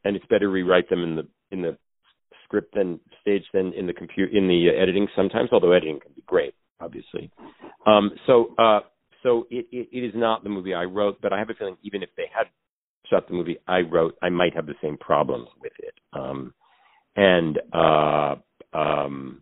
and 0.03 0.16
it's 0.16 0.26
better 0.26 0.45
to 0.45 0.49
rewrite 0.49 0.89
them 0.89 1.03
in 1.03 1.16
the 1.16 1.28
in 1.51 1.62
the 1.62 1.78
script 2.45 2.74
than 2.76 2.99
stage 3.22 3.43
than 3.53 3.74
in 3.74 3.88
the 3.88 3.93
computer 3.93 4.36
in 4.36 4.47
the 4.47 4.70
editing 4.70 5.07
sometimes. 5.16 5.49
Although 5.51 5.72
editing 5.72 5.99
can 5.99 6.12
be 6.16 6.24
great, 6.26 6.53
obviously. 6.80 7.32
Um, 7.86 8.12
so 8.28 8.53
uh, 8.57 8.82
so 9.24 9.47
it, 9.49 9.68
it 9.72 9.89
it 9.91 10.05
is 10.05 10.14
not 10.16 10.43
the 10.43 10.49
movie 10.49 10.74
I 10.74 10.84
wrote, 10.84 11.20
but 11.22 11.34
I 11.34 11.39
have 11.39 11.49
a 11.49 11.53
feeling 11.53 11.78
even 11.84 12.03
if 12.03 12.10
they 12.18 12.26
had 12.34 12.47
shot 13.10 13.28
the 13.28 13.34
movie 13.34 13.57
I 13.68 13.80
wrote, 13.80 14.16
I 14.22 14.30
might 14.30 14.55
have 14.55 14.66
the 14.66 14.76
same 14.82 14.97
problems 14.97 15.47
with 15.62 15.74
it. 15.80 15.93
Um, 16.14 16.53
and 17.16 17.60
uh, 17.74 18.36
um, 18.78 19.41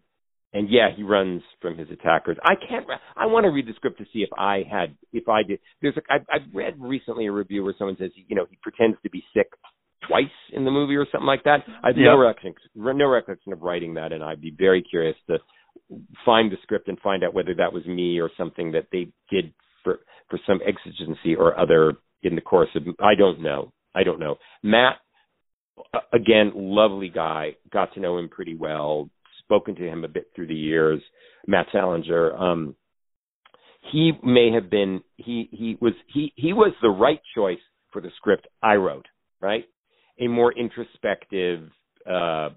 and 0.58 0.70
yeah, 0.72 0.88
he 0.96 1.04
runs 1.04 1.44
from 1.62 1.78
his 1.78 1.88
attackers. 1.92 2.38
I 2.44 2.56
can't. 2.56 2.86
I 3.16 3.28
want 3.28 3.44
to 3.44 3.50
read 3.52 3.68
the 3.68 3.74
script 3.76 4.00
to 4.00 4.06
see 4.12 4.20
if 4.20 4.30
I 4.38 4.64
had, 4.70 4.96
if 5.14 5.30
I 5.30 5.44
did. 5.44 5.60
There's 5.82 5.96
a. 5.98 6.02
I've, 6.12 6.26
I've 6.34 6.54
read 6.54 6.74
recently 6.80 7.28
a 7.28 7.32
review 7.32 7.64
where 7.64 7.76
someone 7.78 7.96
says, 8.00 8.12
you 8.16 8.36
know, 8.36 8.46
he 8.50 8.58
pretends 8.64 8.98
to 9.04 9.10
be 9.10 9.24
sick 9.36 9.48
twice 10.08 10.26
in 10.54 10.66
the 10.66 10.72
movie 10.72 10.96
or 10.96 11.06
something 11.12 11.28
like 11.28 11.44
that. 11.44 11.60
I 11.84 11.90
have 11.90 11.98
Yeah. 11.98 12.06
no 12.12 12.18
recollection, 12.18 12.56
no 12.76 13.08
recollection 13.08 13.54
of 13.54 13.62
writing 13.62 13.94
that, 13.96 14.12
and 14.12 14.24
I'd 14.24 14.42
be 14.42 14.54
very 14.58 14.82
curious 14.82 15.16
to 15.28 15.38
find 16.26 16.52
the 16.52 16.58
script 16.64 16.88
and 16.88 17.00
find 17.02 17.24
out 17.24 17.34
whether 17.36 17.54
that 17.56 17.72
was 17.72 17.86
me 17.86 18.20
or 18.20 18.32
something 18.36 18.72
that 18.72 18.88
they 18.92 19.10
did 19.30 19.54
for 19.84 20.00
for 20.30 20.40
some 20.48 20.60
exigency 20.66 21.36
or 21.36 21.60
other 21.60 21.94
in 22.24 22.34
the 22.36 22.42
course 22.42 22.70
of. 22.76 22.84
I 23.00 23.14
don't 23.16 23.42
know. 23.42 23.72
I 23.94 24.04
don't 24.04 24.20
know. 24.20 24.38
Matt 24.64 24.96
again, 26.14 26.52
lovely 26.56 27.10
guy. 27.10 27.56
Got 27.72 27.94
to 27.94 28.00
know 28.00 28.18
him 28.18 28.30
pretty 28.30 28.56
well. 28.56 29.10
Spoken 29.48 29.76
to 29.76 29.88
him 29.88 30.04
a 30.04 30.10
bit 30.10 30.28
through 30.36 30.48
the 30.48 30.56
years. 30.56 31.02
Matt 31.48 31.68
Salinger. 31.72 32.36
Um, 32.36 32.76
he 33.92 34.12
may 34.24 34.52
have 34.52 34.70
been. 34.70 35.02
He 35.16 35.48
he 35.52 35.78
was 35.80 35.94
he 36.14 36.34
he 36.36 36.52
was 36.52 36.74
the 36.82 36.90
right 36.90 37.22
choice 37.34 37.60
for 37.92 38.02
the 38.02 38.10
script 38.18 38.48
I 38.62 38.76
wrote. 38.76 39.06
Right, 39.40 39.66
a 40.20 40.28
more 40.28 40.52
introspective 40.52 41.70
uh 42.06 42.50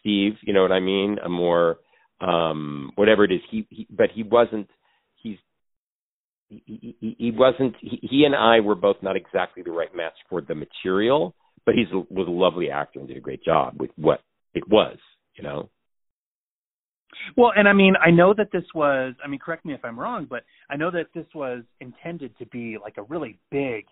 Steve. 0.00 0.34
You 0.42 0.54
know 0.54 0.62
what 0.62 0.72
I 0.72 0.80
mean? 0.80 1.18
A 1.22 1.28
more 1.28 1.78
um 2.20 2.92
whatever 2.94 3.24
it 3.24 3.32
is. 3.32 3.40
He, 3.50 3.66
he 3.68 3.86
but 3.90 4.08
he 4.14 4.22
wasn't. 4.22 4.70
He's 5.16 5.36
he, 6.48 6.96
he, 7.00 7.16
he 7.18 7.30
wasn't 7.30 7.74
he, 7.80 7.98
he 8.02 8.24
and 8.24 8.34
I 8.34 8.60
were 8.60 8.74
both 8.74 8.96
not 9.02 9.16
exactly 9.16 9.62
the 9.62 9.72
right 9.72 9.94
match 9.94 10.14
for 10.28 10.40
the 10.40 10.54
material, 10.54 11.34
but 11.66 11.74
he's 11.74 11.88
was 11.92 12.28
a 12.28 12.30
lovely 12.30 12.70
actor 12.70 12.98
and 12.98 13.08
did 13.08 13.16
a 13.18 13.20
great 13.20 13.44
job 13.44 13.74
with 13.78 13.90
what 13.96 14.20
it 14.54 14.66
was, 14.68 14.96
you 15.36 15.44
know. 15.44 15.68
Well, 17.36 17.52
and 17.56 17.68
I 17.68 17.72
mean, 17.72 17.94
I 18.04 18.10
know 18.10 18.34
that 18.34 18.50
this 18.52 18.64
was, 18.74 19.14
I 19.24 19.28
mean, 19.28 19.40
correct 19.40 19.64
me 19.64 19.74
if 19.74 19.84
I'm 19.84 19.98
wrong, 19.98 20.26
but 20.28 20.44
I 20.70 20.76
know 20.76 20.90
that 20.90 21.06
this 21.14 21.26
was 21.34 21.62
intended 21.80 22.36
to 22.38 22.46
be 22.46 22.76
like 22.80 22.96
a 22.96 23.02
really 23.02 23.38
big 23.50 23.86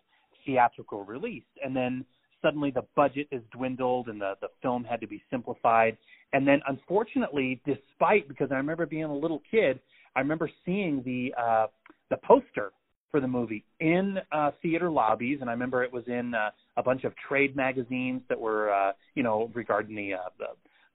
theatrical 0.45 1.05
release. 1.05 1.45
And 1.65 1.75
then 1.75 2.05
suddenly 2.43 2.71
the 2.71 2.85
budget 2.97 3.29
is 3.31 3.43
dwindled 3.53 4.09
and 4.09 4.21
the, 4.21 4.35
the 4.41 4.49
film 4.63 4.85
had 4.85 5.01
to 5.01 5.07
be 5.07 5.23
simplified. 5.31 5.97
And 6.33 6.47
then 6.47 6.61
unfortunately, 6.69 7.61
despite, 7.67 8.29
because 8.29 8.51
I 8.51 8.57
remember 8.57 8.87
being 8.87 9.05
a 9.05 9.15
little 9.15 9.43
kid, 9.51 9.81
I 10.17 10.21
remember 10.21 10.51
seeing 10.65 11.03
the, 11.05 11.35
uh, 11.41 11.67
the 12.11 12.17
poster 12.19 12.73
for 13.11 13.21
the 13.21 13.29
movie 13.29 13.65
in 13.81 14.19
uh, 14.33 14.51
theater 14.61 14.91
lobbies, 14.91 15.39
and 15.41 15.49
I 15.49 15.53
remember 15.55 15.83
it 15.83 15.93
was 15.93 16.05
in 16.07 16.35
uh, 16.35 16.51
a 16.77 16.83
bunch 16.83 17.05
of 17.05 17.15
trade 17.17 17.57
magazines 17.57 18.21
that 18.29 18.39
were, 18.39 18.71
uh, 18.73 18.93
you 19.15 19.23
know, 19.23 19.51
regarding 19.55 19.97
the, 19.97 20.15
uh, 20.15 20.29
the 20.39 20.47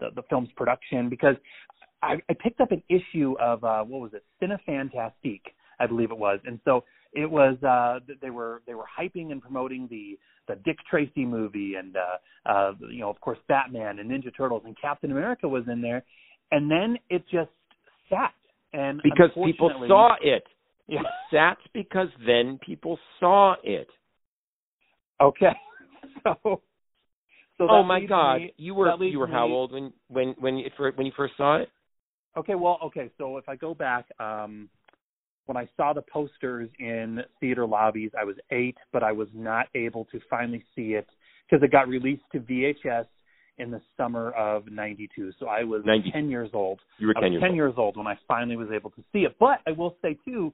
the 0.04 0.22
the 0.22 0.24
film's 0.30 0.50
production. 0.56 1.10
Because 1.10 1.36
I, 2.02 2.16
I 2.30 2.34
picked 2.34 2.62
up 2.62 2.72
an 2.72 2.84
issue 2.90 3.36
of 3.40 3.64
uh, 3.64 3.84
what 3.84 4.02
was 4.02 4.12
it, 4.14 4.24
Cinefantastique, 4.42 5.54
I 5.80 5.88
believe 5.88 6.12
it 6.12 6.18
was, 6.18 6.40
and 6.46 6.60
so 6.66 6.84
it 7.14 7.30
was 7.30 7.58
uh, 7.64 8.00
they 8.22 8.30
were 8.30 8.62
they 8.68 8.74
were 8.74 8.86
hyping 9.00 9.32
and 9.32 9.42
promoting 9.42 9.88
the 9.90 10.18
the 10.48 10.60
Dick 10.64 10.78
Tracy 10.90 11.26
movie, 11.26 11.76
and 11.76 11.96
uh, 11.96 12.50
uh, 12.50 12.72
you 12.92 13.00
know, 13.00 13.10
of 13.10 13.20
course, 13.22 13.38
Batman 13.48 14.00
and 14.00 14.12
Ninja 14.12 14.36
Turtles, 14.36 14.64
and 14.66 14.76
Captain 14.80 15.12
America 15.12 15.48
was 15.48 15.64
in 15.72 15.82
there, 15.82 16.04
and 16.52 16.70
then 16.70 16.98
it 17.10 17.24
just 17.32 17.52
sat. 18.10 18.34
And 18.74 19.02
Because 19.04 19.30
people 19.46 19.72
saw 19.88 20.16
it. 20.22 20.44
Yeah. 20.88 21.00
It 21.00 21.06
sat 21.32 21.58
because 21.74 22.08
then 22.26 22.60
people 22.66 22.98
saw 23.20 23.56
it. 23.64 23.88
Okay. 25.22 25.52
So. 26.24 26.62
So 27.58 27.68
oh 27.70 27.84
my 27.84 28.04
God! 28.04 28.42
me- 28.42 28.54
you 28.58 28.74
were 28.74 28.94
you 29.04 29.20
were 29.20 29.28
how 29.28 29.48
old 29.48 29.72
when 29.72 29.94
when 30.08 30.36
when 30.40 30.58
you 30.58 30.70
when 30.96 31.06
you 31.06 31.14
first 31.16 31.34
saw 31.38 31.58
it? 31.58 31.70
Okay, 32.36 32.56
well, 32.56 32.80
okay. 32.84 33.12
So 33.18 33.38
if 33.38 33.48
I 33.48 33.56
go 33.56 33.76
back, 33.76 34.06
um, 34.20 34.70
when 35.46 35.56
I 35.56 35.70
saw 35.78 35.94
the 35.94 36.02
posters 36.02 36.70
in 36.80 37.20
theater 37.40 37.68
lobbies, 37.68 38.12
I 38.20 38.24
was 38.24 38.36
eight, 38.52 38.78
but 38.92 39.04
I 39.04 39.12
was 39.12 39.28
not 39.34 39.68
able 39.76 40.06
to 40.06 40.20
finally 40.30 40.64
see 40.76 40.94
it 40.94 41.08
because 41.50 41.64
it 41.64 41.72
got 41.72 41.88
released 41.88 42.24
to 42.32 42.40
VHS 42.40 43.06
in 43.60 43.70
the 43.70 43.82
summer 43.98 44.32
of 44.32 44.68
'92. 44.72 45.32
So 45.40 45.48
I 45.48 45.64
was 45.64 45.84
90. 45.86 46.12
10 46.12 46.30
years 46.30 46.50
old. 46.54 46.80
You 46.98 47.08
were 47.08 47.14
I 47.18 47.22
10 47.22 47.24
was 47.24 47.32
years 47.34 47.42
10 47.42 47.50
old. 47.50 47.56
years 47.56 47.74
old 47.78 47.98
when 47.98 48.08
I 48.08 48.18
finally 48.28 48.56
was 48.56 48.70
able 48.74 48.90
to 48.92 49.04
see 49.14 49.20
it. 49.20 49.36
But 49.40 49.60
I 49.68 49.72
will 49.72 49.96
say 50.02 50.18
too, 50.26 50.52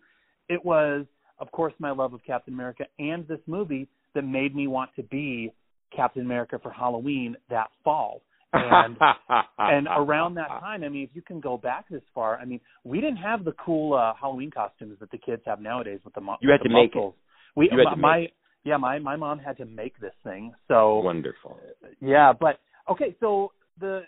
it 0.49 0.63
was, 0.65 1.05
of 1.39 1.49
course, 1.51 1.73
my 1.79 1.91
love 1.91 2.13
of 2.13 2.21
Captain 2.25 2.53
America 2.53 2.85
and 2.97 3.25
this 3.27 3.39
movie 3.47 3.87
that 4.15 4.23
made 4.23 4.53
me 4.53 4.67
want 4.67 4.89
to 4.97 5.03
be 5.03 5.53
Captain 5.95 6.21
America 6.23 6.59
for 6.61 6.71
Halloween 6.71 7.35
that 7.49 7.67
fall. 7.83 8.21
And 8.53 8.97
and 9.59 9.87
around 9.95 10.33
that 10.35 10.47
time, 10.47 10.83
I 10.83 10.89
mean, 10.89 11.03
if 11.03 11.15
you 11.15 11.21
can 11.21 11.39
go 11.39 11.57
back 11.57 11.87
this 11.89 12.01
far, 12.15 12.39
I 12.39 12.45
mean, 12.45 12.59
we 12.83 12.99
didn't 12.99 13.17
have 13.17 13.45
the 13.45 13.53
cool 13.63 13.93
uh, 13.93 14.13
Halloween 14.19 14.49
costumes 14.51 14.97
that 14.99 15.11
the 15.11 15.17
kids 15.19 15.43
have 15.45 15.61
nowadays 15.61 15.99
with 16.03 16.15
the 16.15 16.21
mu- 16.21 16.33
You 16.41 16.49
had 16.51 16.61
to 16.63 16.69
make 16.69 16.95
it. 16.95 17.13
We 17.55 17.69
You 17.71 17.77
had 17.77 17.83
my, 17.85 17.89
to 17.91 17.95
make 17.97 18.01
my 18.01 18.27
yeah, 18.63 18.77
my 18.77 18.99
my 18.99 19.15
mom 19.15 19.39
had 19.39 19.57
to 19.57 19.65
make 19.65 19.99
this 19.99 20.13
thing. 20.23 20.53
So 20.67 20.99
Wonderful. 20.99 21.59
yeah, 22.01 22.33
but 22.33 22.59
okay, 22.89 23.15
so 23.19 23.51
the 23.79 24.01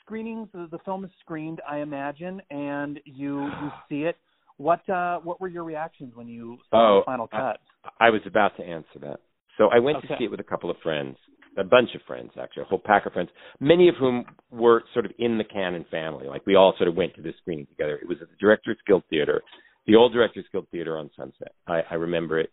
screenings, 0.00 0.48
the, 0.52 0.68
the 0.70 0.78
film 0.84 1.04
is 1.04 1.10
screened, 1.20 1.60
I 1.68 1.78
imagine, 1.78 2.40
and 2.50 2.98
you 3.04 3.44
you 3.44 3.70
see 3.88 4.02
it. 4.04 4.16
What 4.56 4.88
uh 4.88 5.18
what 5.20 5.40
were 5.40 5.48
your 5.48 5.64
reactions 5.64 6.12
when 6.14 6.28
you 6.28 6.58
saw 6.70 6.96
Oh, 6.96 7.00
the 7.00 7.04
final 7.04 7.28
I- 7.32 7.38
cut? 7.38 7.60
I 8.00 8.10
was 8.10 8.22
about 8.26 8.56
to 8.56 8.62
answer 8.64 8.98
that. 9.02 9.20
So 9.62 9.68
I 9.68 9.78
went 9.78 10.02
to 10.02 10.08
see 10.18 10.24
it 10.24 10.30
with 10.30 10.40
a 10.40 10.44
couple 10.44 10.72
of 10.72 10.76
friends, 10.82 11.16
a 11.56 11.62
bunch 11.62 11.90
of 11.94 12.00
friends 12.04 12.32
actually, 12.40 12.64
a 12.64 12.66
whole 12.66 12.82
pack 12.84 13.06
of 13.06 13.12
friends, 13.12 13.30
many 13.60 13.88
of 13.88 13.94
whom 13.94 14.24
were 14.50 14.82
sort 14.92 15.06
of 15.06 15.12
in 15.20 15.38
the 15.38 15.44
Cannon 15.44 15.84
family. 15.88 16.26
Like 16.26 16.44
we 16.44 16.56
all 16.56 16.74
sort 16.76 16.88
of 16.88 16.96
went 16.96 17.14
to 17.14 17.22
this 17.22 17.34
screening 17.40 17.66
together. 17.66 17.94
It 17.94 18.08
was 18.08 18.18
at 18.20 18.28
the 18.28 18.36
Directors 18.40 18.78
Guild 18.88 19.04
Theater. 19.08 19.40
the 19.86 19.94
old 19.94 20.12
Directors 20.12 20.46
Guild 20.50 20.66
Theater 20.72 20.98
on 20.98 21.10
Sunset. 21.16 21.52
I, 21.68 21.82
I 21.88 21.94
remember 21.94 22.40
it 22.40 22.50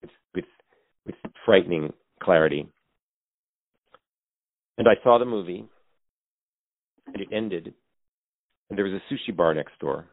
with, 0.00 0.10
with 0.34 0.44
with 1.04 1.16
frightening 1.44 1.92
clarity. 2.22 2.66
And 4.78 4.88
I 4.88 4.94
saw 5.04 5.18
the 5.18 5.26
movie, 5.26 5.66
and 7.08 7.16
it 7.16 7.28
ended, 7.30 7.74
and 8.70 8.78
there 8.78 8.86
was 8.86 8.94
a 8.94 9.12
sushi 9.12 9.36
bar 9.36 9.52
next 9.52 9.78
door. 9.80 10.06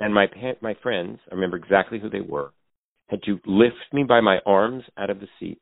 And 0.00 0.12
my 0.12 0.26
my 0.60 0.74
friends, 0.82 1.20
I 1.30 1.36
remember 1.36 1.56
exactly 1.56 2.00
who 2.00 2.10
they 2.10 2.20
were, 2.20 2.50
had 3.10 3.22
to 3.24 3.40
lift 3.44 3.74
me 3.92 4.04
by 4.04 4.20
my 4.20 4.38
arms 4.46 4.84
out 4.96 5.10
of 5.10 5.20
the 5.20 5.26
seat, 5.38 5.60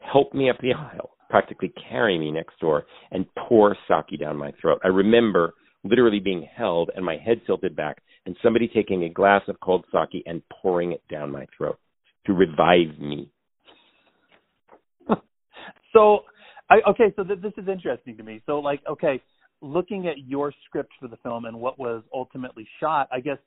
help 0.00 0.32
me 0.32 0.48
up 0.48 0.56
the 0.60 0.72
aisle, 0.72 1.10
practically 1.28 1.72
carry 1.90 2.18
me 2.18 2.30
next 2.30 2.58
door, 2.60 2.84
and 3.10 3.26
pour 3.36 3.76
sake 3.88 4.20
down 4.20 4.36
my 4.36 4.52
throat. 4.60 4.80
I 4.84 4.88
remember 4.88 5.54
literally 5.82 6.20
being 6.20 6.46
held 6.56 6.90
and 6.94 7.04
my 7.04 7.16
head 7.16 7.40
tilted 7.46 7.74
back, 7.76 7.98
and 8.26 8.36
somebody 8.42 8.68
taking 8.68 9.04
a 9.04 9.08
glass 9.08 9.42
of 9.48 9.60
cold 9.60 9.84
sake 9.92 10.22
and 10.26 10.42
pouring 10.48 10.92
it 10.92 11.02
down 11.10 11.30
my 11.30 11.46
throat 11.56 11.78
to 12.26 12.32
revive 12.32 12.98
me. 12.98 13.28
so, 15.92 16.20
I, 16.70 16.76
okay, 16.88 17.12
so 17.16 17.24
th- 17.24 17.40
this 17.40 17.52
is 17.58 17.68
interesting 17.68 18.16
to 18.16 18.22
me. 18.22 18.40
So, 18.46 18.60
like, 18.60 18.80
okay, 18.88 19.20
looking 19.60 20.06
at 20.08 20.18
your 20.26 20.52
script 20.66 20.92
for 20.98 21.08
the 21.08 21.18
film 21.18 21.44
and 21.44 21.60
what 21.60 21.78
was 21.78 22.02
ultimately 22.14 22.66
shot, 22.80 23.08
I 23.12 23.20
guess 23.20 23.38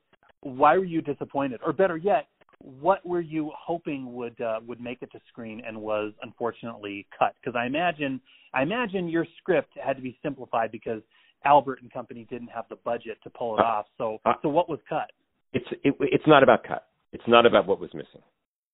why 0.42 0.78
were 0.78 0.86
you 0.86 1.02
disappointed, 1.02 1.62
or 1.66 1.74
better 1.74 1.98
yet, 1.98 2.28
what 2.60 3.06
were 3.06 3.22
you 3.22 3.52
hoping 3.58 4.14
would 4.14 4.40
uh, 4.42 4.60
would 4.66 4.82
make 4.82 5.02
it 5.02 5.12
to 5.12 5.20
screen 5.30 5.62
and 5.66 5.80
was 5.80 6.14
unfortunately 6.22 7.08
cut? 7.18 7.34
Because 7.42 7.56
I 7.58 7.66
imagine 7.66 8.20
I 8.54 8.64
imagine 8.64 9.08
your 9.08 9.26
script 9.40 9.74
had 9.84 9.96
to 9.96 10.02
be 10.02 10.18
simplified 10.24 10.72
because 10.72 11.02
Albert 11.46 11.82
and 11.82 11.92
company 11.92 12.26
didn't 12.30 12.50
have 12.50 12.66
the 12.70 12.78
budget 12.78 13.18
to 13.24 13.30
pull 13.30 13.58
it 13.58 13.62
off. 13.62 13.86
So 13.98 14.20
uh, 14.26 14.34
so 14.42 14.50
what 14.50 14.70
was 14.70 14.80
cut? 14.90 15.12
It's 15.54 15.68
it, 15.84 15.96
it's 16.00 16.28
not 16.28 16.44
about 16.44 16.64
cut. 16.64 16.88
It's 17.14 17.24
not 17.28 17.46
about 17.46 17.68
what 17.68 17.80
was 17.80 17.94
missing. 17.94 18.22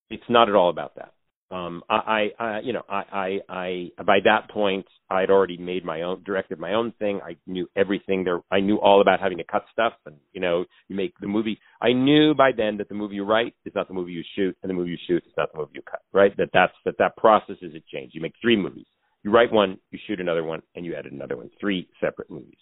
It's 0.10 0.24
not 0.30 0.50
at 0.50 0.56
all 0.56 0.70
about 0.70 0.96
that. 0.96 1.14
Um, 1.54 1.84
I, 1.88 2.30
I, 2.40 2.60
you 2.62 2.74
know, 2.74 2.82
I, 2.90 3.04
I, 3.14 3.40
I, 3.48 4.04
by 4.04 4.20
that 4.26 4.50
point, 4.50 4.88
I'd 5.12 5.30
already 5.30 5.58
made 5.58 5.86
my 5.86 6.02
own, 6.02 6.24
directed 6.26 6.58
my 6.58 6.74
own 6.74 6.94
thing. 6.98 7.20
I 7.24 7.38
knew 7.46 7.68
everything 7.76 8.24
there. 8.24 8.42
I 8.50 8.60
knew 8.60 8.78
all 8.78 9.02
about 9.02 9.20
having 9.20 9.38
to 9.38 9.44
cut 9.44 9.66
stuff, 9.72 9.94
and 10.08 10.16
you 10.32 10.42
know, 10.42 10.66
you 10.88 10.96
make 10.96 11.14
the 11.20 11.28
movie. 11.28 11.60
I 11.80 11.94
knew 11.94 12.34
by 12.34 12.54
then 12.58 12.78
that 12.78 12.90
the 12.90 12.96
movie 12.96 13.16
you 13.16 13.24
write 13.24 13.54
is 13.66 13.74
not 13.76 13.88
the 13.88 13.94
movie 13.94 14.14
you 14.14 14.24
shoot, 14.36 14.58
and 14.64 14.70
the 14.70 14.74
movie 14.74 14.90
you 14.90 14.98
shoot 15.06 15.24
is 15.28 15.34
not 15.38 15.52
the 15.52 15.60
movie 15.60 15.74
you 15.76 15.84
cut. 15.84 16.02
Right? 16.12 16.36
That 16.38 16.50
that's 16.54 16.74
that 16.86 16.98
that 16.98 17.16
process 17.18 17.58
is 17.62 17.76
a 17.76 17.84
change. 17.96 18.14
You 18.16 18.22
make 18.22 18.34
three 18.42 18.58
movies. 18.58 18.88
You 19.22 19.30
write 19.30 19.52
one, 19.52 19.78
you 19.92 20.00
shoot 20.08 20.20
another 20.20 20.44
one, 20.44 20.64
and 20.76 20.88
you 20.88 20.96
edit 20.96 21.14
another 21.14 21.38
one. 21.38 21.52
Three 21.60 21.88
separate 22.02 22.32
movies. 22.32 22.58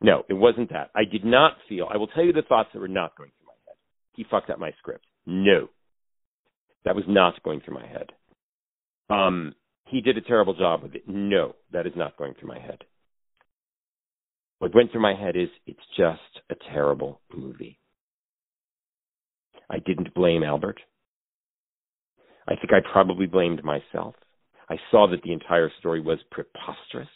No, 0.00 0.22
it 0.30 0.34
wasn't 0.34 0.70
that. 0.70 0.90
I 0.94 1.04
did 1.04 1.24
not 1.24 1.58
feel. 1.68 1.88
I 1.92 1.98
will 1.98 2.08
tell 2.08 2.24
you 2.24 2.32
the 2.32 2.42
thoughts 2.48 2.70
that 2.72 2.80
were 2.80 2.88
not 2.88 3.14
going 3.16 3.30
through 3.36 3.48
my 3.48 3.52
head. 3.66 3.76
He 4.14 4.24
fucked 4.30 4.48
up 4.48 4.58
my 4.58 4.72
script. 4.78 5.04
No, 5.26 5.68
that 6.84 6.94
was 6.94 7.04
not 7.08 7.42
going 7.42 7.60
through 7.60 7.74
my 7.74 7.86
head. 7.86 8.12
Um, 9.10 9.54
he 9.86 10.00
did 10.00 10.16
a 10.16 10.22
terrible 10.22 10.54
job 10.54 10.82
with 10.82 10.94
it. 10.94 11.02
No, 11.06 11.54
that 11.72 11.86
is 11.86 11.92
not 11.96 12.16
going 12.16 12.34
through 12.34 12.48
my 12.48 12.58
head. 12.58 12.84
What 14.58 14.74
went 14.74 14.92
through 14.92 15.02
my 15.02 15.14
head 15.14 15.36
is 15.36 15.48
it's 15.66 15.78
just 15.96 16.20
a 16.50 16.54
terrible 16.72 17.20
movie. 17.34 17.78
I 19.68 19.78
didn't 19.78 20.14
blame 20.14 20.42
Albert. 20.42 20.80
I 22.46 22.54
think 22.56 22.72
I 22.72 22.80
probably 22.92 23.26
blamed 23.26 23.64
myself. 23.64 24.14
I 24.68 24.76
saw 24.90 25.06
that 25.10 25.22
the 25.22 25.32
entire 25.32 25.70
story 25.78 26.00
was 26.00 26.18
preposterous. 26.30 27.08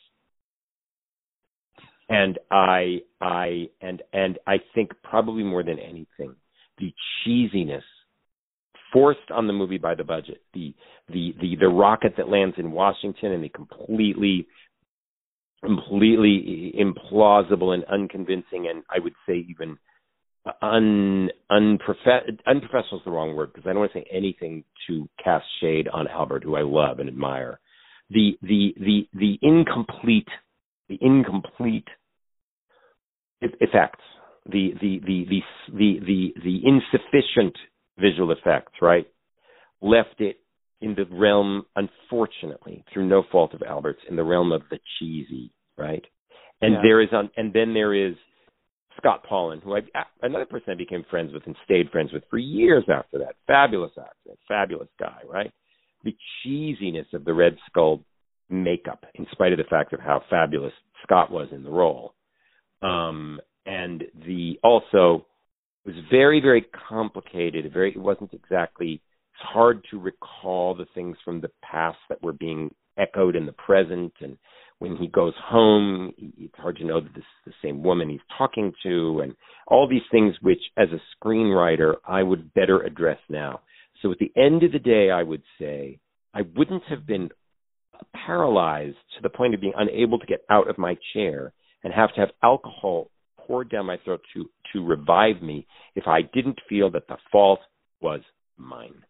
And 2.08 2.38
I 2.50 3.00
I 3.20 3.68
and 3.82 4.02
and 4.12 4.38
I 4.46 4.56
think 4.74 4.92
probably 5.02 5.42
more 5.42 5.62
than 5.62 5.78
anything, 5.78 6.34
the 6.78 6.92
cheesiness 7.26 7.82
forced 8.92 9.30
on 9.30 9.46
the 9.46 9.52
movie 9.52 9.78
by 9.78 9.94
the 9.94 10.04
budget. 10.04 10.40
The 10.54 10.74
the 11.08 11.34
the 11.40 11.56
the 11.60 11.68
rocket 11.68 12.14
that 12.16 12.28
lands 12.28 12.56
in 12.58 12.72
Washington 12.72 13.32
and 13.32 13.44
the 13.44 13.48
completely 13.48 14.46
completely 15.64 16.72
implausible 16.78 17.74
and 17.74 17.84
unconvincing 17.84 18.68
and 18.68 18.84
I 18.88 19.00
would 19.00 19.14
say 19.26 19.44
even 19.48 19.76
un 20.62 21.30
unprof- 21.50 22.38
unprofessional 22.46 22.98
is 22.98 23.04
the 23.04 23.10
wrong 23.10 23.34
word 23.34 23.52
because 23.52 23.66
I 23.66 23.72
don't 23.72 23.80
want 23.80 23.92
to 23.92 23.98
say 23.98 24.06
anything 24.12 24.64
to 24.86 25.08
cast 25.22 25.44
shade 25.60 25.88
on 25.88 26.06
Albert 26.06 26.44
who 26.44 26.56
I 26.56 26.62
love 26.62 27.00
and 27.00 27.08
admire. 27.08 27.58
The 28.10 28.38
the 28.42 28.74
the 28.78 29.08
the 29.14 29.38
incomplete 29.42 30.28
the 30.88 30.98
incomplete 31.00 31.88
effects 33.40 34.04
the 34.46 34.70
the 34.80 35.00
the 35.06 35.24
the 35.28 35.42
the 35.72 36.00
the, 36.06 36.34
the 36.42 36.60
insufficient 36.64 37.56
visual 38.00 38.32
effects, 38.32 38.72
right, 38.80 39.06
left 39.80 40.20
it 40.20 40.36
in 40.80 40.94
the 40.94 41.04
realm, 41.10 41.64
unfortunately, 41.76 42.84
through 42.92 43.06
no 43.06 43.24
fault 43.32 43.54
of 43.54 43.62
Albert's, 43.62 44.00
in 44.08 44.16
the 44.16 44.24
realm 44.24 44.52
of 44.52 44.62
the 44.70 44.78
cheesy, 44.98 45.52
right? 45.76 46.04
And 46.60 46.74
Yeah. 46.74 46.82
there 46.82 47.00
is, 47.00 47.12
on, 47.12 47.30
and 47.36 47.52
then 47.52 47.74
there 47.74 47.94
is 47.94 48.16
Scott 48.96 49.24
Paulin, 49.24 49.60
who 49.60 49.76
I, 49.76 49.82
another 50.22 50.46
person 50.46 50.72
I 50.72 50.74
became 50.74 51.04
friends 51.04 51.32
with 51.32 51.46
and 51.46 51.56
stayed 51.64 51.90
friends 51.90 52.12
with 52.12 52.24
for 52.30 52.38
years 52.38 52.84
after 52.88 53.18
that. 53.18 53.36
Fabulous 53.46 53.92
actor, 53.96 54.36
fabulous 54.46 54.88
guy, 54.98 55.20
right? 55.28 55.52
The 56.04 56.16
cheesiness 56.44 57.12
of 57.12 57.24
the 57.24 57.34
Red 57.34 57.56
Skull 57.68 58.04
makeup, 58.48 59.04
in 59.14 59.26
spite 59.30 59.52
of 59.52 59.58
the 59.58 59.64
fact 59.64 59.92
of 59.92 60.00
how 60.00 60.22
fabulous 60.30 60.72
Scott 61.04 61.30
was 61.30 61.48
in 61.52 61.62
the 61.62 61.70
role, 61.70 62.14
um, 62.82 63.40
and 63.66 64.04
the 64.26 64.58
also 64.62 65.26
was 65.88 66.04
very 66.10 66.38
very 66.40 66.66
complicated. 66.88 67.72
Very, 67.72 67.92
it 67.92 67.98
wasn't 67.98 68.34
exactly. 68.34 69.00
It's 69.32 69.42
hard 69.52 69.84
to 69.90 69.98
recall 69.98 70.74
the 70.74 70.86
things 70.94 71.16
from 71.24 71.40
the 71.40 71.50
past 71.62 71.96
that 72.08 72.22
were 72.22 72.34
being 72.34 72.74
echoed 72.98 73.36
in 73.36 73.46
the 73.46 73.52
present, 73.52 74.12
and 74.20 74.36
when 74.80 74.96
he 74.96 75.06
goes 75.06 75.32
home, 75.42 76.12
it's 76.18 76.58
hard 76.58 76.76
to 76.76 76.84
know 76.84 77.00
that 77.00 77.14
this 77.14 77.24
is 77.24 77.52
the 77.52 77.66
same 77.66 77.82
woman 77.82 78.10
he's 78.10 78.20
talking 78.36 78.72
to, 78.82 79.20
and 79.20 79.34
all 79.66 79.88
these 79.88 80.02
things 80.10 80.34
which, 80.42 80.60
as 80.76 80.88
a 80.92 81.24
screenwriter, 81.24 81.94
I 82.06 82.22
would 82.22 82.52
better 82.52 82.82
address 82.82 83.18
now. 83.30 83.60
So 84.02 84.12
at 84.12 84.18
the 84.18 84.32
end 84.36 84.64
of 84.64 84.72
the 84.72 84.78
day, 84.78 85.10
I 85.10 85.22
would 85.22 85.42
say 85.58 86.00
I 86.34 86.42
wouldn't 86.54 86.82
have 86.90 87.06
been 87.06 87.30
paralyzed 88.26 88.96
to 89.16 89.22
the 89.22 89.30
point 89.30 89.54
of 89.54 89.60
being 89.60 89.72
unable 89.76 90.18
to 90.18 90.26
get 90.26 90.44
out 90.50 90.68
of 90.68 90.76
my 90.76 90.96
chair 91.14 91.52
and 91.82 91.94
have 91.94 92.12
to 92.14 92.20
have 92.20 92.30
alcohol 92.42 93.10
poured 93.48 93.70
down 93.70 93.86
my 93.86 93.96
throat 94.04 94.20
to 94.34 94.48
to 94.72 94.84
revive 94.84 95.42
me 95.42 95.66
if 95.96 96.06
I 96.06 96.20
didn't 96.22 96.58
feel 96.68 96.90
that 96.90 97.08
the 97.08 97.16
fault 97.32 97.60
was 98.00 98.20
mine. 98.58 99.02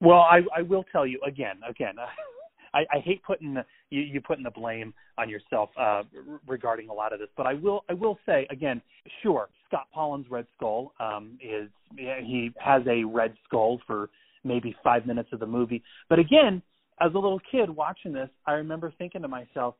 Well, 0.00 0.20
I, 0.20 0.40
I 0.56 0.62
will 0.62 0.84
tell 0.90 1.06
you 1.06 1.20
again, 1.26 1.60
again. 1.68 1.94
I, 2.74 2.80
I 2.92 3.00
hate 3.00 3.20
putting 3.24 3.54
the, 3.54 3.64
you, 3.90 4.00
you 4.00 4.20
putting 4.20 4.44
the 4.44 4.50
blame 4.50 4.94
on 5.18 5.28
yourself 5.28 5.70
uh, 5.78 6.02
regarding 6.46 6.88
a 6.88 6.92
lot 6.92 7.12
of 7.12 7.18
this, 7.18 7.28
but 7.36 7.46
I 7.46 7.54
will 7.54 7.84
I 7.90 7.94
will 7.94 8.18
say 8.24 8.46
again, 8.50 8.80
sure, 9.22 9.48
Scott 9.68 9.88
Paulin's 9.92 10.30
Red 10.30 10.46
Skull 10.56 10.92
um, 11.00 11.38
is 11.42 11.68
he 11.96 12.50
has 12.58 12.82
a 12.88 13.04
red 13.04 13.34
skull 13.46 13.80
for 13.86 14.08
maybe 14.44 14.74
five 14.82 15.04
minutes 15.04 15.28
of 15.32 15.40
the 15.40 15.46
movie, 15.46 15.82
but 16.08 16.18
again, 16.18 16.62
as 17.00 17.12
a 17.14 17.18
little 17.18 17.40
kid 17.50 17.68
watching 17.68 18.12
this, 18.12 18.28
I 18.46 18.52
remember 18.52 18.92
thinking 18.98 19.22
to 19.22 19.28
myself, 19.28 19.74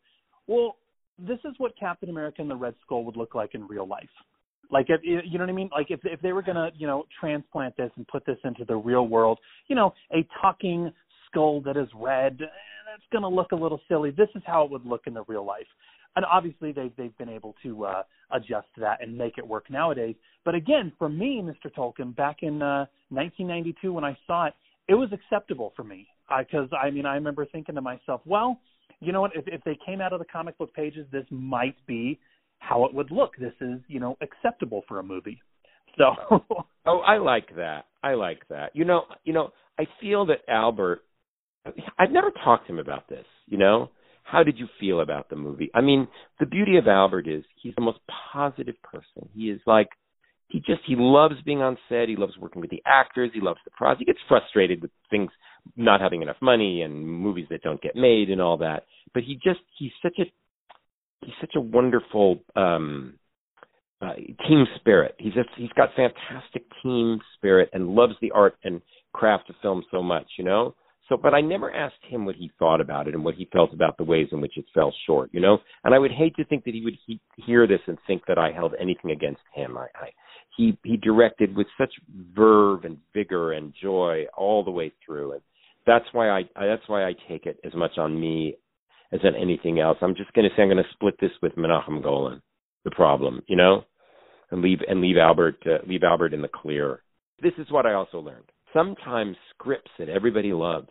well, 0.47 0.77
this 1.27 1.39
is 1.45 1.55
what 1.59 1.77
Captain 1.79 2.09
America 2.09 2.41
and 2.41 2.51
the 2.51 2.57
Red 2.57 2.75
Skull 2.85 3.05
would 3.05 3.17
look 3.17 3.35
like 3.35 3.55
in 3.55 3.67
real 3.67 3.87
life. 3.87 4.09
Like 4.71 4.87
if 4.89 5.01
you 5.03 5.39
know 5.39 5.45
what 5.45 5.51
I 5.51 5.53
mean? 5.53 5.71
Like 5.73 5.91
if 5.91 6.01
if 6.05 6.21
they 6.21 6.33
were 6.33 6.43
gonna 6.43 6.71
you 6.77 6.87
know 6.87 7.05
transplant 7.19 7.77
this 7.77 7.91
and 7.97 8.07
put 8.07 8.25
this 8.25 8.39
into 8.45 8.65
the 8.65 8.77
real 8.77 9.09
world, 9.09 9.39
you 9.69 9.75
know, 9.75 9.93
a 10.13 10.27
talking 10.41 10.93
skull 11.27 11.61
that 11.63 11.77
is 11.77 11.89
red, 11.95 12.39
eh, 12.41 12.47
that's 12.89 13.03
gonna 13.13 13.29
look 13.29 13.53
a 13.53 13.57
little 13.57 13.81
silly. 13.89 14.11
This 14.11 14.29
is 14.35 14.43
how 14.47 14.65
it 14.65 14.71
would 14.71 14.87
look 14.87 15.03
in 15.07 15.15
the 15.15 15.25
real 15.27 15.45
life. 15.45 15.67
And 16.17 16.25
obviously 16.25 16.73
they've 16.73 16.93
they've 16.97 17.17
been 17.19 17.29
able 17.29 17.57
to 17.65 17.85
uh, 17.85 18.03
adjust 18.31 18.69
that 18.79 19.03
and 19.03 19.17
make 19.17 19.39
it 19.39 19.47
work 19.47 19.71
nowadays. 19.71 20.15
But 20.45 20.55
again, 20.55 20.93
for 20.99 21.09
me, 21.09 21.43
Mr. 21.43 21.73
Tolkin, 21.75 22.15
back 22.15 22.39
in 22.43 22.63
uh, 22.63 22.87
1992 23.11 23.93
when 23.93 24.05
I 24.05 24.17
saw 24.27 24.47
it, 24.47 24.55
it 24.89 24.95
was 24.95 25.09
acceptable 25.13 25.73
for 25.75 25.85
me 25.85 26.07
because 26.39 26.69
I 26.81 26.91
mean 26.91 27.07
I 27.07 27.15
remember 27.15 27.45
thinking 27.45 27.75
to 27.75 27.81
myself, 27.81 28.21
well, 28.25 28.61
you 29.01 29.13
know 29.13 29.21
what? 29.21 29.33
If 29.35 29.45
if 29.47 29.63
they 29.65 29.79
came 29.85 30.01
out 30.01 30.13
of 30.13 30.19
the 30.19 30.27
comic 30.27 30.57
book 30.59 30.75
pages, 30.75 31.07
this 31.11 31.25
might 31.31 31.77
be 31.87 32.19
how 32.59 32.85
it 32.85 32.95
would 32.95 33.11
look. 33.11 33.33
This 33.39 33.55
is 33.61 33.81
you 33.89 34.01
know 34.01 34.17
acceptable 34.21 34.83
for 34.89 34.99
a 34.99 35.03
movie. 35.03 35.41
So 35.99 36.15
oh, 36.87 36.99
I 37.01 37.19
like 37.19 37.57
that. 37.57 37.87
I 38.01 38.15
like 38.15 38.47
that. 38.49 38.71
You 38.75 38.85
know, 38.85 39.07
you 39.25 39.33
know, 39.33 39.51
I 39.77 39.89
feel 40.01 40.25
that 40.27 40.39
Albert. 40.49 41.03
I've 41.99 42.13
never 42.13 42.31
talked 42.45 42.69
to 42.69 42.73
him 42.73 42.79
about 42.79 43.09
this. 43.09 43.25
You 43.47 43.59
know, 43.59 43.91
how 44.23 44.45
did 44.45 44.57
you 44.57 44.69
feel 44.79 45.01
about 45.01 45.29
the 45.29 45.37
movie? 45.37 45.69
I 45.75 45.81
mean, 45.81 46.07
the 46.39 46.47
beauty 46.47 46.77
of 46.77 46.87
Albert 46.87 47.27
is 47.27 47.43
he's 47.61 47.75
the 47.75 47.83
most 47.83 47.99
positive 48.33 48.77
person. 48.85 49.29
He 49.35 49.51
is 49.51 49.61
like 49.67 49.89
he 50.47 50.61
just 50.61 50.81
he 50.87 50.95
loves 50.97 51.35
being 51.45 51.61
on 51.61 51.77
set. 51.89 52.09
He 52.09 52.17
loves 52.17 52.39
working 52.39 52.61
with 52.61 52.71
the 52.71 52.83
actors. 52.87 53.33
He 53.35 53.41
loves 53.41 53.61
the 53.65 53.73
process. 53.73 53.99
He 53.99 54.05
gets 54.05 54.21
frustrated 54.29 54.81
with 54.81 54.93
things 55.11 55.31
not 55.77 56.01
having 56.01 56.23
enough 56.23 56.37
money 56.41 56.83
and 56.83 57.07
movies 57.07 57.47
that 57.51 57.63
don't 57.63 57.81
get 57.81 57.97
made 57.97 58.31
and 58.31 58.41
all 58.41 58.57
that. 58.59 58.85
But 59.15 59.23
he 59.25 59.35
just 59.35 59.61
he's 59.79 59.93
such 60.03 60.19
a 60.19 60.25
he's 61.25 61.35
such 61.41 61.55
a 61.57 61.61
wonderful 61.61 62.39
um 62.57 63.15
uh, 64.03 64.15
team 64.49 64.65
spirit. 64.77 65.15
He's 65.19 65.35
just 65.35 65.49
he's 65.57 65.73
got 65.77 65.91
fantastic 65.95 66.65
team 66.83 67.21
spirit 67.37 67.69
and 67.73 67.89
loves 67.89 68.15
the 68.21 68.31
art 68.31 68.57
and 68.65 68.81
craft 69.13 69.51
of 69.51 69.57
film 69.61 69.85
so 69.91 70.03
much, 70.03 70.27
you 70.39 70.45
know. 70.45 70.75
So, 71.11 71.17
but 71.17 71.35
I 71.35 71.41
never 71.41 71.75
asked 71.75 72.05
him 72.09 72.25
what 72.25 72.37
he 72.37 72.53
thought 72.59 72.81
about 72.81 73.09
it 73.09 73.15
and 73.15 73.25
what 73.25 73.35
he 73.35 73.49
felt 73.53 73.75
about 73.75 73.99
the 73.99 74.05
ways 74.05 74.29
in 74.31 74.41
which 74.41 74.57
it 74.57 74.65
fell 74.73 74.95
short, 75.07 75.31
you 75.33 75.41
know. 75.41 75.59
And 75.83 75.93
I 75.93 75.99
would 75.99 76.13
hate 76.13 76.37
to 76.37 76.45
think 76.45 76.65
that 76.65 76.75
he 76.75 76.83
would 76.85 76.97
he, 77.05 77.21
hear 77.37 77.67
this 77.67 77.81
and 77.89 77.99
think 78.07 78.23
that 78.29 78.39
I 78.39 78.53
held 78.53 78.75
anything 78.81 79.11
against 79.11 79.43
him. 79.53 79.77
I, 79.77 79.87
I 79.97 80.11
he 80.61 80.79
he 80.85 80.97
directed 80.97 81.57
with 81.57 81.67
such 81.79 81.93
verve 82.37 82.85
and 82.85 82.99
vigor 83.15 83.53
and 83.53 83.73
joy 83.81 84.25
all 84.37 84.63
the 84.63 84.71
way 84.71 84.93
through, 85.05 85.33
and 85.33 85.41
that's 85.87 86.05
why 86.13 86.29
I, 86.29 86.43
that's 86.55 86.87
why 86.87 87.05
I 87.05 87.15
take 87.29 87.47
it 87.47 87.59
as 87.65 87.75
much 87.75 87.93
on 87.97 88.19
me 88.19 88.57
as 89.13 89.21
on 89.25 89.35
anything 89.35 89.81
else. 89.81 89.97
I'm 90.03 90.15
just 90.15 90.33
going 90.35 90.49
to 90.49 90.55
say 90.55 90.63
I'm 90.63 90.69
going 90.69 90.77
to 90.77 90.91
split 90.93 91.15
this 91.21 91.31
with 91.43 91.57
Menachem 91.57 92.03
Golan, 92.03 92.43
the 92.85 92.91
problem, 92.91 93.43
you 93.47 93.57
know, 93.57 93.85
and 94.51 94.61
leave 94.61 94.81
and 94.87 95.01
leave 95.01 95.17
Albert 95.17 95.63
uh, 95.67 95.79
leave 95.87 96.03
Albert 96.03 96.35
in 96.35 96.43
the 96.43 96.49
clear. 96.49 97.03
This 97.43 97.55
is 97.57 97.71
what 97.71 97.87
I 97.87 97.95
also 97.95 98.19
learned. 98.19 98.51
Sometimes 98.75 99.37
scripts 99.55 99.91
that 99.99 100.09
everybody 100.09 100.53
loves 100.53 100.91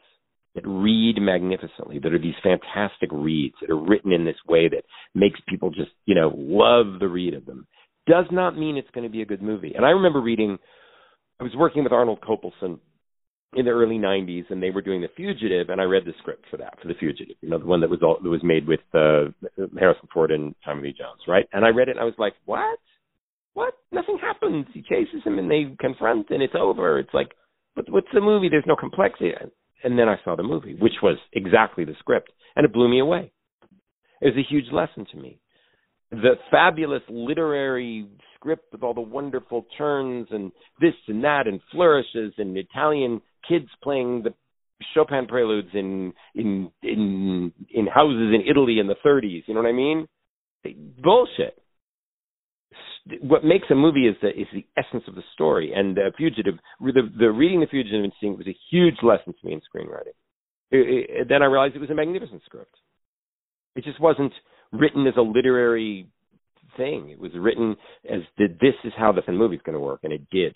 that 0.56 0.66
read 0.66 1.18
magnificently, 1.22 2.00
that 2.00 2.12
are 2.12 2.20
these 2.20 2.34
fantastic 2.42 3.10
reads 3.12 3.54
that 3.62 3.70
are 3.70 3.80
written 3.80 4.12
in 4.12 4.26
this 4.26 4.36
way 4.48 4.68
that 4.68 4.84
makes 5.14 5.40
people 5.48 5.70
just, 5.70 5.92
you 6.08 6.16
know, 6.16 6.34
love 6.36 7.00
the 7.00 7.08
read 7.08 7.36
of 7.36 7.46
them, 7.46 7.68
does 8.10 8.26
not 8.32 8.58
mean 8.58 8.76
it's 8.76 8.90
going 8.92 9.06
to 9.06 9.12
be 9.12 9.22
a 9.22 9.26
good 9.26 9.42
movie. 9.42 9.74
And 9.76 9.86
I 9.86 9.92
remember 9.92 10.20
reading, 10.20 10.58
I 11.40 11.44
was 11.44 11.54
working 11.56 11.84
with 11.84 11.94
Arnold 11.94 12.20
Kopelson 12.22 12.80
in 13.56 13.66
the 13.66 13.72
early 13.72 13.98
90s 13.98 14.46
and 14.50 14.62
they 14.62 14.72
were 14.72 14.82
doing 14.82 15.02
The 15.02 15.08
Fugitive 15.16 15.70
and 15.70 15.80
I 15.80 15.86
read 15.86 16.04
the 16.06 16.14
script 16.20 16.46
for 16.50 16.58
that, 16.58 16.80
for 16.82 16.88
The 16.88 16.96
Fugitive, 16.96 17.36
you 17.42 17.50
know, 17.50 17.60
the 17.60 17.66
one 17.66 17.82
that 17.82 17.90
was 17.90 18.02
all, 18.04 18.18
that 18.22 18.30
was 18.30 18.44
made 18.44 18.68
with 18.68 18.82
uh, 18.94 19.32
Harrison 19.78 20.10
Ford 20.14 20.32
and 20.32 20.56
Tommy 20.66 20.84
Lee 20.84 20.96
Jones, 20.98 21.22
right? 21.28 21.48
And 21.54 21.64
I 21.64 21.70
read 21.70 21.88
it 21.88 21.92
and 21.92 22.00
I 22.00 22.06
was 22.06 22.16
like, 22.18 22.34
what? 22.46 22.80
What? 23.54 23.74
Nothing 23.92 24.20
happens. 24.22 24.66
He 24.74 24.82
chases 24.82 25.24
him 25.24 25.40
and 25.40 25.50
they 25.50 25.76
confront 25.80 26.30
and 26.30 26.44
it's 26.44 26.56
over. 26.60 27.00
It's 27.00 27.14
like, 27.14 27.30
but 27.76 27.90
what's 27.90 28.08
the 28.14 28.22
movie? 28.22 28.50
There's 28.50 28.66
no 28.68 28.76
complexity. 28.76 29.32
And 29.84 29.98
then 29.98 30.10
I 30.10 30.18
saw 30.24 30.36
the 30.36 30.44
movie, 30.44 30.76
which 30.76 31.00
was 31.02 31.18
exactly 31.34 31.86
the 31.86 31.96
script, 32.00 32.32
and 32.56 32.66
it 32.66 32.74
blew 32.74 32.90
me 32.90 33.00
away. 33.00 33.32
It 34.22 34.36
was 34.36 34.38
a 34.38 34.50
huge 34.50 34.66
lesson 34.72 35.06
to 35.12 35.18
me. 35.18 35.40
The 36.12 36.36
fabulous 36.50 37.04
literary 37.08 38.08
script 38.36 38.72
with 38.72 38.84
all 38.84 38.94
the 38.94 39.02
wonderful 39.02 39.66
turns 39.78 40.28
and 40.32 40.52
this 40.82 40.94
and 41.08 41.24
that 41.24 41.48
and 41.48 41.60
flourishes 41.72 42.34
and 42.38 42.58
Italian 42.58 43.22
kids 43.48 43.68
playing 43.84 44.24
the 44.24 44.34
Chopin 44.94 45.28
preludes 45.28 45.70
in 45.74 46.14
in 46.36 46.72
in 46.82 47.52
in 47.70 47.88
houses 47.88 48.34
in 48.34 48.44
Italy 48.50 48.80
in 48.80 48.88
the 48.88 48.96
30s. 49.06 49.44
You 49.46 49.54
know 49.54 49.62
what 49.62 49.70
I 49.70 49.74
mean? 49.74 50.08
Bullshit. 51.02 51.58
What 53.22 53.44
makes 53.44 53.66
a 53.72 53.76
movie 53.76 54.08
is 54.08 54.16
the 54.22 54.30
is 54.30 54.48
the 54.54 54.66
essence 54.78 55.04
of 55.08 55.16
the 55.16 55.24
story. 55.34 55.74
And 55.76 55.96
the 55.98 56.12
Fugitive, 56.18 56.56
the 56.80 57.10
the 57.18 57.32
reading 57.32 57.60
the 57.60 57.68
Fugitive 57.68 58.04
and 58.04 58.14
seeing 58.20 58.34
it 58.34 58.38
was 58.38 58.48
a 58.48 58.58
huge 58.70 58.98
lesson 59.04 59.34
to 59.34 59.48
me 59.48 59.54
in 59.54 59.62
screenwriting. 59.62 60.16
It, 60.72 61.10
it, 61.10 61.30
then 61.30 61.42
I 61.42 61.46
realized 61.46 61.76
it 61.76 61.82
was 61.82 61.90
a 61.90 61.96
magnificent 61.96 62.42
script. 62.46 62.76
It 63.76 63.84
just 63.84 64.00
wasn't 64.00 64.34
written 64.72 65.08
as 65.08 65.14
a 65.18 65.22
literary 65.22 66.08
thing. 66.78 67.10
It 67.10 67.20
was 67.20 67.32
written 67.36 67.76
as 68.10 68.22
the, 68.38 68.48
this 68.62 68.76
is 68.84 68.94
how 68.98 69.12
the 69.12 69.32
movie 69.32 69.56
is 69.56 69.62
going 69.64 69.74
to 69.74 69.80
work, 69.80 70.02
and 70.04 70.14
it 70.14 70.30
did. 70.30 70.56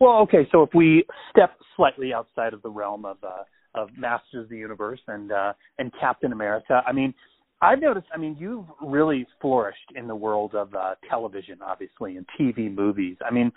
Well, 0.00 0.18
okay, 0.22 0.48
so 0.50 0.62
if 0.62 0.70
we 0.74 1.04
step 1.30 1.56
slightly 1.76 2.12
outside 2.14 2.54
of 2.54 2.62
the 2.62 2.70
realm 2.70 3.04
of 3.04 3.18
uh, 3.22 3.42
of 3.74 3.88
Masters 3.96 4.44
of 4.44 4.48
the 4.48 4.56
Universe 4.56 5.00
and 5.06 5.30
uh, 5.30 5.52
and 5.78 5.92
Captain 6.00 6.32
America, 6.32 6.82
I 6.86 6.92
mean, 6.92 7.12
I've 7.60 7.80
noticed. 7.80 8.06
I 8.14 8.16
mean, 8.16 8.36
you've 8.38 8.64
really 8.82 9.26
flourished 9.40 9.92
in 9.94 10.08
the 10.08 10.16
world 10.16 10.54
of 10.54 10.74
uh, 10.74 10.94
television, 11.08 11.58
obviously, 11.62 12.16
and 12.16 12.26
TV 12.38 12.74
movies. 12.74 13.16
I 13.24 13.32
mean, 13.32 13.52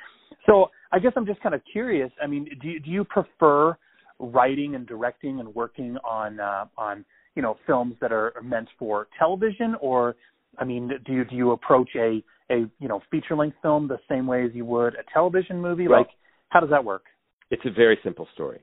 so 0.45 0.69
I 0.91 0.99
guess 0.99 1.13
I'm 1.15 1.25
just 1.25 1.41
kind 1.41 1.55
of 1.55 1.61
curious. 1.71 2.11
I 2.21 2.27
mean, 2.27 2.47
do 2.61 2.67
you, 2.67 2.79
do 2.81 2.89
you 2.89 3.03
prefer 3.05 3.77
writing 4.19 4.75
and 4.75 4.85
directing 4.85 5.39
and 5.39 5.53
working 5.55 5.97
on 6.03 6.39
uh, 6.39 6.65
on 6.77 7.05
you 7.35 7.41
know 7.41 7.57
films 7.65 7.95
that 8.01 8.11
are 8.11 8.33
meant 8.43 8.67
for 8.77 9.07
television, 9.17 9.75
or 9.81 10.15
I 10.57 10.65
mean, 10.65 10.91
do 11.05 11.13
you 11.13 11.25
do 11.25 11.35
you 11.35 11.51
approach 11.51 11.89
a 11.95 12.23
a 12.49 12.65
you 12.79 12.87
know 12.87 13.01
feature 13.11 13.35
length 13.35 13.57
film 13.61 13.87
the 13.87 13.99
same 14.09 14.27
way 14.27 14.45
as 14.45 14.51
you 14.53 14.65
would 14.65 14.93
a 14.95 15.03
television 15.13 15.61
movie? 15.61 15.87
Well, 15.87 15.99
like, 15.99 16.09
how 16.49 16.59
does 16.59 16.69
that 16.69 16.83
work? 16.83 17.03
It's 17.49 17.65
a 17.65 17.71
very 17.71 17.99
simple 18.03 18.27
story. 18.33 18.61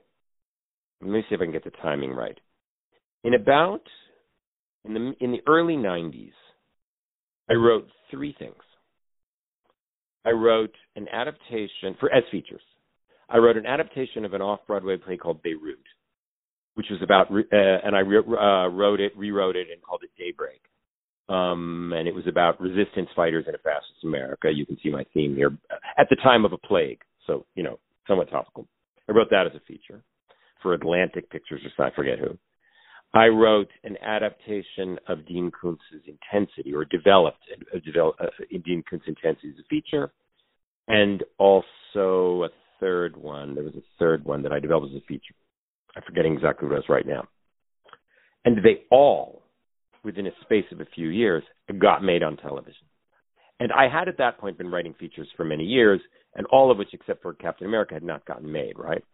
Let 1.01 1.11
me 1.11 1.23
see 1.29 1.35
if 1.35 1.41
I 1.41 1.45
can 1.45 1.53
get 1.53 1.65
the 1.65 1.71
timing 1.83 2.13
right. 2.13 2.39
In 3.25 3.35
about 3.35 3.83
in 4.85 4.95
the 4.95 5.13
in 5.21 5.33
the 5.33 5.41
early 5.47 5.75
90s, 5.75 6.33
I 7.49 7.55
wrote 7.55 7.89
three 8.11 8.35
things. 8.39 8.55
I 10.25 10.31
wrote 10.31 10.75
an 10.97 11.07
adaptation 11.09 11.97
for 11.99 12.13
as 12.13 12.23
features. 12.31 12.63
I 13.29 13.39
wrote 13.39 13.57
an 13.57 13.67
adaptation 13.67 14.25
of 14.25 14.35
an 14.35 14.43
off-Broadway 14.43 14.99
play 14.99 15.17
called 15.17 15.43
Beirut, 15.43 15.79
which 16.75 16.87
was 16.91 17.01
about, 17.03 17.31
uh, 17.31 17.37
and 17.53 17.97
I 17.97 18.01
re- 18.01 18.19
uh, 18.19 18.69
wrote 18.69 19.01
it, 19.01 19.17
rewrote 19.17 19.57
it, 19.57 19.69
and 19.73 19.83
called 19.83 20.03
it 20.03 20.11
Daybreak. 20.19 20.63
Um, 21.29 21.93
and 21.97 22.09
it 22.09 22.15
was 22.15 22.27
about 22.27 22.61
resistance 22.61 23.09
fighters 23.15 23.45
in 23.47 23.55
a 23.55 23.59
fascist 23.59 24.03
America. 24.03 24.51
You 24.53 24.67
can 24.67 24.77
see 24.83 24.91
my 24.91 25.05
theme 25.15 25.37
here. 25.37 25.57
At 25.97 26.09
the 26.11 26.17
time 26.17 26.45
of 26.45 26.53
a 26.53 26.59
plague, 26.59 27.01
so 27.27 27.47
you 27.55 27.63
know, 27.63 27.79
somewhat 28.09 28.31
topical. 28.31 28.67
I 29.09 29.13
wrote 29.13 29.29
that 29.31 29.47
as 29.47 29.55
a 29.55 29.61
feature 29.67 30.03
for 30.63 30.75
Atlantic 30.75 31.31
Pictures, 31.31 31.63
or 31.79 31.85
I 31.85 31.95
forget 31.95 32.19
who. 32.19 32.37
I 33.13 33.27
wrote 33.27 33.69
an 33.83 33.97
adaptation 34.03 34.99
of 35.09 35.27
Dean 35.27 35.51
Koontz's 35.51 36.03
Intensity, 36.07 36.75
or 36.75 36.85
developed 36.85 37.43
a, 37.51 37.77
a 37.77 37.81
develop, 37.81 38.17
uh, 38.21 38.27
Dean 38.65 38.85
Koontz 38.89 39.07
Intensity 39.07 39.51
as 39.51 39.65
a 39.65 39.69
feature, 39.69 40.13
and 40.87 41.23
also 41.39 42.45
a 42.45 42.49
third 42.79 43.17
one. 43.17 43.55
There 43.55 43.65
was 43.65 43.75
a 43.75 43.83
third 43.99 44.25
one 44.25 44.43
that 44.43 44.53
I 44.53 44.61
developed 44.61 44.95
as 44.95 45.03
a 45.03 45.07
feature. 45.07 45.35
I'm 45.97 46.03
forgetting 46.07 46.35
exactly 46.35 46.69
what 46.69 46.75
it 46.75 46.79
was 46.79 46.89
right 46.89 47.07
now. 47.07 47.27
And 48.45 48.59
they 48.59 48.85
all, 48.91 49.43
within 50.05 50.27
a 50.27 50.31
space 50.43 50.65
of 50.73 50.81
a 50.81 50.87
few 50.95 51.09
years, 51.09 51.43
got 51.79 52.03
made 52.03 52.23
on 52.23 52.37
television. 52.37 52.87
And 53.59 53.71
I 53.73 53.89
had 53.89 54.09
at 54.09 54.19
that 54.19 54.39
point 54.39 54.57
been 54.57 54.71
writing 54.71 54.95
features 54.95 55.29
for 55.37 55.45
many 55.45 55.65
years, 55.65 56.01
and 56.35 56.47
all 56.47 56.71
of 56.71 56.79
which, 56.79 56.95
except 56.95 57.23
for 57.23 57.35
Captain 57.35 57.67
America, 57.67 57.95
had 57.95 58.03
not 58.03 58.25
gotten 58.25 58.51
made, 58.51 58.79
right? 58.79 59.05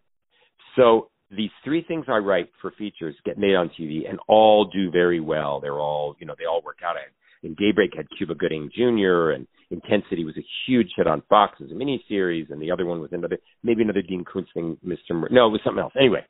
So 0.77 1.09
these 1.31 1.51
three 1.64 1.83
things 1.83 2.05
I 2.09 2.18
write 2.18 2.51
for 2.62 2.70
features 2.72 3.16
get 3.24 3.39
made 3.39 3.57
on 3.57 3.70
TV 3.79 4.09
and 4.09 4.20
all 4.29 4.66
do 4.66 4.91
very 4.91 5.18
well. 5.18 5.61
They're 5.61 5.81
all, 5.81 6.14
you 6.20 6.27
know, 6.27 6.35
they 6.39 6.45
all 6.45 6.62
work 6.64 6.79
out. 6.85 6.95
And 6.97 7.12
in 7.43 7.55
Daybreak 7.59 7.93
had 7.97 8.07
Cuba 8.16 8.35
Gooding 8.35 8.70
Jr. 8.74 9.31
and 9.31 9.47
Intensity 9.70 10.24
was 10.24 10.37
a 10.37 10.47
huge 10.66 10.91
hit 10.97 11.09
on 11.09 11.22
Fox 11.29 11.61
as 11.61 11.72
a 11.72 11.74
miniseries, 11.74 12.51
and 12.53 12.62
the 12.62 12.70
other 12.70 12.87
one 12.87 13.01
was 13.01 13.11
another, 13.12 13.39
maybe 13.64 13.83
another 13.83 14.03
Dean 14.03 14.24
Koontz 14.24 14.51
thing, 14.55 14.77
Mr. 14.87 15.12
Mer- 15.12 15.29
no, 15.33 15.49
it 15.49 15.51
was 15.51 15.61
something 15.64 15.83
else. 15.83 15.93
Anyway, 15.99 16.24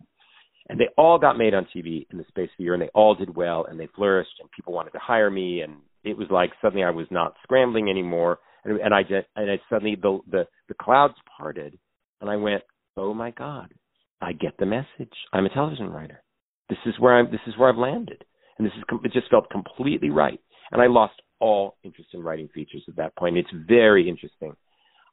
and 0.69 0.81
they 0.81 0.89
all 0.97 1.19
got 1.19 1.39
made 1.39 1.55
on 1.55 1.67
TV 1.75 2.07
in 2.11 2.19
the 2.19 2.25
space 2.29 2.51
of 2.55 2.61
a 2.61 2.63
year, 2.63 2.75
and 2.75 2.83
they 2.83 2.91
all 2.95 3.15
did 3.15 3.35
well, 3.35 3.67
and 3.69 3.79
they 3.79 3.89
flourished, 3.95 4.39
and 4.41 4.51
people 4.51 4.73
wanted 4.73 4.91
to 4.93 4.99
hire 4.99 5.31
me, 5.31 5.61
and 5.61 5.77
it 6.05 6.17
was 6.17 6.29
like 6.31 6.51
suddenly 6.61 6.85
I 6.85 6.91
was 6.91 7.07
not 7.11 7.35
scrambling 7.43 7.89
anymore, 7.89 8.39
and, 8.65 8.81
and 8.81 8.95
I 8.95 9.03
just, 9.03 9.27
and 9.37 9.51
I 9.51 9.61
suddenly 9.71 9.97
the 10.01 10.19
the 10.31 10.47
the 10.69 10.75
clouds 10.75 11.15
parted, 11.37 11.79
and 12.21 12.31
I 12.31 12.37
went, 12.37 12.63
oh 12.97 13.15
my 13.15 13.31
God, 13.31 13.73
I 14.21 14.33
get 14.33 14.57
the 14.59 14.67
message. 14.67 15.13
I'm 15.33 15.47
a 15.47 15.51
television 15.51 15.91
writer. 15.91 16.23
This 16.69 16.79
is 16.87 16.95
where 16.99 17.19
I'm. 17.19 17.31
This 17.31 17.41
is 17.47 17.57
where 17.57 17.69
I've 17.69 17.79
landed, 17.79 18.25
and 18.59 18.67
this 18.67 18.75
is. 18.77 18.83
It 19.05 19.13
just 19.13 19.31
felt 19.31 19.51
completely 19.51 20.11
right, 20.11 20.41
and 20.73 20.83
I 20.83 20.87
lost 20.87 21.15
all 21.39 21.77
interest 21.85 22.11
in 22.15 22.23
writing 22.23 22.49
features 22.55 22.83
at 22.89 22.97
that 22.97 23.15
point. 23.17 23.37
It's 23.37 23.49
very 23.69 24.09
interesting. 24.09 24.55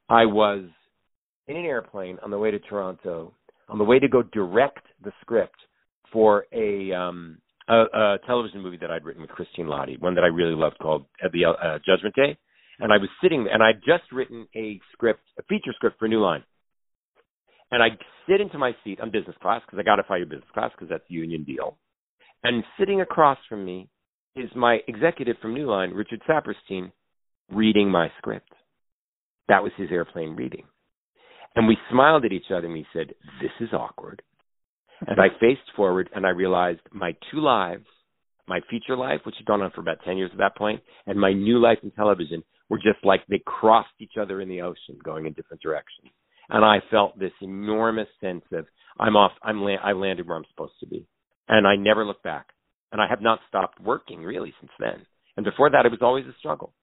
I 0.10 0.26
was 0.26 0.66
in 1.48 1.58
an 1.58 1.66
airplane 1.66 2.18
on 2.24 2.32
the 2.32 2.40
way 2.40 2.52
to 2.52 2.60
Toronto, 2.60 3.34
on 3.70 3.78
the 3.78 3.84
way 3.84 4.00
to 4.00 4.08
go 4.08 4.24
direct 4.24 4.86
the 5.04 5.12
script 5.22 5.58
for 6.12 6.46
a 6.54 6.92
um 6.94 7.38
a, 7.68 7.76
a 7.76 8.18
television 8.28 8.62
movie 8.62 8.78
that 8.82 8.92
I'd 8.92 9.06
written 9.06 9.22
with 9.22 9.32
Christine 9.32 9.68
Lahti, 9.68 10.00
one 10.00 10.16
that 10.16 10.24
I 10.24 10.28
really 10.28 10.56
loved 10.56 10.78
called 10.80 11.06
The 11.22 11.46
uh, 11.46 11.80
Judgment 11.86 12.14
Day. 12.14 12.38
And 12.80 12.92
I 12.92 12.98
was 12.98 13.08
sitting, 13.22 13.48
and 13.50 13.64
I'd 13.64 13.80
just 13.86 14.12
written 14.12 14.48
a 14.54 14.82
script, 14.92 15.22
a 15.40 15.44
feature 15.44 15.72
script 15.74 15.98
for 15.98 16.10
New 16.10 16.20
Line 16.20 16.44
and 17.74 17.82
I 17.82 17.88
sit 18.30 18.40
into 18.40 18.60
my 18.60 18.74
seat 18.84 19.02
on 19.02 19.10
business 19.10 19.36
class 19.42 19.62
because 19.66 19.80
I 19.80 19.84
got 19.84 19.96
to 19.96 20.18
your 20.18 20.28
business 20.28 20.50
class 20.54 20.70
because 20.76 20.90
that's 20.90 21.04
the 21.10 21.16
union 21.16 21.44
deal. 21.44 21.78
And 22.44 22.64
sitting 22.80 23.02
across 23.02 23.40
from 23.50 23.66
me 23.66 23.90
is 24.36 24.50
my 24.56 24.78
executive 24.88 25.38
from 25.42 25.56
New 25.56 25.68
Line, 25.70 25.90
Richard 25.90 26.22
Saperstein, 26.30 26.92
reading 27.52 27.90
my 27.90 28.10
script. 28.20 28.50
That 29.48 29.64
was 29.64 29.72
his 29.76 29.90
airplane 29.92 30.36
reading. 30.36 30.66
And 31.56 31.68
we 31.68 31.78
smiled 31.92 32.26
at 32.26 32.32
each 32.32 32.52
other 32.52 32.66
and 32.66 32.74
we 32.74 32.86
said, 32.94 33.14
This 33.42 33.52
is 33.60 33.74
awkward. 33.74 34.22
and 35.08 35.20
I 35.20 35.28
faced 35.40 35.70
forward 35.76 36.10
and 36.16 36.26
I 36.26 36.30
realized 36.30 36.82
my 36.92 37.16
two 37.32 37.40
lives, 37.40 37.86
my 38.48 38.60
feature 38.70 38.98
life, 38.98 39.22
which 39.26 39.36
had 39.38 39.46
gone 39.46 39.62
on 39.62 39.72
for 39.72 39.82
about 39.82 40.04
10 40.06 40.18
years 40.18 40.32
at 40.34 40.40
that 40.40 40.58
point, 40.58 40.82
and 41.06 41.20
my 41.20 41.34
new 41.34 41.60
life 41.60 41.80
in 41.84 41.92
television 41.92 42.44
were 42.70 42.78
just 42.78 43.04
like 43.04 43.22
they 43.28 43.42
crossed 43.46 43.90
each 44.00 44.18
other 44.20 44.42
in 44.42 44.50
the 44.50 44.62
ocean 44.62 44.98
going 45.04 45.26
in 45.26 45.34
different 45.34 45.62
directions 45.62 46.12
and 46.50 46.64
I 46.64 46.78
felt 46.92 47.18
this 47.18 47.32
enormous 47.42 48.08
sense 48.22 48.44
of 48.52 48.66
I'm 49.00 49.16
off. 49.16 49.32
I'm 49.42 49.62
la- 49.62 49.82
I 49.84 49.94
landed 49.94 50.28
where 50.28 50.38
I'm 50.38 50.46
supposed 50.50 50.80
to 50.82 50.88
be, 50.88 51.06
and 51.48 51.68
I 51.68 51.76
never 51.76 52.06
looked 52.06 52.24
back. 52.24 52.48
And 52.92 53.02
I 53.02 53.08
have 53.10 53.22
not 53.22 53.40
stopped 53.48 53.82
working 53.82 54.22
really 54.22 54.54
since 54.60 54.72
then. 54.80 55.06
And 55.36 55.44
before 55.44 55.72
that, 55.72 55.86
it 55.86 55.92
was 55.92 56.02
always 56.04 56.26
a 56.28 56.36
struggle. 56.38 56.74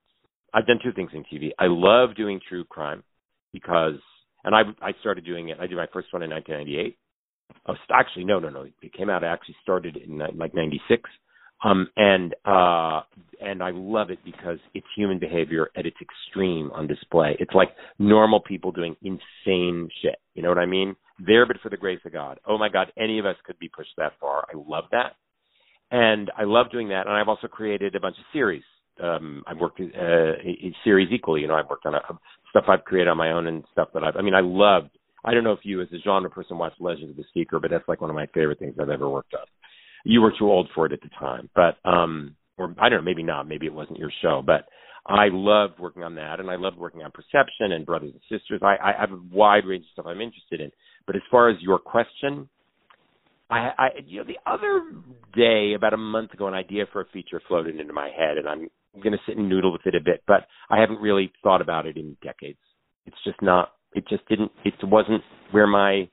I've 0.53 0.67
done 0.67 0.81
two 0.83 0.93
things 0.93 1.13
in 1.15 1.23
TV. 1.23 1.51
I 1.57 1.67
love 1.69 2.17
doing 2.17 2.41
true 2.49 2.65
crime 2.65 3.05
because, 3.53 4.01
and 4.45 4.55
I 4.55 4.63
I 4.83 4.93
started 5.01 5.25
doing 5.25 5.49
it. 5.49 5.59
I 5.61 5.67
did 5.67 5.77
my 5.77 5.87
first 5.93 6.13
one 6.13 6.23
in 6.23 6.31
1998. 6.31 6.97
Oh, 7.67 7.75
actually, 7.93 8.25
no, 8.25 8.39
no, 8.39 8.49
no. 8.49 8.67
It 8.81 8.93
came 8.93 9.11
out. 9.11 9.25
I 9.25 9.33
actually 9.33 9.57
started 9.63 9.97
in 9.97 10.19
like 10.37 10.55
'96. 10.55 11.09
Um, 11.63 11.89
and 11.97 12.35
uh, 12.47 13.03
and 13.41 13.63
I 13.63 13.71
love 13.73 14.11
it 14.11 14.19
because 14.25 14.59
it's 14.73 14.87
human 14.97 15.19
behavior 15.19 15.69
at 15.77 15.85
its 15.85 15.97
extreme 16.01 16.71
on 16.73 16.87
display. 16.87 17.37
It's 17.39 17.53
like 17.53 17.71
normal 17.99 18.41
people 18.41 18.73
doing 18.73 18.97
insane 19.03 19.91
shit. 20.03 20.17
You 20.35 20.43
know 20.43 20.49
what 20.49 20.59
I 20.59 20.67
mean? 20.67 20.97
There, 21.19 21.45
but 21.45 21.61
for 21.63 21.69
the 21.69 21.77
grace 21.77 22.01
of 22.07 22.13
God. 22.13 22.41
Oh 22.47 22.57
my 22.57 22.71
God, 22.71 22.93
any 22.97 23.19
of 23.19 23.27
us 23.27 23.37
could 23.45 23.59
be 23.59 23.69
pushed 23.69 23.93
that 23.99 24.13
far. 24.19 24.47
I 24.49 24.57
love 24.57 24.85
that, 24.93 25.17
and 25.91 26.31
I 26.37 26.45
love 26.45 26.71
doing 26.73 26.89
that. 26.89 27.07
And 27.07 27.15
I've 27.15 27.29
also 27.29 27.47
created 27.47 27.95
a 27.95 28.01
bunch 28.01 28.17
of 28.17 28.25
series. 28.33 28.63
Um, 29.03 29.43
I've 29.47 29.59
worked 29.59 29.81
uh, 29.81 29.85
in 29.85 30.75
series 30.85 31.09
equally. 31.13 31.43
You 31.43 31.49
know, 31.49 31.55
I've 31.55 31.69
worked 31.69 31.87
on 31.87 31.95
a, 31.95 32.01
stuff 32.51 32.65
I've 32.69 32.85
created 32.85 33.09
on 33.09 33.17
my 33.17 33.33
own 33.33 33.47
and 33.47 33.65
stuff 33.73 33.89
that 33.95 34.05
I've. 34.05 34.17
I 34.17 34.23
mean, 34.23 34.35
I 34.35 34.41
loved. 34.41 34.91
I 35.25 35.35
don't 35.35 35.45
know 35.45 35.53
if 35.53 35.61
you, 35.65 35.83
as 35.83 35.89
a 35.93 35.99
genre 35.99 36.31
person, 36.31 36.59
watched 36.59 36.81
Legends 36.81 37.11
of 37.11 37.17
the 37.17 37.25
Seeker, 37.35 37.61
but 37.61 37.71
that's 37.71 37.87
like 37.89 38.01
one 38.01 38.11
of 38.11 38.17
my 38.17 38.27
favorite 38.33 38.59
things 38.59 38.75
I've 38.81 38.89
ever 38.89 39.09
worked 39.09 39.35
on 39.35 39.47
you 40.05 40.21
were 40.21 40.33
too 40.39 40.51
old 40.51 40.69
for 40.75 40.87
it 40.87 40.93
at 40.93 41.01
the 41.03 41.11
time, 41.19 41.49
but 41.55 41.77
um, 41.89 42.37
or 42.57 42.75
I 42.79 42.89
don't 42.89 43.01
know, 43.01 43.05
maybe 43.05 43.23
not, 43.23 43.49
maybe 43.49 43.67
it 43.67 43.75
wasn't 43.75 43.99
your 43.99 44.13
show, 44.23 44.43
but 44.45 44.67
I 45.07 45.29
loved 45.31 45.79
working 45.79 46.03
on 46.03 46.15
that, 46.17 46.41
and 46.41 46.51
I 46.51 46.57
loved 46.57 46.77
working 46.77 47.03
on 47.03 47.11
Perception 47.11 47.73
and 47.73 47.87
Brothers 47.87 48.13
and 48.13 48.21
Sisters. 48.41 48.61
I, 48.63 48.77
I 48.83 48.93
have 48.99 49.13
a 49.13 49.21
wide 49.33 49.65
range 49.67 49.85
of 49.85 49.91
stuff 49.93 50.07
I'm 50.07 50.21
interested 50.21 50.61
in. 50.61 50.71
But 51.07 51.17
as 51.17 51.23
far 51.31 51.49
as 51.49 51.57
your 51.61 51.79
question, 51.79 52.49
I, 53.51 53.71
I 53.79 53.89
you 54.07 54.19
know 54.19 54.27
the 54.27 54.51
other 54.51 54.83
day, 55.35 55.73
about 55.75 55.95
a 55.95 55.99
month 55.99 56.35
ago, 56.35 56.47
an 56.49 56.55
idea 56.55 56.85
for 56.93 57.01
a 57.01 57.07
feature 57.07 57.41
floated 57.49 57.81
into 57.81 57.93
my 57.93 58.11
head, 58.17 58.37
and 58.37 58.47
I'm 58.47 58.69
going 58.95 59.13
to 59.13 59.19
sit 59.27 59.37
and 59.37 59.49
noodle 59.49 59.73
with 59.73 59.87
it 59.87 59.95
a 59.95 60.01
bit, 60.01 60.23
but 60.27 60.47
I 60.71 60.81
haven't 60.81 61.01
really 61.01 61.33
thought 61.43 61.61
about 61.61 61.87
it 61.87 61.97
in 61.97 62.17
decades. 62.23 62.59
It's 63.07 63.17
just 63.25 63.41
not. 63.43 63.73
It 63.93 64.05
just 64.09 64.27
didn't. 64.29 64.53
It 64.65 64.75
wasn't 64.83 65.23
where 65.51 65.67
my 65.67 66.09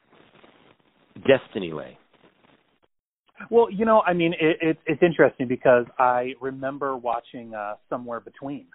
destiny 1.28 1.74
lay. 1.74 1.98
Well, 3.50 3.68
you 3.72 3.86
know, 3.86 4.02
I 4.02 4.14
mean, 4.14 4.34
it, 4.40 4.58
it, 4.62 4.78
it's 4.86 5.02
interesting 5.04 5.48
because 5.48 5.86
I 6.00 6.34
remember 6.42 6.98
watching 6.98 7.54
uh, 7.54 7.76
Somewhere 7.90 8.20
Between 8.20 8.66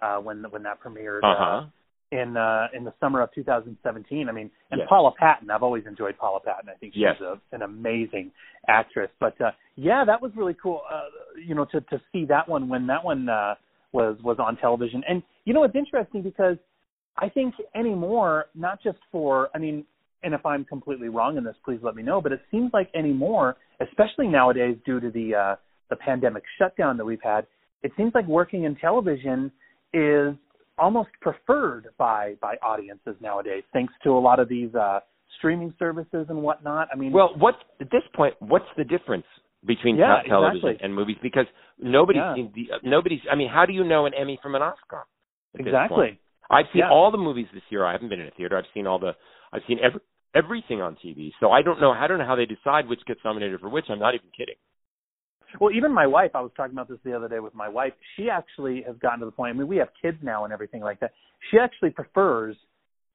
uh, 0.00 0.18
when 0.18 0.44
when 0.50 0.62
that 0.62 0.80
premiered 0.80 1.20
uh-huh. 1.24 1.66
uh, 1.66 1.66
in 2.12 2.36
uh, 2.36 2.68
in 2.74 2.84
the 2.84 2.92
summer 3.00 3.20
of 3.22 3.32
2017. 3.34 4.28
I 4.28 4.32
mean, 4.32 4.50
and 4.70 4.78
Yes. 4.80 4.88
Paula 4.88 5.12
Patton. 5.18 5.50
I've 5.50 5.62
always 5.62 5.84
enjoyed 5.86 6.16
Paula 6.18 6.40
Patton. 6.40 6.68
I 6.68 6.74
think 6.78 6.94
she's 6.94 7.02
Yes. 7.02 7.20
a, 7.20 7.40
an 7.52 7.62
amazing 7.62 8.30
actress. 8.68 9.10
But 9.18 9.40
uh, 9.40 9.50
yeah, 9.76 10.04
that 10.06 10.20
was 10.22 10.32
really 10.36 10.54
cool. 10.62 10.82
Uh, 10.90 11.02
you 11.44 11.54
know, 11.54 11.64
to 11.66 11.80
to 11.82 12.00
see 12.12 12.24
that 12.26 12.48
one 12.48 12.68
when 12.68 12.86
that 12.86 13.04
one 13.04 13.28
uh, 13.28 13.54
was 13.92 14.16
was 14.22 14.36
on 14.38 14.56
television. 14.56 15.02
And 15.08 15.22
you 15.44 15.54
know, 15.54 15.64
it's 15.64 15.74
interesting 15.76 16.22
because 16.22 16.56
I 17.18 17.28
think 17.28 17.54
anymore, 17.74 18.46
not 18.54 18.82
just 18.82 18.98
for, 19.10 19.48
I 19.54 19.58
mean, 19.58 19.84
and 20.22 20.34
if 20.34 20.44
I'm 20.44 20.64
completely 20.64 21.08
wrong 21.08 21.36
in 21.36 21.44
this, 21.44 21.56
please 21.64 21.80
let 21.82 21.94
me 21.94 22.02
know. 22.02 22.20
But 22.20 22.32
it 22.32 22.40
seems 22.50 22.70
like 22.72 22.90
anymore, 22.94 23.56
especially 23.80 24.28
nowadays 24.28 24.76
due 24.84 25.00
to 25.00 25.10
the 25.10 25.34
uh, 25.34 25.56
the 25.90 25.96
pandemic 25.96 26.42
shutdown 26.58 26.96
that 26.98 27.04
we've 27.04 27.22
had, 27.22 27.46
it 27.82 27.92
seems 27.96 28.12
like 28.14 28.26
working 28.26 28.64
in 28.64 28.76
television 28.76 29.50
is 29.92 30.34
almost 30.78 31.10
preferred 31.20 31.88
by 31.98 32.34
by 32.40 32.56
audiences 32.62 33.14
nowadays, 33.20 33.64
thanks 33.72 33.92
to 34.04 34.10
a 34.10 34.18
lot 34.20 34.38
of 34.38 34.48
these 34.48 34.74
uh, 34.74 35.00
streaming 35.38 35.74
services 35.78 36.26
and 36.28 36.42
whatnot. 36.42 36.88
I 36.92 36.96
mean, 36.96 37.12
Well, 37.12 37.34
what 37.38 37.56
at 37.80 37.90
this 37.90 38.02
point, 38.14 38.34
what's 38.40 38.68
the 38.76 38.84
difference 38.84 39.26
between 39.64 39.96
Yeah, 39.96 40.22
television 40.28 40.68
exactly. 40.68 40.84
and 40.84 40.94
movies? 40.94 41.16
Because 41.22 41.46
nobody's 41.78 42.20
Yeah. 42.20 42.46
the, 42.54 42.72
uh, 42.72 42.78
nobody's. 42.82 43.20
I 43.30 43.34
mean, 43.34 43.48
how 43.48 43.66
do 43.66 43.72
you 43.72 43.84
know 43.84 44.06
an 44.06 44.14
Emmy 44.14 44.38
from 44.42 44.54
an 44.54 44.62
Oscar? 44.62 45.04
exactly. 45.58 46.18
I've 46.50 46.66
seen 46.72 46.80
Yeah. 46.80 46.90
all 46.90 47.10
the 47.10 47.18
movies 47.18 47.48
this 47.52 47.64
year. 47.70 47.84
I 47.84 47.92
haven't 47.92 48.08
been 48.08 48.20
in 48.20 48.28
a 48.28 48.30
theater. 48.32 48.56
I've 48.56 48.68
seen 48.72 48.86
all 48.86 48.98
the. 48.98 49.16
I've 49.52 49.64
seen 49.66 49.78
every 49.80 50.00
everything 50.34 50.82
on 50.82 50.96
TV. 50.96 51.32
So 51.40 51.50
I 51.50 51.62
don't 51.62 51.80
know. 51.80 51.92
I 51.92 52.06
don't 52.06 52.18
know 52.18 52.26
how 52.26 52.36
they 52.36 52.46
decide 52.46 52.86
which 52.88 53.04
gets 53.06 53.20
nominated 53.24 53.58
for 53.60 53.68
which. 53.68 53.86
I'm 53.88 53.98
not 53.98 54.14
even 54.14 54.28
kidding. 54.36 54.56
Well, 55.60 55.72
even 55.74 55.92
my 55.92 56.06
wife, 56.06 56.32
I 56.34 56.40
was 56.40 56.50
talking 56.56 56.72
about 56.72 56.88
this 56.88 56.98
the 57.04 57.14
other 57.14 57.28
day 57.28 57.40
with 57.40 57.54
my 57.54 57.68
wife. 57.68 57.92
She 58.16 58.28
actually 58.30 58.82
has 58.86 58.96
gotten 58.98 59.20
to 59.20 59.26
the 59.26 59.32
point. 59.32 59.54
I 59.54 59.58
mean, 59.58 59.68
we 59.68 59.76
have 59.78 59.88
kids 60.00 60.18
now 60.22 60.44
and 60.44 60.52
everything 60.52 60.82
like 60.82 61.00
that. 61.00 61.12
She 61.50 61.58
actually 61.58 61.90
prefers 61.90 62.56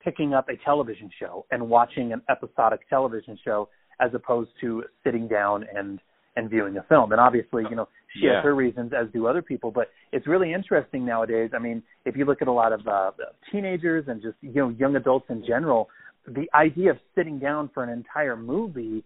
picking 0.04 0.34
up 0.34 0.50
a 0.50 0.54
television 0.66 1.10
show 1.20 1.46
and 1.52 1.70
watching 1.70 2.12
an 2.14 2.22
episodic 2.30 2.88
television 2.90 3.38
show 3.44 3.70
as 4.00 4.12
opposed 4.14 4.50
to 4.62 4.84
sitting 5.04 5.28
down 5.28 5.66
and 5.76 6.00
and 6.38 6.50
viewing 6.50 6.78
a 6.78 6.84
film. 6.84 7.12
And 7.12 7.20
obviously, 7.20 7.64
you 7.70 7.76
know, 7.76 7.90
she 8.14 8.26
Yeah. 8.26 8.36
has 8.36 8.44
her 8.46 8.56
reasons, 8.56 8.94
as 8.94 9.10
do 9.12 9.28
other 9.28 9.42
people. 9.42 9.70
But 9.70 9.90
it's 10.14 10.26
really 10.28 10.54
interesting 10.54 11.06
nowadays. 11.06 11.52
I 11.54 11.60
mean, 11.60 11.84
if 12.06 12.16
you 12.16 12.24
look 12.24 12.42
at 12.42 12.48
a 12.48 12.52
lot 12.52 12.72
of 12.72 12.88
uh, 12.88 13.12
teenagers 13.52 14.06
and 14.08 14.22
just 14.22 14.38
you 14.42 14.54
know 14.54 14.70
young 14.70 14.96
adults 14.96 15.30
in 15.30 15.44
general, 15.46 15.90
the 16.26 16.48
idea 16.56 16.92
of 16.92 16.98
sitting 17.16 17.38
down 17.38 17.70
for 17.74 17.84
an 17.84 17.90
entire 17.90 18.38
movie 18.38 19.04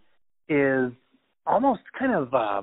is 0.48 0.92
almost 1.46 1.82
kind 1.98 2.14
of 2.14 2.32
uh 2.32 2.62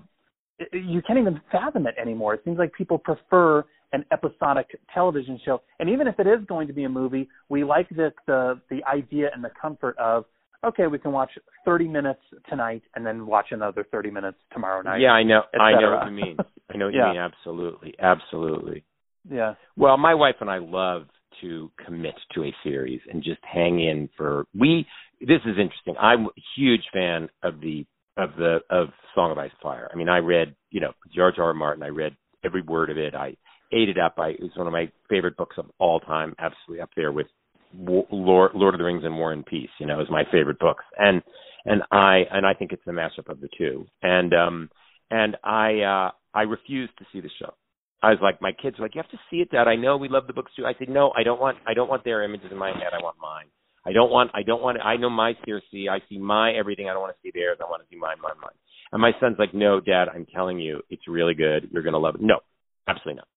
you 0.72 1.02
can't 1.02 1.20
even 1.20 1.40
fathom 1.52 1.88
it 1.88 1.96
anymore. 2.02 2.34
It 2.36 2.42
seems 2.46 2.58
like 2.58 2.72
people 2.74 2.98
prefer 2.98 3.64
an 3.92 4.04
episodic 4.12 4.68
television 4.94 5.40
show, 5.46 5.62
and 5.80 5.90
even 5.90 6.08
if 6.08 6.20
it 6.20 6.26
is 6.28 6.40
going 6.48 6.68
to 6.68 6.74
be 6.74 6.84
a 6.86 6.90
movie, 6.90 7.28
we 7.50 7.64
like 7.64 7.90
the 7.90 8.12
the 8.28 8.60
the 8.70 8.82
idea 8.92 9.30
and 9.34 9.44
the 9.44 9.52
comfort 9.62 9.98
of 9.98 10.26
okay, 10.66 10.88
we 10.88 10.98
can 10.98 11.12
watch 11.12 11.30
30 11.66 11.90
minutes 11.90 12.22
tonight 12.50 12.82
and 12.96 13.06
then 13.06 13.26
watch 13.28 13.48
another 13.52 13.86
30 13.92 14.10
minutes 14.12 14.38
tomorrow 14.54 14.82
night. 14.82 15.02
yeah, 15.02 15.12
I 15.12 15.22
know. 15.22 15.42
I 15.60 15.74
know 15.74 15.92
what 15.98 16.06
you 16.06 16.12
mean. 16.14 16.38
I 16.74 16.78
know 16.78 16.86
what 16.86 16.94
Yeah. 16.96 17.08
you 17.08 17.14
mean. 17.16 17.18
Absolutely, 17.22 17.94
absolutely. 18.00 18.86
Yeah. 19.30 19.56
Well, 19.76 19.98
my 19.98 20.14
wife 20.16 20.36
and 20.40 20.50
I 20.50 20.60
love 20.60 21.08
to 21.42 21.70
commit 21.86 22.16
to 22.36 22.44
a 22.46 22.56
series 22.64 23.02
and 23.12 23.22
just 23.22 23.42
hang 23.44 23.82
in 23.82 24.08
for 24.16 24.46
we. 24.58 24.86
This 25.20 25.42
is 25.46 25.58
interesting. 25.60 25.96
I'm 26.00 26.28
a 26.28 26.30
huge 26.56 26.84
fan 26.94 27.28
of 27.44 27.60
the 27.60 27.86
of 28.18 28.32
the 28.38 28.60
of 28.70 28.90
Song 29.16 29.32
of 29.32 29.38
Ice 29.38 29.52
and 29.52 29.60
Fire. 29.62 29.90
I 29.92 29.96
mean, 29.96 30.10
I 30.10 30.18
read 30.18 30.56
you 30.72 30.82
know 30.82 30.92
George 31.16 31.36
R. 31.38 31.46
R. 31.46 31.54
Martin. 31.54 31.84
I 31.84 31.88
read 31.88 32.16
every 32.44 32.62
word 32.62 32.90
of 32.90 32.98
it. 32.98 33.16
I 33.16 33.36
ate 33.72 33.90
it 33.90 33.98
up. 33.98 34.16
I 34.18 34.30
it 34.30 34.42
was 34.42 34.52
one 34.56 34.68
of 34.68 34.74
my 34.74 34.92
favorite 35.10 35.38
books 35.38 35.56
of 35.58 35.66
all 35.80 36.00
time. 36.00 36.36
Absolutely 36.40 36.82
up 36.82 36.92
there 36.96 37.12
with 37.12 37.28
Lord, 37.76 38.52
Lord 38.54 38.76
of 38.76 38.78
the 38.78 38.86
Rings 38.86 39.04
and 39.04 39.18
War 39.18 39.34
and 39.34 39.46
Peace. 39.46 39.70
You 39.80 39.88
know, 39.88 40.00
is 40.00 40.08
my 40.10 40.24
favorite 40.32 40.60
books. 40.60 40.84
And 40.98 41.22
and 41.66 41.82
I 41.92 42.24
and 42.32 42.46
I 42.46 42.54
think 42.54 42.72
it's 42.72 42.86
the 42.86 42.92
mashup 42.92 43.30
of 43.30 43.42
the 43.42 43.50
two. 43.58 43.86
And 44.02 44.34
um 44.34 44.70
and 45.10 45.38
I 45.44 45.80
uh 45.80 46.12
I 46.34 46.44
refused 46.44 46.98
to 47.00 47.06
see 47.12 47.22
the 47.22 47.30
show. 47.40 47.54
I 48.02 48.10
was 48.10 48.20
like, 48.22 48.42
my 48.42 48.52
kids 48.52 48.78
were 48.78 48.86
like, 48.86 48.96
you 48.96 49.02
have 49.02 49.12
to 49.12 49.20
see 49.30 49.38
it, 49.38 49.50
Dad. 49.50 49.70
I 49.70 49.78
know 49.78 49.96
we 49.96 50.10
love 50.10 50.28
the 50.28 50.34
books 50.34 50.52
too. 50.58 50.66
I 50.66 50.74
said, 50.78 50.90
no, 50.90 51.14
I 51.16 51.24
don't 51.24 51.40
want, 51.40 51.58
I 51.66 51.74
don't 51.74 51.90
want 51.90 52.04
their 52.04 52.22
images 52.22 52.52
in 52.52 52.58
my 52.58 52.68
head. 52.68 52.92
I 52.92 53.02
want 53.02 53.16
mine. 53.22 53.46
I 53.86 53.92
don't 53.92 54.12
want, 54.12 54.32
I 54.34 54.44
don't 54.44 54.62
want. 54.62 54.80
I 54.80 54.96
know 54.98 55.10
my 55.10 55.34
Cersei. 55.46 55.90
I 55.90 56.00
see 56.10 56.18
my 56.18 56.54
everything. 56.54 56.88
I 56.90 56.94
don't 56.94 57.02
want 57.02 57.16
to 57.16 57.22
see 57.22 57.32
theirs. 57.34 57.58
I 57.60 57.70
want 57.70 57.84
to 57.84 57.90
see 57.90 58.00
mine, 58.00 58.18
mine, 58.22 58.40
mine. 58.42 58.56
And 58.92 59.02
my 59.02 59.12
son's 59.20 59.38
like, 59.38 59.54
no, 59.54 59.80
Dad. 59.80 60.06
I'm 60.14 60.26
telling 60.34 60.60
you, 60.60 60.82
it's 60.90 61.08
really 61.08 61.34
good. 61.34 61.70
You're 61.72 61.84
gonna 61.84 61.98
love 61.98 62.16
it. 62.16 62.22
No, 62.22 62.40
absolutely 62.88 63.16
not. 63.16 63.28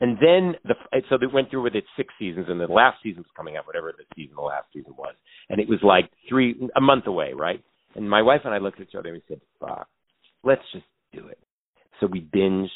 And 0.00 0.16
then 0.16 0.56
the 0.64 0.74
so 1.08 1.16
they 1.16 1.26
went 1.32 1.50
through 1.50 1.62
with 1.62 1.76
it 1.76 1.84
six 1.96 2.12
seasons, 2.18 2.46
and 2.48 2.60
the 2.60 2.66
last 2.66 2.98
season 3.02 3.22
was 3.22 3.30
coming 3.36 3.56
out, 3.56 3.66
whatever 3.66 3.92
the 3.96 4.04
season, 4.16 4.34
the 4.34 4.42
last 4.42 4.66
season 4.74 4.94
was, 4.98 5.14
and 5.48 5.60
it 5.60 5.68
was 5.68 5.78
like 5.82 6.10
three 6.28 6.56
a 6.76 6.80
month 6.80 7.06
away, 7.06 7.32
right? 7.34 7.62
And 7.94 8.10
my 8.10 8.20
wife 8.20 8.40
and 8.44 8.52
I 8.52 8.58
looked 8.58 8.80
at 8.80 8.88
each 8.88 8.94
other 8.98 9.10
and 9.10 9.22
we 9.22 9.22
said, 9.28 9.40
"Fuck, 9.60 9.88
let's 10.42 10.62
just 10.72 10.86
do 11.12 11.28
it." 11.28 11.38
So 12.00 12.08
we 12.08 12.20
binged 12.20 12.66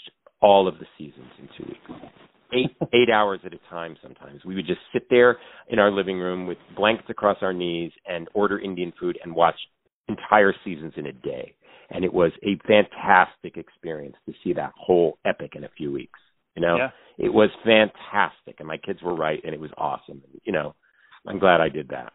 all 0.41 0.69
of 0.69 0.79
the 0.79 0.87
seasons 0.97 1.33
in 1.39 1.49
two 1.59 1.65
weeks, 1.69 2.13
eight 2.53 2.77
eight 2.93 3.11
hours 3.11 3.41
at 3.45 3.53
a 3.53 3.59
time. 3.71 3.97
Sometimes 4.03 4.45
we 4.45 4.55
would 4.55 4.67
just 4.67 4.81
sit 4.93 5.09
there 5.11 5.39
in 5.69 5.79
our 5.79 5.91
living 5.91 6.19
room 6.19 6.47
with 6.47 6.59
blankets 6.77 7.09
across 7.11 7.39
our 7.43 7.53
knees 7.53 7.93
and 8.07 8.29
order 8.35 8.59
Indian 8.59 8.93
food 8.99 9.19
and 9.23 9.35
watch 9.35 9.57
entire 10.09 10.55
seasons 10.65 10.93
in 10.97 11.07
a 11.07 11.13
day. 11.13 11.55
And 11.91 12.05
it 12.05 12.13
was 12.13 12.33
a 12.43 12.59
fantastic 12.67 13.57
experience 13.57 14.17
to 14.27 14.35
see 14.43 14.53
that 14.55 14.73
whole 14.77 15.19
epic 15.25 15.53
in 15.55 15.65
a 15.65 15.69
few 15.77 15.93
weeks. 15.93 16.19
You 16.57 16.63
know, 16.63 16.77
Yeah. 16.77 16.91
it 17.19 17.33
was 17.33 17.51
fantastic, 17.65 18.57
and 18.59 18.67
my 18.67 18.79
kids 18.79 19.03
were 19.03 19.15
right, 19.15 19.41
and 19.45 19.53
it 19.55 19.61
was 19.61 19.71
awesome. 19.77 20.23
You 20.45 20.53
know, 20.53 20.75
I'm 21.27 21.39
glad 21.39 21.61
I 21.61 21.69
did 21.69 21.89
that. 21.89 22.13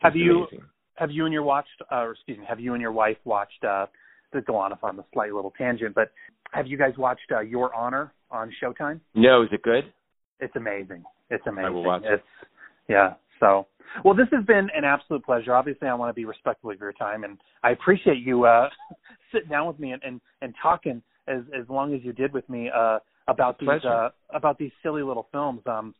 Have 0.00 0.16
you 0.16 0.44
amazing. 0.44 0.64
have 0.96 1.10
you 1.10 1.24
and 1.26 1.32
your 1.32 1.42
watched 1.42 1.82
uh, 1.92 1.96
or 1.96 2.12
excuse 2.12 2.38
me, 2.38 2.44
have 2.48 2.58
you 2.60 2.72
and 2.72 2.80
your 2.80 2.92
wife 2.92 3.18
watched 3.24 3.64
uh 3.64 3.86
to 4.32 4.40
go 4.42 4.56
on 4.56 4.72
on 4.82 4.98
a 4.98 5.04
slight 5.12 5.32
little 5.32 5.52
tangent, 5.58 5.94
but 5.94 6.12
have 6.52 6.66
you 6.66 6.78
guys 6.78 6.96
watched 6.96 7.30
uh, 7.32 7.40
Your 7.40 7.74
Honor 7.74 8.12
on 8.30 8.52
Showtime? 8.62 9.00
No, 9.14 9.42
is 9.42 9.48
it 9.52 9.62
good? 9.62 9.92
It's 10.40 10.54
amazing. 10.56 11.04
It's 11.30 11.46
amazing. 11.46 11.66
I 11.66 11.70
will 11.70 11.84
watch 11.84 12.02
it. 12.04 12.14
it's 12.14 12.48
yeah. 12.88 13.14
So, 13.38 13.66
well, 14.04 14.14
this 14.14 14.28
has 14.32 14.44
been 14.44 14.68
an 14.76 14.84
absolute 14.84 15.24
pleasure. 15.24 15.54
Obviously, 15.54 15.88
I 15.88 15.94
want 15.94 16.10
to 16.10 16.14
be 16.14 16.24
respectful 16.24 16.70
of 16.70 16.80
your 16.80 16.92
time, 16.92 17.24
and 17.24 17.38
I 17.62 17.70
appreciate 17.70 18.18
you 18.18 18.44
uh, 18.44 18.68
sitting 19.32 19.48
down 19.48 19.66
with 19.66 19.78
me 19.78 19.92
and, 19.92 20.02
and 20.02 20.20
and 20.42 20.54
talking 20.62 21.02
as 21.28 21.42
as 21.58 21.68
long 21.68 21.94
as 21.94 22.00
you 22.02 22.12
did 22.12 22.32
with 22.32 22.48
me 22.48 22.70
uh, 22.74 22.98
about 23.28 23.58
these 23.58 23.68
uh, 23.84 24.10
about 24.34 24.58
these 24.58 24.72
silly 24.82 25.02
little 25.02 25.28
films. 25.32 25.60
Um, 25.66 25.94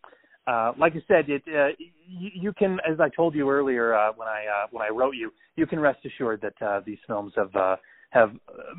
uh, 0.47 0.73
like 0.79 0.95
I 0.95 1.03
said, 1.07 1.29
it 1.29 1.43
uh, 1.49 1.69
you, 2.09 2.31
you 2.35 2.53
can, 2.53 2.79
as 2.91 2.99
I 2.99 3.09
told 3.09 3.35
you 3.35 3.49
earlier 3.49 3.95
uh, 3.95 4.13
when 4.17 4.27
I 4.27 4.45
uh, 4.47 4.67
when 4.71 4.83
I 4.83 4.89
wrote 4.89 5.15
you, 5.15 5.31
you 5.57 5.67
can 5.67 5.79
rest 5.79 6.05
assured 6.05 6.43
that 6.43 6.67
uh, 6.67 6.81
these 6.85 6.99
films 7.07 7.33
have 7.37 7.55
uh, 7.55 7.77
have 8.11 8.31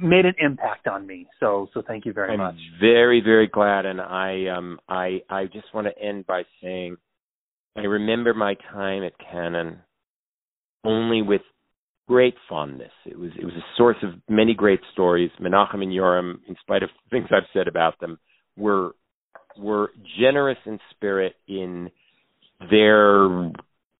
made 0.01 0.25
an 0.25 0.35
impact 0.39 0.87
on 0.87 1.07
me. 1.07 1.27
So 1.39 1.67
so 1.73 1.81
thank 1.85 2.05
you 2.05 2.13
very 2.13 2.33
I'm 2.33 2.37
much. 2.39 2.55
very 2.79 3.21
very 3.21 3.47
glad, 3.47 3.85
and 3.85 3.99
I 3.99 4.47
um 4.47 4.79
I 4.87 5.21
I 5.29 5.45
just 5.45 5.73
want 5.73 5.87
to 5.87 6.03
end 6.03 6.27
by 6.27 6.43
saying 6.61 6.97
I 7.75 7.81
remember 7.81 8.33
my 8.33 8.55
time 8.71 9.03
at 9.03 9.13
Cannon 9.31 9.79
only 10.83 11.21
with 11.21 11.41
great 12.07 12.35
fondness. 12.49 12.91
It 13.05 13.17
was 13.17 13.31
it 13.39 13.45
was 13.45 13.53
a 13.53 13.65
source 13.77 13.97
of 14.03 14.09
many 14.27 14.53
great 14.53 14.81
stories. 14.91 15.31
Menachem 15.39 15.81
and 15.81 15.91
Yoram, 15.91 16.39
in 16.47 16.55
spite 16.59 16.83
of 16.83 16.89
things 17.09 17.27
I've 17.31 17.43
said 17.53 17.67
about 17.67 17.99
them, 17.99 18.19
were 18.57 18.91
were 19.57 19.91
generous 20.19 20.57
in 20.65 20.79
spirit 20.91 21.35
in 21.47 21.89
their 22.69 23.25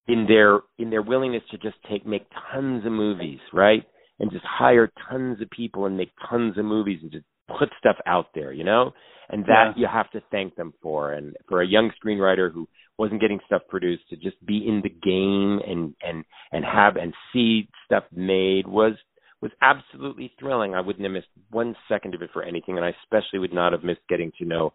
in 0.08 0.26
their 0.28 0.60
in 0.78 0.90
their 0.90 1.02
willingness 1.02 1.44
to 1.52 1.58
just 1.58 1.78
take 1.90 2.06
make 2.06 2.26
tons 2.52 2.86
of 2.86 2.92
movies, 2.92 3.40
right? 3.54 3.84
And 4.22 4.32
just 4.32 4.46
hire 4.46 4.92
tons 5.10 5.42
of 5.42 5.50
people 5.50 5.88
and 5.88 5.98
make 5.98 6.12
tons 6.30 6.58
of 6.58 6.64
movies 6.64 7.00
and 7.02 7.12
just 7.12 7.26
put 7.58 7.70
stuff 7.80 7.98
out 8.06 8.28
there, 8.34 8.54
you 8.54 8.64
know? 8.64 8.94
And 9.30 9.44
that 9.46 9.74
Yeah. 9.76 9.82
you 9.82 9.88
have 9.88 10.10
to 10.12 10.22
thank 10.32 10.56
them 10.56 10.74
for. 10.82 11.12
And 11.14 11.36
for 11.50 11.62
a 11.62 11.68
young 11.68 11.92
screenwriter 11.92 12.52
who 12.54 12.68
wasn't 12.98 13.20
getting 13.20 13.40
stuff 13.48 13.64
produced 13.68 14.08
to 14.10 14.16
just 14.16 14.38
be 14.46 14.68
in 14.68 14.82
the 14.82 14.90
game 14.90 15.60
and 15.66 15.96
and 16.04 16.24
and 16.52 16.64
have 16.64 16.98
and 16.98 17.14
see 17.34 17.68
stuff 17.86 18.04
made 18.12 18.68
was 18.68 18.94
was 19.42 19.52
absolutely 19.62 20.32
thrilling. 20.40 20.76
I 20.76 20.82
wouldn't 20.82 21.04
have 21.04 21.12
missed 21.12 21.28
one 21.50 21.76
second 21.88 22.14
of 22.14 22.22
it 22.22 22.30
for 22.32 22.44
anything, 22.44 22.78
and 22.78 22.86
I 22.86 22.94
especially 23.04 23.40
would 23.40 23.54
not 23.54 23.72
have 23.72 23.84
missed 23.84 24.08
getting 24.08 24.32
to 24.38 24.46
know 24.46 24.74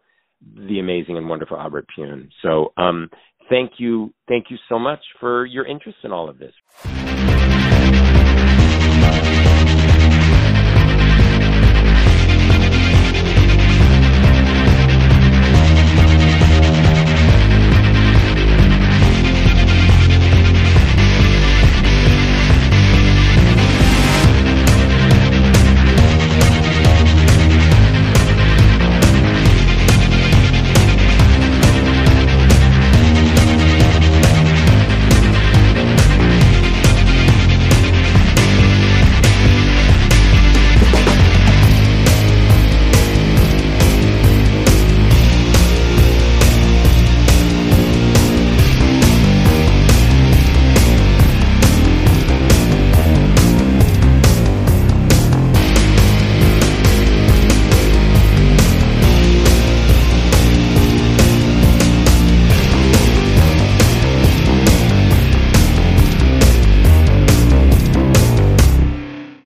the 0.55 0.81
amazing 0.81 1.17
and 1.17 1.29
wonderful 1.29 1.57
Albert 1.57 1.87
Pyun. 1.97 2.29
So, 2.43 2.73
um, 2.77 3.09
thank 3.49 3.79
you, 3.79 4.13
thank 4.29 4.51
you 4.51 4.59
so 4.69 4.79
much 4.79 5.01
for 5.21 5.47
your 5.47 5.65
interest 5.67 5.99
in 6.03 6.13
all 6.13 6.29
of 6.29 6.39
this. 6.39 6.53